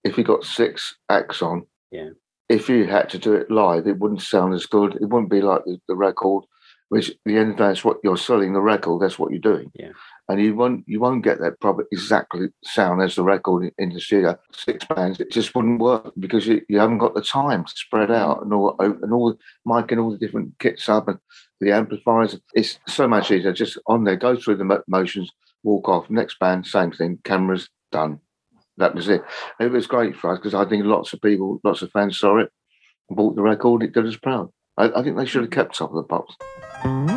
if 0.04 0.18
you 0.18 0.24
got 0.24 0.46
six 0.46 0.96
acts 1.10 1.42
on, 1.42 1.68
Yeah. 1.92 2.10
if 2.50 2.70
you 2.70 2.86
had 2.88 3.10
to 3.10 3.18
do 3.20 3.34
it 3.34 3.52
live, 3.52 3.88
it 3.88 4.00
wouldn't 4.00 4.22
sound 4.22 4.54
as 4.54 4.66
good. 4.66 4.96
It 4.96 5.10
wouldn't 5.10 5.30
be 5.30 5.42
like 5.42 5.64
the, 5.66 5.80
the 5.90 5.96
record, 5.96 6.46
which 6.90 7.10
at 7.10 7.18
the 7.26 7.38
end 7.38 7.52
of 7.52 7.58
the 7.58 7.64
day, 7.64 7.68
that's 7.70 7.84
what 7.86 7.98
you're 8.06 8.18
selling 8.18 8.54
the 8.54 8.62
record. 8.62 9.02
That's 9.02 9.20
what 9.20 9.32
you're 9.32 9.40
doing. 9.42 9.70
Yeah. 9.76 9.92
And 10.30 10.42
you 10.42 10.56
won't 10.56 10.84
you 10.88 11.00
won't 11.00 11.24
get 11.24 11.40
that 11.40 11.60
proper 11.62 11.88
exactly 11.92 12.48
sound 12.64 13.02
as 13.02 13.16
the 13.16 13.24
record 13.24 13.72
in, 13.78 13.94
the 13.94 14.00
studio. 14.02 14.38
Six 14.52 14.86
bands, 14.86 15.22
it 15.22 15.32
just 15.32 15.56
wouldn't 15.56 15.80
work 15.80 16.12
because 16.20 16.46
you, 16.48 16.62
you 16.68 16.80
haven't 16.80 16.98
got 16.98 17.16
the 17.16 17.22
time 17.22 17.64
to 17.64 17.72
spread 17.74 18.12
out 18.12 18.42
and 18.44 18.54
all 18.54 18.76
and 18.80 19.14
all 19.14 19.32
the 19.32 19.38
mic 19.66 19.92
and 19.92 20.02
all 20.02 20.12
the 20.12 20.18
different 20.18 20.60
kits 20.60 20.90
up 20.90 21.08
and 21.08 21.18
the 21.62 21.72
amplifiers. 21.72 22.38
It's 22.54 22.78
so 22.88 23.08
much 23.08 23.32
easier. 23.32 23.54
Just 23.54 23.78
on 23.88 24.04
there, 24.04 24.18
go 24.18 24.36
through 24.36 24.58
the 24.58 24.84
motions, 24.88 25.32
walk 25.64 25.88
off. 25.88 26.10
Next 26.10 26.40
band, 26.40 26.68
same 26.68 26.92
thing. 26.92 27.20
Cameras 27.24 27.70
done. 27.92 28.20
That 28.78 28.94
was 28.94 29.08
it. 29.08 29.24
It 29.60 29.72
was 29.72 29.88
great 29.88 30.16
for 30.16 30.32
us 30.32 30.40
because 30.40 30.54
I 30.54 30.66
think 30.66 30.86
lots 30.86 31.14
of 31.14 31.22
people, 31.22 31.60
lots 31.64 31.82
of 31.82 31.92
fans 31.92 32.20
saw 32.20 32.38
it, 32.38 32.52
bought 33.10 33.36
the 33.36 33.42
record. 33.42 33.82
It 33.82 33.94
did 33.94 34.06
us 34.06 34.18
proud. 34.18 34.50
I, 34.78 34.92
I 34.92 35.04
think 35.04 35.18
they 35.18 35.26
should 35.26 35.42
have 35.42 35.52
kept 35.52 35.78
Top 35.78 35.90
of 35.90 35.96
the 35.96 36.04
Pops. 36.04 37.17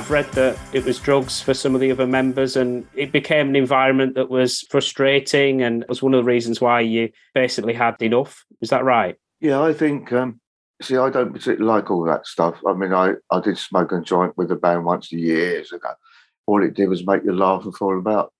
I've 0.00 0.10
read 0.10 0.32
that 0.32 0.58
it 0.72 0.86
was 0.86 0.98
drugs 0.98 1.42
for 1.42 1.52
some 1.52 1.74
of 1.74 1.82
the 1.82 1.90
other 1.90 2.06
members, 2.06 2.56
and 2.56 2.86
it 2.94 3.12
became 3.12 3.50
an 3.50 3.54
environment 3.54 4.14
that 4.14 4.30
was 4.30 4.62
frustrating 4.70 5.60
and 5.60 5.84
was 5.90 6.02
one 6.02 6.14
of 6.14 6.24
the 6.24 6.30
reasons 6.30 6.58
why 6.58 6.80
you 6.80 7.10
basically 7.34 7.74
had 7.74 8.00
enough. 8.00 8.46
Is 8.62 8.70
that 8.70 8.82
right? 8.82 9.16
Yeah, 9.40 9.60
I 9.60 9.74
think. 9.74 10.10
Um, 10.10 10.40
see, 10.80 10.96
I 10.96 11.10
don't 11.10 11.34
particularly 11.34 11.66
like 11.66 11.90
all 11.90 12.02
that 12.06 12.26
stuff. 12.26 12.58
I 12.66 12.72
mean, 12.72 12.94
I, 12.94 13.12
I 13.30 13.40
did 13.40 13.58
smoke 13.58 13.92
a 13.92 14.00
joint 14.00 14.38
with 14.38 14.50
a 14.50 14.56
band 14.56 14.86
once 14.86 15.12
a 15.12 15.16
year 15.16 15.36
years 15.36 15.70
ago. 15.70 15.90
All 16.46 16.64
it 16.64 16.72
did 16.72 16.88
was 16.88 17.06
make 17.06 17.22
you 17.22 17.34
laugh 17.36 17.64
and 17.64 17.76
fall 17.76 17.98
about. 17.98 18.32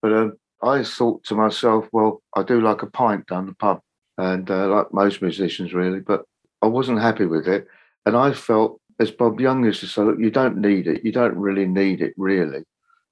But 0.00 0.14
um, 0.14 0.38
I 0.62 0.82
thought 0.82 1.24
to 1.24 1.34
myself, 1.34 1.88
well, 1.92 2.22
I 2.34 2.42
do 2.42 2.62
like 2.62 2.80
a 2.80 2.90
pint 2.90 3.26
down 3.26 3.44
the 3.44 3.54
pub, 3.54 3.80
and 4.16 4.50
uh, 4.50 4.66
like 4.68 4.94
most 4.94 5.20
musicians, 5.20 5.74
really. 5.74 6.00
But 6.00 6.24
I 6.62 6.68
wasn't 6.68 7.02
happy 7.02 7.26
with 7.26 7.46
it, 7.48 7.66
and 8.06 8.16
I 8.16 8.32
felt, 8.32 8.80
as 9.02 9.10
Bob 9.10 9.40
Young 9.40 9.64
used 9.64 9.80
to 9.80 9.86
say, 9.86 10.02
you 10.18 10.30
don't 10.30 10.58
need 10.58 10.86
it. 10.86 11.04
You 11.04 11.12
don't 11.12 11.36
really 11.36 11.66
need 11.66 12.00
it, 12.00 12.14
really, 12.16 12.64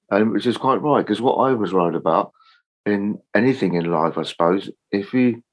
and 0.09 0.31
which 0.31 0.47
is 0.47 0.57
quite 0.57 0.81
right 0.81 1.05
because 1.05 1.21
what 1.21 1.35
I 1.35 1.53
was 1.53 1.73
right 1.73 1.93
about 1.93 2.31
in 2.85 3.19
anything 3.35 3.75
in 3.75 3.85
life, 3.85 4.17
I 4.17 4.23
suppose, 4.23 4.69
if 4.91 5.13
you 5.13 5.43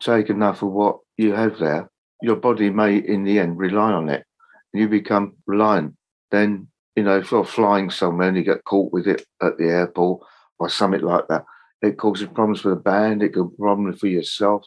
take 0.00 0.28
enough 0.28 0.62
of 0.62 0.70
what 0.70 0.98
you 1.16 1.32
have 1.32 1.58
there, 1.58 1.90
your 2.20 2.36
body 2.36 2.70
may, 2.70 2.96
in 2.96 3.24
the 3.24 3.38
end, 3.38 3.58
rely 3.58 3.92
on 3.92 4.08
it. 4.08 4.24
And 4.72 4.82
you 4.82 4.88
become 4.88 5.34
reliant. 5.46 5.94
Then, 6.30 6.68
you 6.94 7.02
know, 7.02 7.18
if 7.18 7.30
you're 7.30 7.44
flying 7.44 7.90
somewhere 7.90 8.28
and 8.28 8.36
you 8.36 8.42
get 8.42 8.64
caught 8.64 8.92
with 8.92 9.06
it 9.06 9.24
at 9.42 9.56
the 9.58 9.66
airport 9.68 10.20
or 10.58 10.68
something 10.68 11.02
like 11.02 11.28
that, 11.28 11.44
it 11.82 11.98
causes 11.98 12.28
problems 12.28 12.60
for 12.60 12.70
the 12.70 12.76
band. 12.76 13.22
It 13.22 13.34
causes 13.34 13.56
problems 13.58 14.00
for 14.00 14.08
yourself. 14.08 14.66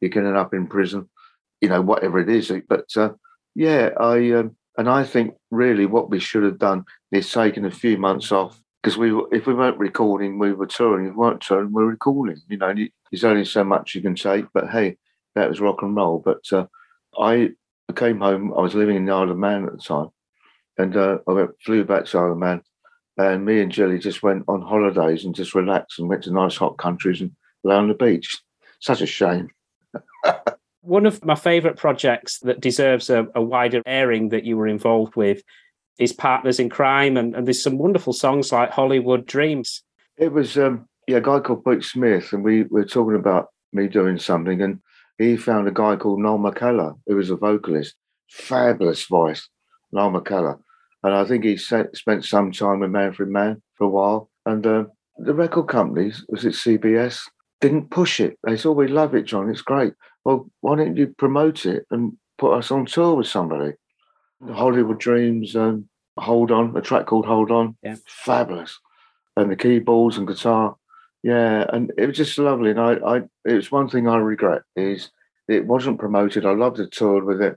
You 0.00 0.10
can 0.10 0.26
end 0.26 0.36
up 0.36 0.54
in 0.54 0.66
prison, 0.66 1.08
you 1.60 1.68
know, 1.68 1.80
whatever 1.80 2.20
it 2.20 2.28
is. 2.28 2.52
But 2.68 2.86
uh, 2.96 3.10
yeah, 3.54 3.90
I 3.98 4.32
um, 4.32 4.56
and 4.78 4.88
I 4.88 5.02
think 5.02 5.34
really 5.50 5.86
what 5.86 6.08
we 6.08 6.20
should 6.20 6.44
have 6.44 6.58
done 6.58 6.84
is 7.10 7.30
taken 7.30 7.64
a 7.64 7.70
few 7.70 7.98
months 7.98 8.30
off 8.30 8.58
because 8.80 8.96
we 8.96 9.10
if 9.32 9.46
we 9.46 9.52
weren't 9.52 9.76
recording, 9.76 10.38
we 10.38 10.52
were 10.52 10.66
touring. 10.66 11.06
If 11.06 11.12
we 11.12 11.18
weren't 11.18 11.40
touring, 11.40 11.72
we 11.72 11.82
were 11.82 11.90
recording. 11.90 12.40
You 12.48 12.58
know, 12.58 12.72
there's 13.10 13.24
only 13.24 13.44
so 13.44 13.64
much 13.64 13.94
you 13.94 14.00
can 14.00 14.14
take. 14.14 14.46
But 14.54 14.70
hey, 14.70 14.96
that 15.34 15.48
was 15.48 15.60
rock 15.60 15.82
and 15.82 15.96
roll. 15.96 16.22
But 16.24 16.44
uh, 16.52 16.66
I 17.18 17.50
came 17.96 18.20
home. 18.20 18.54
I 18.56 18.60
was 18.60 18.76
living 18.76 18.96
in 18.96 19.10
Isle 19.10 19.32
of 19.32 19.36
Man 19.36 19.66
at 19.66 19.72
the 19.72 19.78
time, 19.78 20.10
and 20.78 20.96
uh, 20.96 21.18
I 21.26 21.32
went, 21.32 21.50
flew 21.60 21.84
back 21.84 22.04
to 22.06 22.18
Isle 22.18 22.32
of 22.32 22.38
Man. 22.38 22.62
And 23.16 23.44
me 23.44 23.60
and 23.60 23.72
Jelly 23.72 23.98
just 23.98 24.22
went 24.22 24.44
on 24.46 24.62
holidays 24.62 25.24
and 25.24 25.34
just 25.34 25.56
relaxed 25.56 25.98
and 25.98 26.08
went 26.08 26.22
to 26.22 26.32
nice 26.32 26.56
hot 26.56 26.78
countries 26.78 27.20
and 27.20 27.32
lay 27.64 27.74
on 27.74 27.88
the 27.88 27.94
beach. 27.94 28.40
Such 28.78 29.00
a 29.00 29.06
shame. 29.06 29.48
One 30.88 31.04
of 31.04 31.22
my 31.22 31.34
favourite 31.34 31.76
projects 31.76 32.38
that 32.38 32.62
deserves 32.62 33.10
a, 33.10 33.26
a 33.34 33.42
wider 33.42 33.82
airing 33.84 34.30
that 34.30 34.44
you 34.44 34.56
were 34.56 34.66
involved 34.66 35.16
with 35.16 35.42
is 35.98 36.14
Partners 36.14 36.58
in 36.58 36.70
Crime, 36.70 37.18
and, 37.18 37.34
and 37.34 37.46
there's 37.46 37.62
some 37.62 37.76
wonderful 37.76 38.14
songs 38.14 38.52
like 38.52 38.70
Hollywood 38.70 39.26
Dreams. 39.26 39.82
It 40.16 40.32
was 40.32 40.56
um, 40.56 40.88
yeah, 41.06 41.18
a 41.18 41.20
guy 41.20 41.40
called 41.40 41.62
Pete 41.62 41.84
Smith, 41.84 42.32
and 42.32 42.42
we 42.42 42.62
were 42.62 42.86
talking 42.86 43.16
about 43.16 43.48
me 43.70 43.86
doing 43.86 44.18
something, 44.18 44.62
and 44.62 44.80
he 45.18 45.36
found 45.36 45.68
a 45.68 45.72
guy 45.72 45.96
called 45.96 46.20
Noel 46.20 46.38
McKellar, 46.38 46.98
who 47.06 47.16
was 47.16 47.28
a 47.28 47.36
vocalist, 47.36 47.94
fabulous 48.30 49.04
voice, 49.04 49.46
Noel 49.92 50.12
McKellar, 50.12 50.58
and 51.02 51.14
I 51.14 51.26
think 51.26 51.44
he 51.44 51.58
se- 51.58 51.92
spent 51.92 52.24
some 52.24 52.50
time 52.50 52.80
with 52.80 52.90
Manfred 52.90 53.28
Mann 53.28 53.60
for 53.74 53.84
a 53.84 53.90
while, 53.90 54.30
and 54.46 54.66
uh, 54.66 54.84
the 55.18 55.34
record 55.34 55.68
companies, 55.68 56.24
was 56.30 56.46
it 56.46 56.54
CBS, 56.54 57.20
didn't 57.60 57.90
push 57.90 58.20
it. 58.20 58.38
They 58.42 58.56
said, 58.56 58.70
"Oh, 58.70 58.72
we 58.72 58.88
love 58.88 59.14
it, 59.14 59.24
John. 59.24 59.50
It's 59.50 59.60
great." 59.60 59.92
Well, 60.28 60.50
why 60.60 60.76
don't 60.76 60.98
you 60.98 61.06
promote 61.16 61.64
it 61.64 61.86
and 61.90 62.18
put 62.36 62.52
us 62.52 62.70
on 62.70 62.84
tour 62.84 63.14
with 63.14 63.28
somebody? 63.28 63.72
Hollywood 64.46 65.00
Dreams, 65.00 65.56
um, 65.56 65.88
Hold 66.18 66.50
On, 66.50 66.76
a 66.76 66.82
track 66.82 67.06
called 67.06 67.24
Hold 67.24 67.50
On, 67.50 67.78
Yeah. 67.82 67.96
fabulous, 68.06 68.78
and 69.38 69.50
the 69.50 69.56
keyboards 69.56 70.18
and 70.18 70.28
guitar, 70.28 70.76
yeah, 71.22 71.64
and 71.72 71.92
it 71.96 72.04
was 72.08 72.16
just 72.18 72.36
lovely. 72.36 72.72
And 72.72 72.78
I, 72.78 72.92
I, 72.96 73.16
it 73.46 73.54
was 73.54 73.72
one 73.72 73.88
thing 73.88 74.06
I 74.06 74.18
regret 74.18 74.64
is 74.76 75.10
it 75.48 75.66
wasn't 75.66 75.98
promoted. 75.98 76.44
I 76.44 76.52
loved 76.52 76.76
the 76.76 76.88
tour 76.88 77.24
with 77.24 77.40
it, 77.40 77.56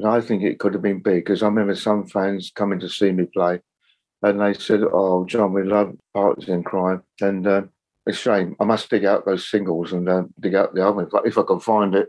and 0.00 0.08
I 0.08 0.20
think 0.20 0.42
it 0.42 0.58
could 0.58 0.72
have 0.72 0.82
been 0.82 1.00
big 1.00 1.24
because 1.24 1.44
I 1.44 1.46
remember 1.46 1.76
some 1.76 2.08
fans 2.08 2.50
coming 2.52 2.80
to 2.80 2.88
see 2.88 3.12
me 3.12 3.26
play, 3.26 3.60
and 4.24 4.40
they 4.40 4.54
said, 4.54 4.80
"Oh, 4.82 5.24
John, 5.24 5.52
we 5.52 5.62
love 5.62 5.96
Partners 6.14 6.48
in 6.48 6.64
Crime," 6.64 7.04
and 7.20 7.46
uh, 7.46 7.62
a 8.08 8.12
shame. 8.12 8.56
I 8.58 8.64
must 8.64 8.90
dig 8.90 9.04
out 9.04 9.26
those 9.26 9.48
singles 9.48 9.92
and 9.92 10.08
uh, 10.08 10.24
dig 10.40 10.54
out 10.54 10.74
the 10.74 10.82
album 10.82 11.08
if 11.24 11.38
I, 11.38 11.42
can 11.42 11.60
find 11.60 11.94
it 11.94 12.08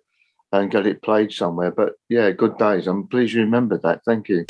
and 0.51 0.71
get 0.71 0.87
it 0.87 1.01
played 1.01 1.31
somewhere. 1.31 1.71
But 1.71 1.93
yeah, 2.07 2.31
good 2.31 2.57
days. 2.57 2.87
I'm 2.87 3.07
pleased 3.07 3.33
you 3.33 3.41
remembered 3.41 3.81
that. 3.83 4.01
Thank 4.05 4.29
you. 4.29 4.45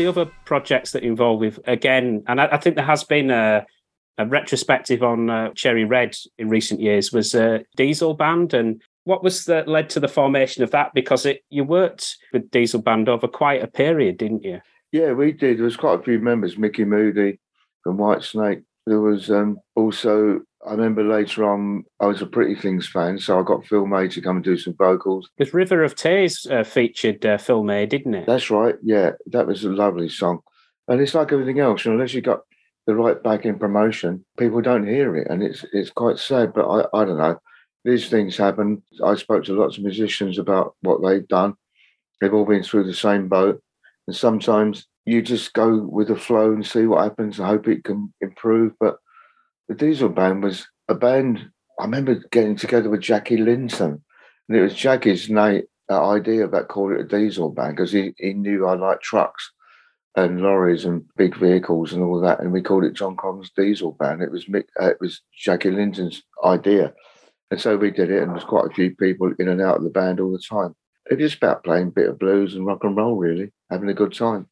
The 0.00 0.06
other 0.06 0.30
projects 0.46 0.92
that 0.92 1.02
involved 1.02 1.42
with, 1.42 1.60
again, 1.66 2.24
and 2.26 2.40
I, 2.40 2.46
I 2.52 2.56
think 2.56 2.76
there 2.76 2.86
has 2.86 3.04
been 3.04 3.30
a, 3.30 3.66
a 4.16 4.24
retrospective 4.24 5.02
on 5.02 5.28
uh, 5.28 5.50
Cherry 5.54 5.84
Red 5.84 6.16
in 6.38 6.48
recent 6.48 6.80
years, 6.80 7.12
was 7.12 7.34
uh, 7.34 7.58
Diesel 7.76 8.14
Band. 8.14 8.54
And 8.54 8.80
what 9.04 9.22
was 9.22 9.44
that 9.44 9.68
led 9.68 9.90
to 9.90 10.00
the 10.00 10.08
formation 10.08 10.62
of 10.62 10.70
that? 10.70 10.94
Because 10.94 11.26
it 11.26 11.44
you 11.50 11.64
worked 11.64 12.16
with 12.32 12.50
Diesel 12.50 12.80
Band 12.80 13.10
over 13.10 13.28
quite 13.28 13.62
a 13.62 13.66
period, 13.66 14.16
didn't 14.16 14.42
you? 14.42 14.62
Yeah, 14.90 15.12
we 15.12 15.32
did. 15.32 15.58
There 15.58 15.64
was 15.64 15.76
quite 15.76 16.00
a 16.00 16.02
few 16.02 16.18
members. 16.18 16.56
Micky 16.56 16.86
Moody 16.86 17.38
from 17.84 17.98
Whitesnake. 17.98 18.62
There 18.86 19.02
was 19.02 19.30
um, 19.30 19.58
also, 19.76 20.40
I 20.66 20.72
remember 20.72 21.02
later 21.02 21.50
on, 21.50 21.84
I 22.00 22.06
was 22.06 22.20
a 22.20 22.26
Pretty 22.26 22.54
Things 22.54 22.86
fan, 22.86 23.18
so 23.18 23.40
I 23.40 23.42
got 23.42 23.64
Phil 23.64 23.86
May 23.86 24.08
to 24.08 24.20
come 24.20 24.36
and 24.36 24.44
do 24.44 24.58
some 24.58 24.74
vocals. 24.74 25.30
Because 25.36 25.54
River 25.54 25.82
of 25.82 25.94
Tears 25.94 26.46
uh, 26.50 26.64
featured 26.64 27.24
uh, 27.24 27.38
Phil 27.38 27.62
May, 27.64 27.86
didn't 27.86 28.14
it? 28.14 28.26
That's 28.26 28.50
right. 28.50 28.74
Yeah, 28.82 29.12
that 29.26 29.46
was 29.46 29.64
a 29.64 29.70
lovely 29.70 30.10
song. 30.10 30.40
And 30.88 31.00
it's 31.00 31.14
like 31.14 31.32
everything 31.32 31.60
else, 31.60 31.84
you 31.84 31.90
know, 31.90 31.94
unless 31.96 32.12
you 32.12 32.20
got 32.20 32.40
the 32.86 32.94
right 32.94 33.22
back 33.22 33.46
in 33.46 33.58
promotion, 33.58 34.24
people 34.38 34.60
don't 34.60 34.86
hear 34.86 35.16
it. 35.16 35.28
And 35.30 35.42
it's 35.42 35.64
it's 35.72 35.90
quite 35.90 36.18
sad, 36.18 36.52
but 36.52 36.68
I, 36.68 37.00
I 37.00 37.04
don't 37.04 37.18
know. 37.18 37.38
These 37.84 38.10
things 38.10 38.36
happen. 38.36 38.82
I 39.02 39.14
spoke 39.14 39.44
to 39.44 39.54
lots 39.54 39.78
of 39.78 39.84
musicians 39.84 40.38
about 40.38 40.74
what 40.82 41.02
they've 41.02 41.26
done. 41.26 41.54
They've 42.20 42.34
all 42.34 42.44
been 42.44 42.62
through 42.62 42.84
the 42.84 42.94
same 42.94 43.28
boat. 43.28 43.62
And 44.06 44.14
sometimes 44.14 44.86
you 45.06 45.22
just 45.22 45.54
go 45.54 45.78
with 45.78 46.08
the 46.08 46.16
flow 46.16 46.52
and 46.52 46.66
see 46.66 46.84
what 46.86 47.02
happens 47.02 47.38
and 47.38 47.48
hope 47.48 47.68
it 47.68 47.84
can 47.84 48.12
improve. 48.20 48.72
But 48.78 48.96
the 49.70 49.76
Diesel 49.76 50.08
Band 50.08 50.42
was 50.42 50.66
a 50.88 50.96
band. 50.96 51.48
I 51.78 51.84
remember 51.84 52.16
getting 52.32 52.56
together 52.56 52.90
with 52.90 53.02
Jackie 53.02 53.36
Lynton, 53.36 54.02
and 54.48 54.58
it 54.58 54.60
was 54.60 54.74
Jackie's 54.74 55.30
na- 55.30 55.60
uh, 55.88 56.10
idea 56.10 56.44
about 56.44 56.66
calling 56.66 56.96
it 56.96 57.02
a 57.02 57.04
diesel 57.04 57.50
band 57.50 57.76
because 57.76 57.92
he, 57.92 58.12
he 58.18 58.32
knew 58.32 58.66
I 58.66 58.74
liked 58.74 59.04
trucks 59.04 59.52
and 60.16 60.40
lorries 60.40 60.84
and 60.84 61.04
big 61.16 61.36
vehicles 61.36 61.92
and 61.92 62.02
all 62.02 62.20
that, 62.20 62.40
and 62.40 62.50
we 62.50 62.62
called 62.62 62.82
it 62.82 62.94
John 62.94 63.16
Coghlan's 63.16 63.52
Diesel 63.56 63.92
Band. 63.92 64.22
It 64.22 64.32
was 64.32 64.44
uh, 64.52 64.88
it 64.88 64.96
was 65.00 65.22
Jackie 65.38 65.70
Lynton's 65.70 66.20
idea, 66.44 66.92
and 67.52 67.60
so 67.60 67.76
we 67.76 67.92
did 67.92 68.10
it, 68.10 68.24
and 68.24 68.32
there's 68.32 68.42
quite 68.42 68.66
a 68.66 68.74
few 68.74 68.96
people 68.96 69.32
in 69.38 69.46
and 69.46 69.60
out 69.60 69.76
of 69.76 69.84
the 69.84 69.90
band 69.90 70.18
all 70.18 70.32
the 70.32 70.42
time. 70.50 70.74
It 71.08 71.14
was 71.14 71.30
just 71.30 71.40
about 71.40 71.62
playing 71.62 71.88
a 71.88 71.92
bit 71.92 72.08
of 72.08 72.18
blues 72.18 72.56
and 72.56 72.66
rock 72.66 72.82
and 72.82 72.96
roll, 72.96 73.14
really, 73.14 73.52
having 73.70 73.88
a 73.88 73.94
good 73.94 74.12
time. 74.12 74.48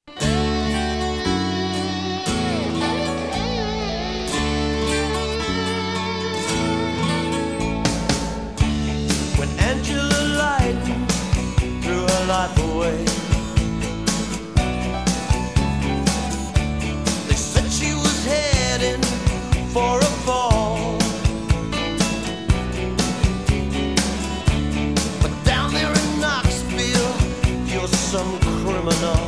Some 28.90 29.27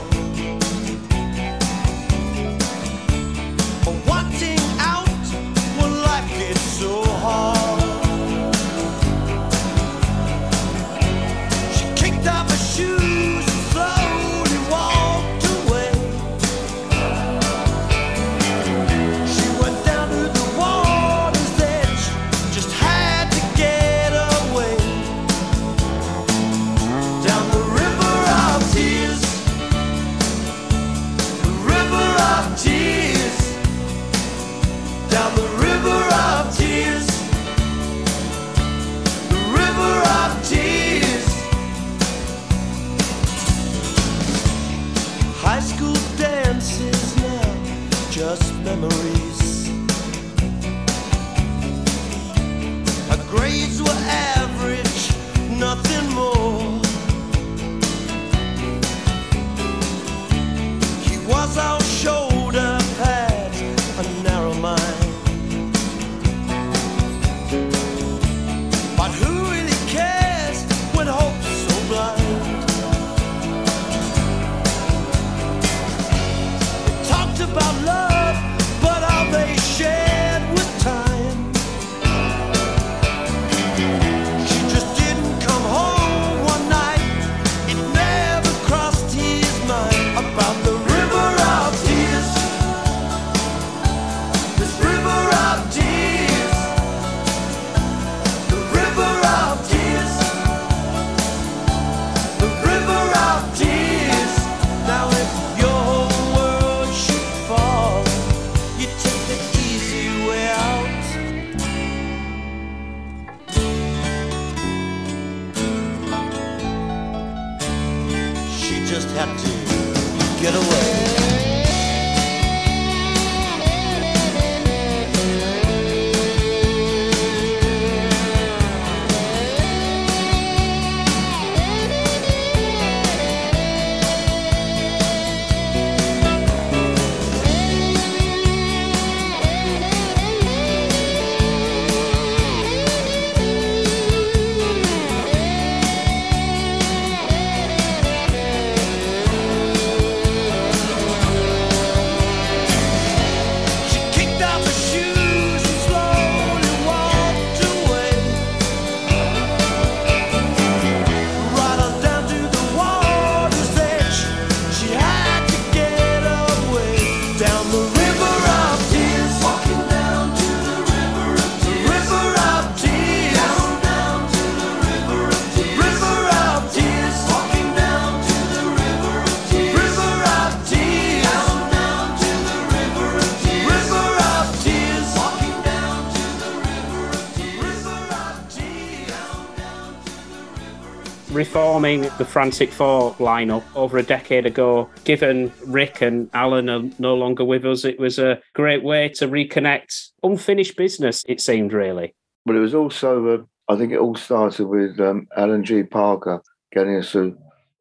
reforming 191.40 192.02
the 192.18 192.24
Frantic 192.26 192.70
Four 192.70 193.14
lineup 193.14 193.62
over 193.74 193.96
a 193.96 194.02
decade 194.02 194.44
ago, 194.44 194.90
given 195.04 195.50
Rick 195.64 196.02
and 196.02 196.28
Alan 196.34 196.68
are 196.68 196.82
no 196.98 197.14
longer 197.14 197.46
with 197.46 197.64
us, 197.64 197.86
it 197.86 197.98
was 197.98 198.18
a 198.18 198.42
great 198.52 198.82
way 198.82 199.08
to 199.08 199.26
reconnect 199.26 200.10
unfinished 200.22 200.76
business, 200.76 201.24
it 201.26 201.40
seemed 201.40 201.72
really. 201.72 202.14
But 202.44 202.56
it 202.56 202.58
was 202.58 202.74
also, 202.74 203.10
uh, 203.26 203.72
I 203.72 203.78
think 203.78 203.90
it 203.90 204.00
all 204.00 204.16
started 204.16 204.66
with 204.66 205.00
um, 205.00 205.28
Alan 205.34 205.64
G. 205.64 205.82
Parker 205.82 206.42
getting 206.74 206.96
us 206.96 207.12
to 207.12 207.38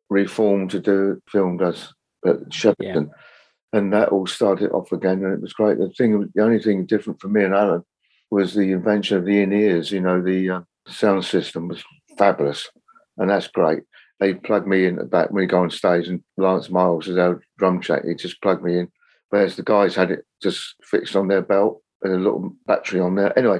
reform 0.10 0.70
to 0.70 0.80
do 0.80 1.22
film 1.28 1.62
us 1.62 1.94
at 2.26 2.38
Shepperton. 2.50 3.10
And 3.74 3.92
that 3.92 4.08
all 4.08 4.26
started 4.26 4.72
off 4.72 4.94
again, 4.94 5.22
and 5.26 5.34
it 5.34 5.42
was 5.42 5.52
great. 5.52 5.80
The 5.80 5.90
thing, 5.90 6.32
the 6.34 6.42
only 6.42 6.60
thing 6.60 6.86
different 6.86 7.20
for 7.20 7.28
me 7.28 7.44
and 7.44 7.54
Alan 7.54 7.84
was 8.32 8.54
the 8.54 8.72
invention 8.72 9.18
of 9.18 9.26
the 9.26 9.42
in 9.42 9.52
ears. 9.52 9.92
You 9.92 10.00
know, 10.00 10.22
the 10.22 10.50
uh, 10.50 10.62
sound 10.88 11.26
system 11.26 11.68
was 11.68 11.84
fabulous, 12.18 12.70
and 13.20 13.30
that's 13.30 13.48
great. 13.48 13.84
They 14.20 14.34
plug 14.34 14.68
me 14.68 14.86
in 14.86 15.00
at 15.00 15.32
when 15.32 15.44
we 15.44 15.46
go 15.46 15.62
on 15.62 15.70
stage, 15.70 16.08
and 16.08 16.24
Lance 16.38 16.70
Miles 16.70 17.08
is 17.08 17.18
our 17.18 17.42
drum 17.58 17.82
check. 17.82 18.04
He 18.06 18.16
just 18.16 18.42
plugged 18.42 18.64
me 18.64 18.80
in, 18.80 18.92
whereas 19.30 19.56
the 19.56 19.64
guys 19.64 19.96
had 19.96 20.12
it 20.12 20.26
just 20.42 20.76
fixed 20.84 21.16
on 21.16 21.28
their 21.28 21.42
belt 21.42 21.82
and 22.02 22.14
a 22.14 22.18
little 22.18 22.54
battery 22.66 23.00
on 23.00 23.16
there. 23.16 23.38
Anyway, 23.38 23.60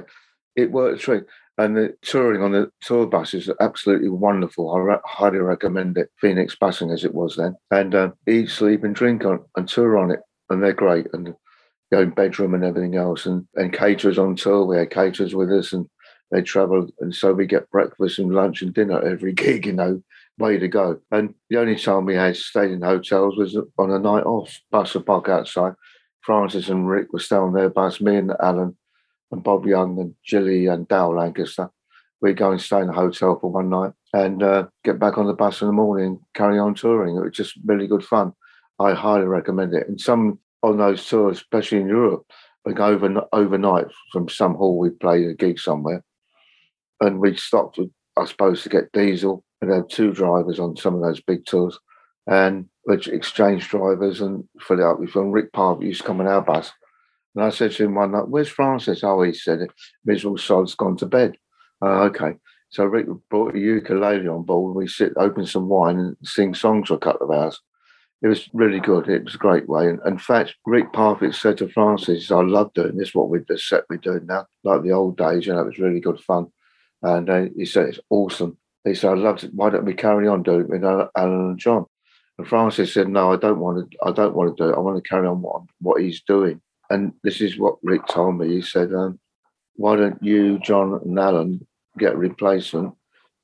it 0.56 0.72
worked 0.72 1.00
a 1.00 1.02
treat. 1.02 1.24
And 1.58 1.76
the 1.76 1.94
touring 2.00 2.42
on 2.42 2.52
the 2.52 2.70
tour 2.80 3.06
bus 3.06 3.34
is 3.34 3.50
absolutely 3.60 4.08
wonderful. 4.08 4.74
I 4.74 4.78
re- 4.78 4.96
highly 5.04 5.40
recommend 5.40 5.98
it. 5.98 6.08
Phoenix 6.18 6.56
busing 6.56 6.90
as 6.90 7.04
it 7.04 7.14
was 7.14 7.36
then, 7.36 7.54
and 7.70 7.94
uh, 7.94 8.10
eat, 8.26 8.48
sleep, 8.48 8.82
and 8.82 8.94
drink 8.94 9.26
on 9.26 9.44
and 9.56 9.68
tour 9.68 9.98
on 9.98 10.10
it, 10.10 10.20
and 10.48 10.62
they're 10.62 10.72
great. 10.72 11.08
And 11.12 11.34
go 11.92 12.00
in 12.00 12.10
bedroom 12.10 12.54
and 12.54 12.64
everything 12.64 12.96
else, 12.96 13.26
and 13.26 13.46
and 13.56 13.74
caterers 13.74 14.18
on 14.18 14.36
tour. 14.36 14.64
We 14.64 14.78
had 14.78 14.90
caterers 14.90 15.34
with 15.34 15.52
us, 15.52 15.74
and 15.74 15.86
they 16.30 16.42
travel 16.42 16.88
and 17.00 17.14
so 17.14 17.32
we 17.32 17.46
get 17.46 17.70
breakfast 17.70 18.18
and 18.18 18.32
lunch 18.32 18.62
and 18.62 18.72
dinner 18.72 19.02
every 19.02 19.32
gig. 19.44 19.66
You 19.66 19.72
know, 19.72 20.02
way 20.38 20.58
to 20.58 20.68
go. 20.68 21.00
And 21.10 21.34
the 21.48 21.58
only 21.58 21.76
time 21.76 22.06
we 22.06 22.14
had 22.14 22.36
stayed 22.36 22.70
in 22.70 22.82
hotels 22.82 23.36
was 23.36 23.56
on 23.78 23.90
a 23.90 23.98
night 23.98 24.24
off. 24.24 24.60
Bus 24.70 24.94
a 24.94 25.00
park 25.00 25.28
outside. 25.28 25.74
Francis 26.22 26.68
and 26.68 26.88
Rick 26.88 27.12
were 27.12 27.18
staying 27.18 27.42
on 27.42 27.52
their 27.52 27.70
bus. 27.70 28.00
Me 28.00 28.16
and 28.16 28.32
Alan 28.42 28.76
and 29.30 29.42
Bob 29.42 29.66
Young 29.66 29.98
and 29.98 30.14
Gilly 30.26 30.66
and 30.66 30.88
Dal 30.88 31.14
Lancaster. 31.14 31.70
We'd 32.20 32.36
go 32.36 32.50
and 32.50 32.60
stay 32.60 32.80
in 32.80 32.88
a 32.88 32.92
hotel 32.92 33.38
for 33.40 33.50
one 33.50 33.70
night 33.70 33.92
and 34.12 34.42
uh, 34.42 34.66
get 34.84 34.98
back 34.98 35.16
on 35.16 35.26
the 35.26 35.32
bus 35.32 35.62
in 35.62 35.68
the 35.68 35.72
morning, 35.72 36.20
carry 36.34 36.58
on 36.58 36.74
touring. 36.74 37.16
It 37.16 37.20
was 37.20 37.32
just 37.32 37.58
really 37.64 37.86
good 37.86 38.04
fun. 38.04 38.32
I 38.78 38.92
highly 38.92 39.26
recommend 39.26 39.74
it. 39.74 39.88
And 39.88 40.00
some 40.00 40.38
on 40.62 40.76
those 40.76 41.06
tours, 41.06 41.38
especially 41.38 41.80
in 41.80 41.88
Europe, 41.88 42.24
we 42.64 42.74
go 42.74 42.86
over, 42.86 43.26
overnight 43.32 43.86
from 44.12 44.28
some 44.28 44.54
hall. 44.54 44.78
We 44.78 44.90
play 44.90 45.24
a 45.24 45.34
gig 45.34 45.58
somewhere, 45.58 46.04
and 47.00 47.20
we 47.20 47.36
stopped, 47.36 47.78
I 48.16 48.24
suppose, 48.24 48.62
to 48.62 48.68
get 48.68 48.92
diesel. 48.92 49.44
And 49.62 49.70
had 49.70 49.90
two 49.90 50.14
drivers 50.14 50.58
on 50.58 50.74
some 50.74 50.94
of 50.94 51.02
those 51.02 51.20
big 51.20 51.44
tours, 51.44 51.78
and 52.26 52.66
which 52.84 53.08
exchange 53.08 53.68
drivers 53.68 54.22
and 54.22 54.42
fill 54.58 54.80
it 54.80 54.86
up 54.86 54.98
with 54.98 55.10
film. 55.10 55.32
Rick 55.32 55.52
Parfitt 55.52 55.86
used 55.86 56.00
to 56.00 56.06
come 56.06 56.18
on 56.22 56.26
our 56.26 56.40
bus, 56.40 56.72
and 57.34 57.44
I 57.44 57.50
said 57.50 57.72
to 57.72 57.84
him 57.84 57.94
one 57.94 58.12
night, 58.12 58.28
"Where's 58.28 58.48
Francis?" 58.48 59.04
Oh, 59.04 59.20
he 59.20 59.34
said, 59.34 59.68
"Miserable 60.06 60.38
sod's 60.38 60.74
gone 60.74 60.96
to 60.96 61.04
bed." 61.04 61.36
Oh, 61.82 62.04
okay. 62.04 62.36
So 62.70 62.86
Rick 62.86 63.08
brought 63.28 63.54
a 63.54 63.58
ukulele 63.58 64.28
on 64.28 64.44
board. 64.44 64.70
and 64.70 64.76
We 64.76 64.88
sit, 64.88 65.12
open 65.16 65.44
some 65.44 65.68
wine, 65.68 65.98
and 65.98 66.16
sing 66.22 66.54
songs 66.54 66.88
for 66.88 66.94
a 66.94 66.98
couple 66.98 67.30
of 67.30 67.38
hours. 67.38 67.60
It 68.22 68.28
was 68.28 68.48
really 68.54 68.80
good. 68.80 69.10
It 69.10 69.24
was 69.24 69.34
a 69.34 69.38
great 69.38 69.68
way. 69.68 69.88
And 69.88 70.00
in 70.06 70.16
fact, 70.16 70.54
Rick 70.64 70.94
Parfitt 70.94 71.34
said 71.34 71.58
to 71.58 71.68
Francis, 71.68 72.30
I 72.30 72.40
love 72.40 72.72
doing 72.72 72.96
this, 72.96 73.14
what 73.14 73.28
we're 73.28 73.44
set 73.58 73.84
we're 73.90 73.98
doing 73.98 74.24
now, 74.24 74.46
like 74.64 74.82
the 74.82 74.92
old 74.92 75.18
days, 75.18 75.46
you 75.46 75.52
know, 75.52 75.60
it 75.60 75.66
was 75.66 75.78
really 75.78 76.00
good 76.00 76.20
fun. 76.20 76.46
And 77.02 77.30
uh, 77.30 77.46
he 77.56 77.64
said, 77.64 77.88
it's 77.88 78.00
awesome. 78.10 78.56
He 78.84 78.94
said, 78.94 79.10
I 79.10 79.14
love 79.14 79.42
it. 79.44 79.54
Why 79.54 79.70
don't 79.70 79.84
we 79.84 79.94
carry 79.94 80.26
on 80.26 80.42
doing 80.42 80.62
it 80.62 80.68
with 80.68 80.84
Alan 80.84 81.10
and 81.16 81.58
John? 81.58 81.86
And 82.38 82.48
Francis 82.48 82.94
said, 82.94 83.08
No, 83.08 83.32
I 83.32 83.36
don't 83.36 83.58
want 83.58 83.90
to. 83.90 83.98
I 84.02 84.12
don't 84.12 84.34
want 84.34 84.56
to 84.56 84.62
do 84.62 84.70
it. 84.70 84.76
I 84.76 84.80
want 84.80 85.02
to 85.02 85.08
carry 85.08 85.26
on 85.26 85.42
what 85.42 85.62
what 85.80 86.00
he's 86.00 86.22
doing. 86.22 86.60
And 86.88 87.12
this 87.22 87.40
is 87.40 87.58
what 87.58 87.76
Rick 87.82 88.06
told 88.06 88.38
me. 88.38 88.48
He 88.48 88.62
said, 88.62 88.94
um, 88.94 89.20
Why 89.76 89.96
don't 89.96 90.22
you, 90.22 90.58
John 90.60 90.98
and 91.04 91.18
Alan, 91.18 91.66
get 91.98 92.14
a 92.14 92.16
replacement 92.16 92.94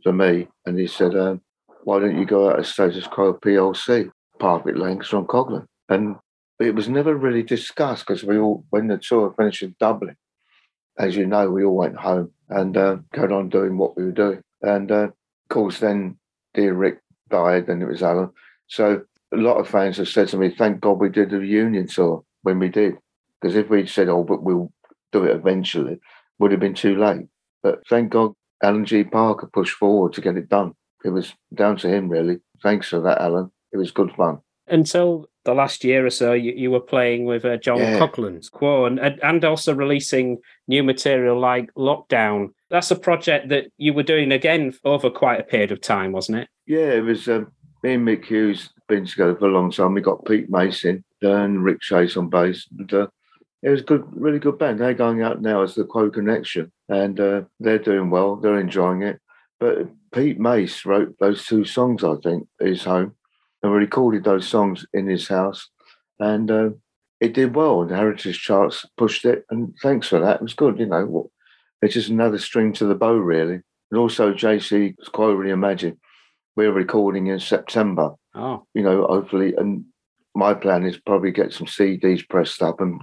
for 0.02 0.12
me? 0.12 0.48
And 0.64 0.78
he 0.78 0.86
said, 0.86 1.14
um, 1.14 1.42
Why 1.84 1.98
don't 1.98 2.18
you 2.18 2.24
go 2.24 2.48
out 2.48 2.59
of 2.59 2.66
status 2.66 3.07
quo 3.07 3.34
PLC? 3.34 4.11
Parfitt 4.38 4.78
Lancaster 4.78 5.18
and 5.18 5.28
Coghlan. 5.28 5.66
And 5.88 6.16
it 6.59 6.74
was 6.74 6.88
never 6.88 7.14
really 7.14 7.42
discussed 7.42 8.07
because 8.07 8.24
we 8.24 8.38
all, 8.38 8.64
when 8.70 8.88
the 8.88 8.98
tour 8.98 9.34
finished 9.36 9.62
in 9.62 9.76
Dublin, 9.78 10.16
as 10.98 11.16
you 11.16 11.26
know, 11.26 11.50
we 11.50 11.64
all 11.64 11.76
went 11.76 11.96
home 11.96 12.32
and 12.51 12.76
uh, 12.76 12.97
carried 13.12 13.32
on 13.32 13.49
doing 13.49 13.76
what 13.78 13.97
we 13.97 14.05
were 14.05 14.12
doing. 14.12 14.42
And 14.62 14.90
uh, 14.90 15.05
of 15.05 15.49
course, 15.49 15.80
then 15.80 16.16
dear 16.55 16.74
Rick 16.74 17.01
died, 17.30 17.68
and 17.68 17.82
it 17.82 17.86
was 17.88 18.03
Alan. 18.03 18.30
So 18.68 19.03
a 19.32 19.36
lot 19.36 19.59
of 19.59 19.68
fans 19.68 19.97
have 19.99 20.09
said 20.09 20.28
to 20.28 20.38
me, 20.38 20.51
"Thank 20.51 20.80
God 20.80 21.01
we 21.01 21.09
did 21.09 21.30
the 21.30 21.38
reunion 21.38 21.86
tour 21.86 22.24
when 22.42 22.59
we 22.59 22.68
did," 22.68 22.94
because 23.40 23.57
if 23.57 23.68
we'd 23.68 23.88
said, 23.88 24.09
"Oh, 24.09 24.24
but 24.24 24.42
we'll 24.42 24.72
do 25.12 25.24
it 25.24 25.36
eventually," 25.36 25.99
would 26.38 26.51
have 26.51 26.61
been 26.61 26.74
too 26.74 26.97
late. 26.97 27.26
But 27.62 27.86
thank 27.88 28.11
God 28.11 28.32
Alan 28.62 28.84
G. 28.84 29.05
Parker 29.05 29.49
pushed 29.53 29.76
forward 29.76 30.12
to 30.14 30.20
get 30.20 30.36
it 30.36 30.49
done. 30.49 30.74
It 31.05 31.11
was 31.11 31.34
down 31.55 31.76
to 31.78 31.88
him, 31.88 32.09
really. 32.09 32.38
Thanks 32.62 32.88
for 32.88 33.01
that, 33.01 33.20
Alan. 33.20 33.51
It 33.72 33.76
was 33.76 33.90
good 33.90 34.12
fun. 34.16 34.38
Until 34.68 35.26
the 35.44 35.54
last 35.54 35.84
year 35.84 36.04
or 36.04 36.10
so, 36.10 36.32
you, 36.32 36.52
you 36.52 36.70
were 36.70 36.80
playing 36.80 37.24
with 37.24 37.44
uh, 37.44 37.56
John 37.56 37.78
Yeah. 37.78 37.98
Coghlan's 37.98 38.48
Quo 38.48 38.84
and, 38.86 38.98
and 38.98 39.44
also 39.44 39.74
releasing 39.74 40.38
new 40.66 40.82
material 40.82 41.38
like 41.38 41.72
Lockdown. 41.74 42.48
That's 42.70 42.90
a 42.90 42.96
project 42.96 43.48
that 43.50 43.66
you 43.78 43.94
were 43.94 44.02
doing 44.02 44.32
again 44.32 44.74
over 44.84 45.08
quite 45.08 45.40
a 45.40 45.44
period 45.44 45.70
of 45.70 45.80
time, 45.80 46.12
wasn't 46.12 46.38
it? 46.38 46.48
Yeah, 46.66 46.90
it 46.90 47.04
was 47.04 47.28
um, 47.28 47.52
me 47.82 47.94
and 47.94 48.06
Mick 48.06 48.24
Hughes 48.24 48.70
been 48.88 49.06
together 49.06 49.36
for 49.36 49.46
a 49.48 49.52
long 49.52 49.70
time. 49.70 49.94
We 49.94 50.00
got 50.00 50.24
Pete 50.24 50.50
Mason 50.50 51.04
and 51.22 51.62
Rick 51.62 51.80
Chase 51.80 52.16
on 52.16 52.28
bass. 52.28 52.66
And, 52.76 52.92
uh, 52.92 53.06
it 53.62 53.70
was 53.70 53.80
a 53.80 53.84
good, 53.84 54.04
really 54.10 54.38
good 54.38 54.58
band. 54.58 54.78
They're 54.80 54.94
going 54.94 55.22
out 55.22 55.40
now 55.42 55.62
as 55.62 55.74
the 55.74 55.84
Quo 55.84 56.10
Connection, 56.10 56.70
and 56.88 57.18
uh, 57.18 57.42
they're 57.58 57.78
doing 57.78 58.10
well. 58.10 58.36
They're 58.36 58.60
enjoying 58.60 59.02
it. 59.02 59.18
But 59.58 59.88
Pete 60.12 60.38
Mace 60.38 60.84
wrote 60.84 61.16
those 61.18 61.46
two 61.46 61.64
songs, 61.64 62.04
I 62.04 62.14
think, 62.22 62.46
his 62.60 62.84
home, 62.84 63.14
and 63.66 63.74
we 63.74 63.80
recorded 63.80 64.24
those 64.24 64.46
songs 64.46 64.86
in 64.94 65.08
his 65.08 65.26
house, 65.26 65.68
and 66.20 66.50
uh, 66.50 66.70
it 67.20 67.34
did 67.34 67.56
well. 67.56 67.84
The 67.84 67.96
Heritage 67.96 68.40
Charts 68.40 68.86
pushed 68.96 69.24
it, 69.24 69.44
and 69.50 69.74
thanks 69.82 70.08
for 70.08 70.20
that. 70.20 70.36
It 70.36 70.42
was 70.42 70.54
good, 70.54 70.78
you 70.78 70.86
know. 70.86 71.30
It's 71.82 71.94
just 71.94 72.08
another 72.08 72.38
string 72.38 72.72
to 72.74 72.86
the 72.86 72.94
bow, 72.94 73.16
really. 73.16 73.60
And 73.90 73.98
also, 73.98 74.32
JC's 74.32 75.08
Quo 75.08 75.34
Reimagine, 75.34 75.98
we're 76.54 76.72
recording 76.72 77.26
in 77.26 77.40
September 77.40 78.14
Oh, 78.36 78.66
you 78.74 78.82
know, 78.82 79.06
hopefully. 79.06 79.54
And 79.56 79.86
my 80.34 80.52
plan 80.54 80.84
is 80.84 80.98
probably 80.98 81.30
get 81.32 81.52
some 81.52 81.66
CDs 81.66 82.28
pressed 82.28 82.62
up 82.62 82.80
and 82.80 83.00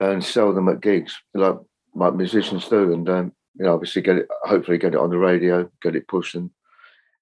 and 0.00 0.24
sell 0.24 0.52
them 0.52 0.68
at 0.68 0.80
gigs, 0.80 1.16
like 1.34 1.56
like 1.94 2.14
musicians 2.14 2.68
do, 2.68 2.92
and 2.92 3.08
um, 3.08 3.32
you 3.56 3.64
know, 3.66 3.74
obviously 3.74 4.02
get 4.02 4.16
it, 4.16 4.28
hopefully 4.42 4.78
get 4.78 4.94
it 4.94 5.00
on 5.00 5.10
the 5.10 5.18
radio, 5.18 5.70
get 5.82 5.94
it 5.94 6.08
pushed, 6.08 6.34
and 6.34 6.50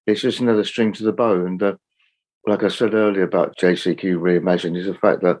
it's 0.07 0.21
just 0.21 0.39
another 0.39 0.63
string 0.63 0.93
to 0.93 1.03
the 1.03 1.11
bow. 1.11 1.45
And 1.45 1.61
uh, 1.61 1.75
like 2.45 2.63
I 2.63 2.67
said 2.67 2.93
earlier 2.93 3.23
about 3.23 3.57
JCQ 3.57 4.17
Reimagined, 4.17 4.77
is 4.77 4.87
the 4.87 4.95
fact 4.95 5.21
that 5.21 5.39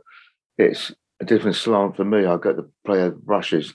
it's 0.57 0.91
a 1.19 1.25
different 1.25 1.55
slant 1.55 1.95
for 1.95 2.05
me. 2.05 2.25
I 2.25 2.37
get 2.37 2.57
to 2.57 2.69
play 2.85 3.09
brushes, 3.09 3.73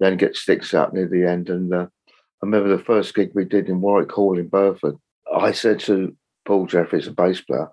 then 0.00 0.16
get 0.16 0.36
sticks 0.36 0.74
out 0.74 0.92
near 0.92 1.08
the 1.08 1.24
end. 1.24 1.48
And 1.48 1.72
uh, 1.72 1.86
I 2.08 2.12
remember 2.42 2.76
the 2.76 2.82
first 2.82 3.14
gig 3.14 3.30
we 3.34 3.44
did 3.44 3.68
in 3.68 3.80
Warwick 3.80 4.12
Hall 4.12 4.38
in 4.38 4.48
Burford. 4.48 4.96
I 5.34 5.52
said 5.52 5.80
to 5.80 6.14
Paul 6.44 6.66
Jeffries, 6.66 7.06
a 7.06 7.12
bass 7.12 7.40
player, 7.40 7.68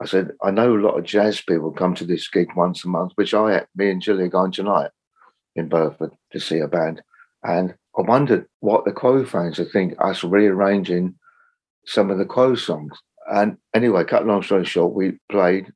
I 0.00 0.06
said, 0.06 0.32
I 0.42 0.50
know 0.50 0.74
a 0.74 0.78
lot 0.78 0.98
of 0.98 1.04
jazz 1.04 1.40
people 1.40 1.70
come 1.70 1.94
to 1.96 2.04
this 2.04 2.28
gig 2.28 2.48
once 2.56 2.84
a 2.84 2.88
month, 2.88 3.12
which 3.14 3.32
I, 3.32 3.64
me 3.76 3.90
and 3.90 4.02
Julie 4.02 4.24
are 4.24 4.28
going 4.28 4.52
tonight 4.52 4.90
in 5.54 5.68
Burford 5.68 6.10
to 6.32 6.40
see 6.40 6.58
a 6.58 6.68
band. 6.68 7.02
And 7.44 7.74
I 7.96 8.02
wondered 8.02 8.46
what 8.60 8.84
the 8.84 8.92
Quo 8.92 9.24
fans 9.24 9.58
would 9.58 9.70
think 9.70 9.94
us 10.00 10.24
rearranging 10.24 11.14
some 11.86 12.10
of 12.10 12.18
the 12.18 12.24
Quo 12.24 12.54
songs. 12.54 12.98
And 13.30 13.56
anyway, 13.74 14.04
cut 14.04 14.26
long 14.26 14.42
story 14.42 14.64
short, 14.64 14.94
we 14.94 15.18
played, 15.30 15.72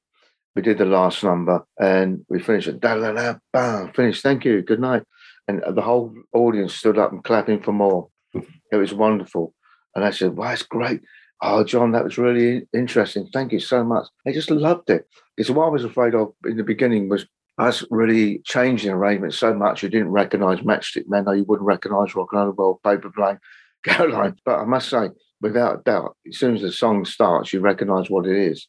we 0.54 0.62
did 0.62 0.78
the 0.78 0.84
last 0.84 1.22
number 1.22 1.64
and 1.78 2.24
we 2.28 2.40
finished 2.40 2.68
it. 2.68 2.80
Da 2.80 2.96
da 2.96 3.12
da 3.12 3.34
bam, 3.52 3.92
finished. 3.92 4.22
Thank 4.22 4.44
you. 4.44 4.62
Good 4.62 4.80
night. 4.80 5.02
And 5.46 5.62
the 5.74 5.82
whole 5.82 6.14
audience 6.32 6.74
stood 6.74 6.98
up 6.98 7.12
and 7.12 7.24
clapping 7.24 7.62
for 7.62 7.72
more. 7.72 8.08
It 8.70 8.76
was 8.76 8.92
wonderful. 8.92 9.54
And 9.94 10.04
I 10.04 10.10
said, 10.10 10.36
Wow, 10.36 10.52
it's 10.52 10.62
great. 10.62 11.00
Oh, 11.40 11.64
John, 11.64 11.92
that 11.92 12.04
was 12.04 12.18
really 12.18 12.68
interesting. 12.74 13.30
Thank 13.32 13.52
you 13.52 13.60
so 13.60 13.82
much. 13.82 14.06
I 14.26 14.32
just 14.32 14.50
loved 14.50 14.90
it. 14.90 15.06
Because 15.36 15.50
what 15.50 15.66
I 15.66 15.70
was 15.70 15.84
afraid 15.84 16.14
of 16.14 16.34
in 16.44 16.56
the 16.56 16.64
beginning 16.64 17.08
was 17.08 17.26
us 17.58 17.84
really 17.90 18.40
changing 18.44 18.90
arrangements 18.90 19.38
so 19.38 19.52
much 19.54 19.82
you 19.82 19.88
didn't 19.88 20.10
recognise 20.10 20.60
Matchstick 20.60 21.08
Men 21.08 21.24
or 21.26 21.34
you 21.34 21.44
wouldn't 21.44 21.66
recognise 21.66 22.14
Rock 22.14 22.28
and 22.32 22.54
Roll 22.56 22.80
Paper 22.84 23.10
Plane, 23.10 23.38
Caroline. 23.84 24.36
But 24.44 24.60
I 24.60 24.64
must 24.64 24.88
say, 24.88 25.10
without 25.40 25.80
a 25.80 25.82
doubt, 25.82 26.16
as 26.26 26.38
soon 26.38 26.56
as 26.56 26.62
the 26.62 26.72
song 26.72 27.04
starts, 27.04 27.52
you 27.52 27.60
recognise 27.60 28.10
what 28.10 28.26
it 28.26 28.36
is. 28.36 28.68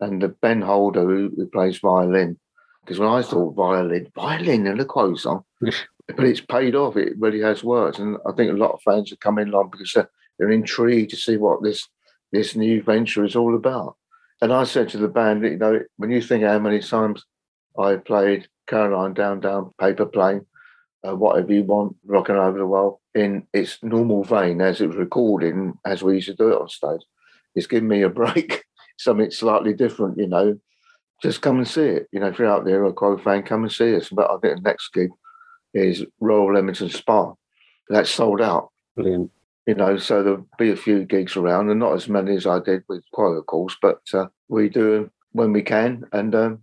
And 0.00 0.22
the 0.22 0.28
Ben 0.28 0.62
Holder, 0.62 1.04
who, 1.04 1.30
who 1.36 1.46
plays 1.46 1.78
violin, 1.78 2.38
because 2.84 2.98
when 2.98 3.08
I 3.08 3.22
thought 3.22 3.54
violin, 3.54 4.10
violin 4.14 4.66
in 4.66 4.80
a 4.80 4.84
Quo 4.84 5.14
song, 5.14 5.44
but 5.60 6.24
it's 6.24 6.40
paid 6.40 6.74
off. 6.74 6.96
It 6.96 7.18
really 7.18 7.40
has 7.40 7.62
worked. 7.62 7.98
And 7.98 8.16
I 8.26 8.32
think 8.32 8.50
a 8.50 8.56
lot 8.56 8.72
of 8.72 8.82
fans 8.82 9.12
are 9.12 9.16
coming 9.16 9.48
along 9.48 9.70
because 9.70 9.92
they're, 9.92 10.10
they're 10.38 10.50
intrigued 10.50 11.10
to 11.10 11.16
see 11.16 11.36
what 11.36 11.62
this 11.62 11.86
this 12.32 12.54
new 12.54 12.80
venture 12.80 13.24
is 13.24 13.34
all 13.34 13.56
about. 13.56 13.96
And 14.40 14.52
I 14.52 14.62
said 14.62 14.88
to 14.90 14.98
the 14.98 15.08
band, 15.08 15.42
you 15.42 15.56
know, 15.56 15.80
when 15.96 16.10
you 16.10 16.22
think 16.22 16.44
how 16.44 16.60
many 16.60 16.78
times 16.78 17.24
I 17.76 17.96
played 17.96 18.48
Caroline 18.68 19.14
Down 19.14 19.40
Down 19.40 19.72
Paper 19.80 20.06
Plane, 20.06 20.46
uh, 21.06 21.16
whatever 21.16 21.52
you 21.52 21.64
want, 21.64 21.96
rocking 22.04 22.36
over 22.36 22.56
the 22.56 22.66
world 22.66 22.99
in 23.14 23.46
its 23.52 23.78
normal 23.82 24.24
vein 24.24 24.60
as 24.60 24.80
it 24.80 24.88
was 24.88 24.96
recorded 24.96 25.54
and 25.54 25.74
as 25.84 26.02
we 26.02 26.14
used 26.14 26.28
to 26.28 26.34
do 26.34 26.48
it 26.48 26.60
on 26.60 26.68
stage, 26.68 27.02
it's 27.54 27.66
given 27.66 27.88
me 27.88 28.02
a 28.02 28.08
break, 28.08 28.64
something 28.98 29.30
slightly 29.30 29.74
different, 29.74 30.18
you 30.18 30.26
know. 30.26 30.58
Just 31.22 31.42
come 31.42 31.58
and 31.58 31.68
see 31.68 31.82
it. 31.82 32.08
You 32.12 32.20
know, 32.20 32.28
if 32.28 32.38
you're 32.38 32.48
out 32.48 32.64
there 32.64 32.84
a 32.84 32.92
Quo 32.92 33.18
fan, 33.18 33.42
come 33.42 33.64
and 33.64 33.72
see 33.72 33.94
us. 33.94 34.08
But 34.08 34.30
I 34.30 34.38
think 34.38 34.56
the 34.56 34.62
next 34.62 34.88
gig 34.94 35.10
is 35.74 36.04
Royal 36.18 36.54
Leamington 36.54 36.88
Spa. 36.88 37.34
That's 37.90 38.08
sold 38.08 38.40
out 38.40 38.70
Brilliant. 38.96 39.30
you 39.66 39.74
know, 39.74 39.98
so 39.98 40.22
there'll 40.22 40.46
be 40.58 40.70
a 40.70 40.76
few 40.76 41.04
gigs 41.04 41.36
around, 41.36 41.70
and 41.70 41.80
not 41.80 41.94
as 41.94 42.08
many 42.08 42.36
as 42.36 42.46
I 42.46 42.60
did 42.60 42.84
with 42.88 43.04
Quo, 43.12 43.32
of 43.32 43.46
course, 43.46 43.76
but 43.82 44.00
uh, 44.14 44.26
we 44.48 44.68
do 44.68 44.92
them 44.92 45.10
when 45.32 45.52
we 45.52 45.62
can 45.62 46.04
and 46.12 46.34
um, 46.34 46.62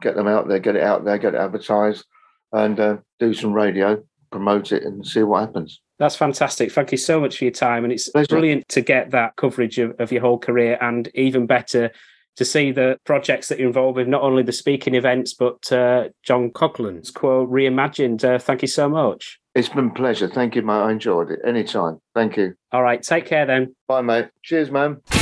get 0.00 0.16
them 0.16 0.28
out 0.28 0.48
there, 0.48 0.58
get 0.58 0.76
it 0.76 0.82
out 0.82 1.04
there, 1.04 1.18
get 1.18 1.34
it 1.34 1.40
advertised, 1.40 2.04
and 2.52 2.78
uh, 2.78 2.96
do 3.18 3.32
some 3.32 3.52
radio, 3.52 4.02
promote 4.32 4.72
it, 4.72 4.82
and 4.82 5.06
see 5.06 5.22
what 5.22 5.40
happens. 5.40 5.80
That's 5.98 6.16
fantastic. 6.16 6.72
Thank 6.72 6.90
you 6.90 6.98
so 6.98 7.20
much 7.20 7.38
for 7.38 7.44
your 7.44 7.52
time. 7.52 7.84
And 7.84 7.92
it's 7.92 8.08
Pleasure. 8.08 8.26
brilliant 8.26 8.68
to 8.70 8.80
get 8.80 9.12
that 9.12 9.36
coverage 9.36 9.78
of, 9.78 9.94
of 10.00 10.10
your 10.10 10.22
whole 10.22 10.38
career 10.38 10.76
and 10.80 11.08
even 11.14 11.46
better 11.46 11.92
to 12.34 12.44
see 12.44 12.72
the 12.72 12.98
projects 13.04 13.48
that 13.48 13.58
you're 13.58 13.68
involved 13.68 13.96
with, 13.96 14.08
not 14.08 14.22
only 14.22 14.42
the 14.42 14.52
speaking 14.52 14.94
events, 14.94 15.34
but 15.34 15.70
uh, 15.70 16.08
John 16.24 16.50
Coghlan's 16.50 17.10
Quo 17.10 17.46
Reimagined. 17.46 18.24
Uh, 18.24 18.38
thank 18.38 18.62
you 18.62 18.68
so 18.68 18.88
much. 18.88 19.38
It's 19.54 19.68
been 19.68 19.90
a 19.90 19.94
pleasure. 19.94 20.28
Thank 20.28 20.56
you, 20.56 20.62
mate. 20.62 20.72
I 20.72 20.90
enjoyed 20.90 21.30
it. 21.30 21.40
Anytime. 21.46 21.98
Thank 22.14 22.38
you. 22.38 22.54
All 22.72 22.82
right, 22.82 23.02
take 23.02 23.26
care 23.26 23.44
then. 23.46 23.76
Bye, 23.86 24.00
mate. 24.00 24.30
Cheers, 24.42 24.70
man. 24.70 25.21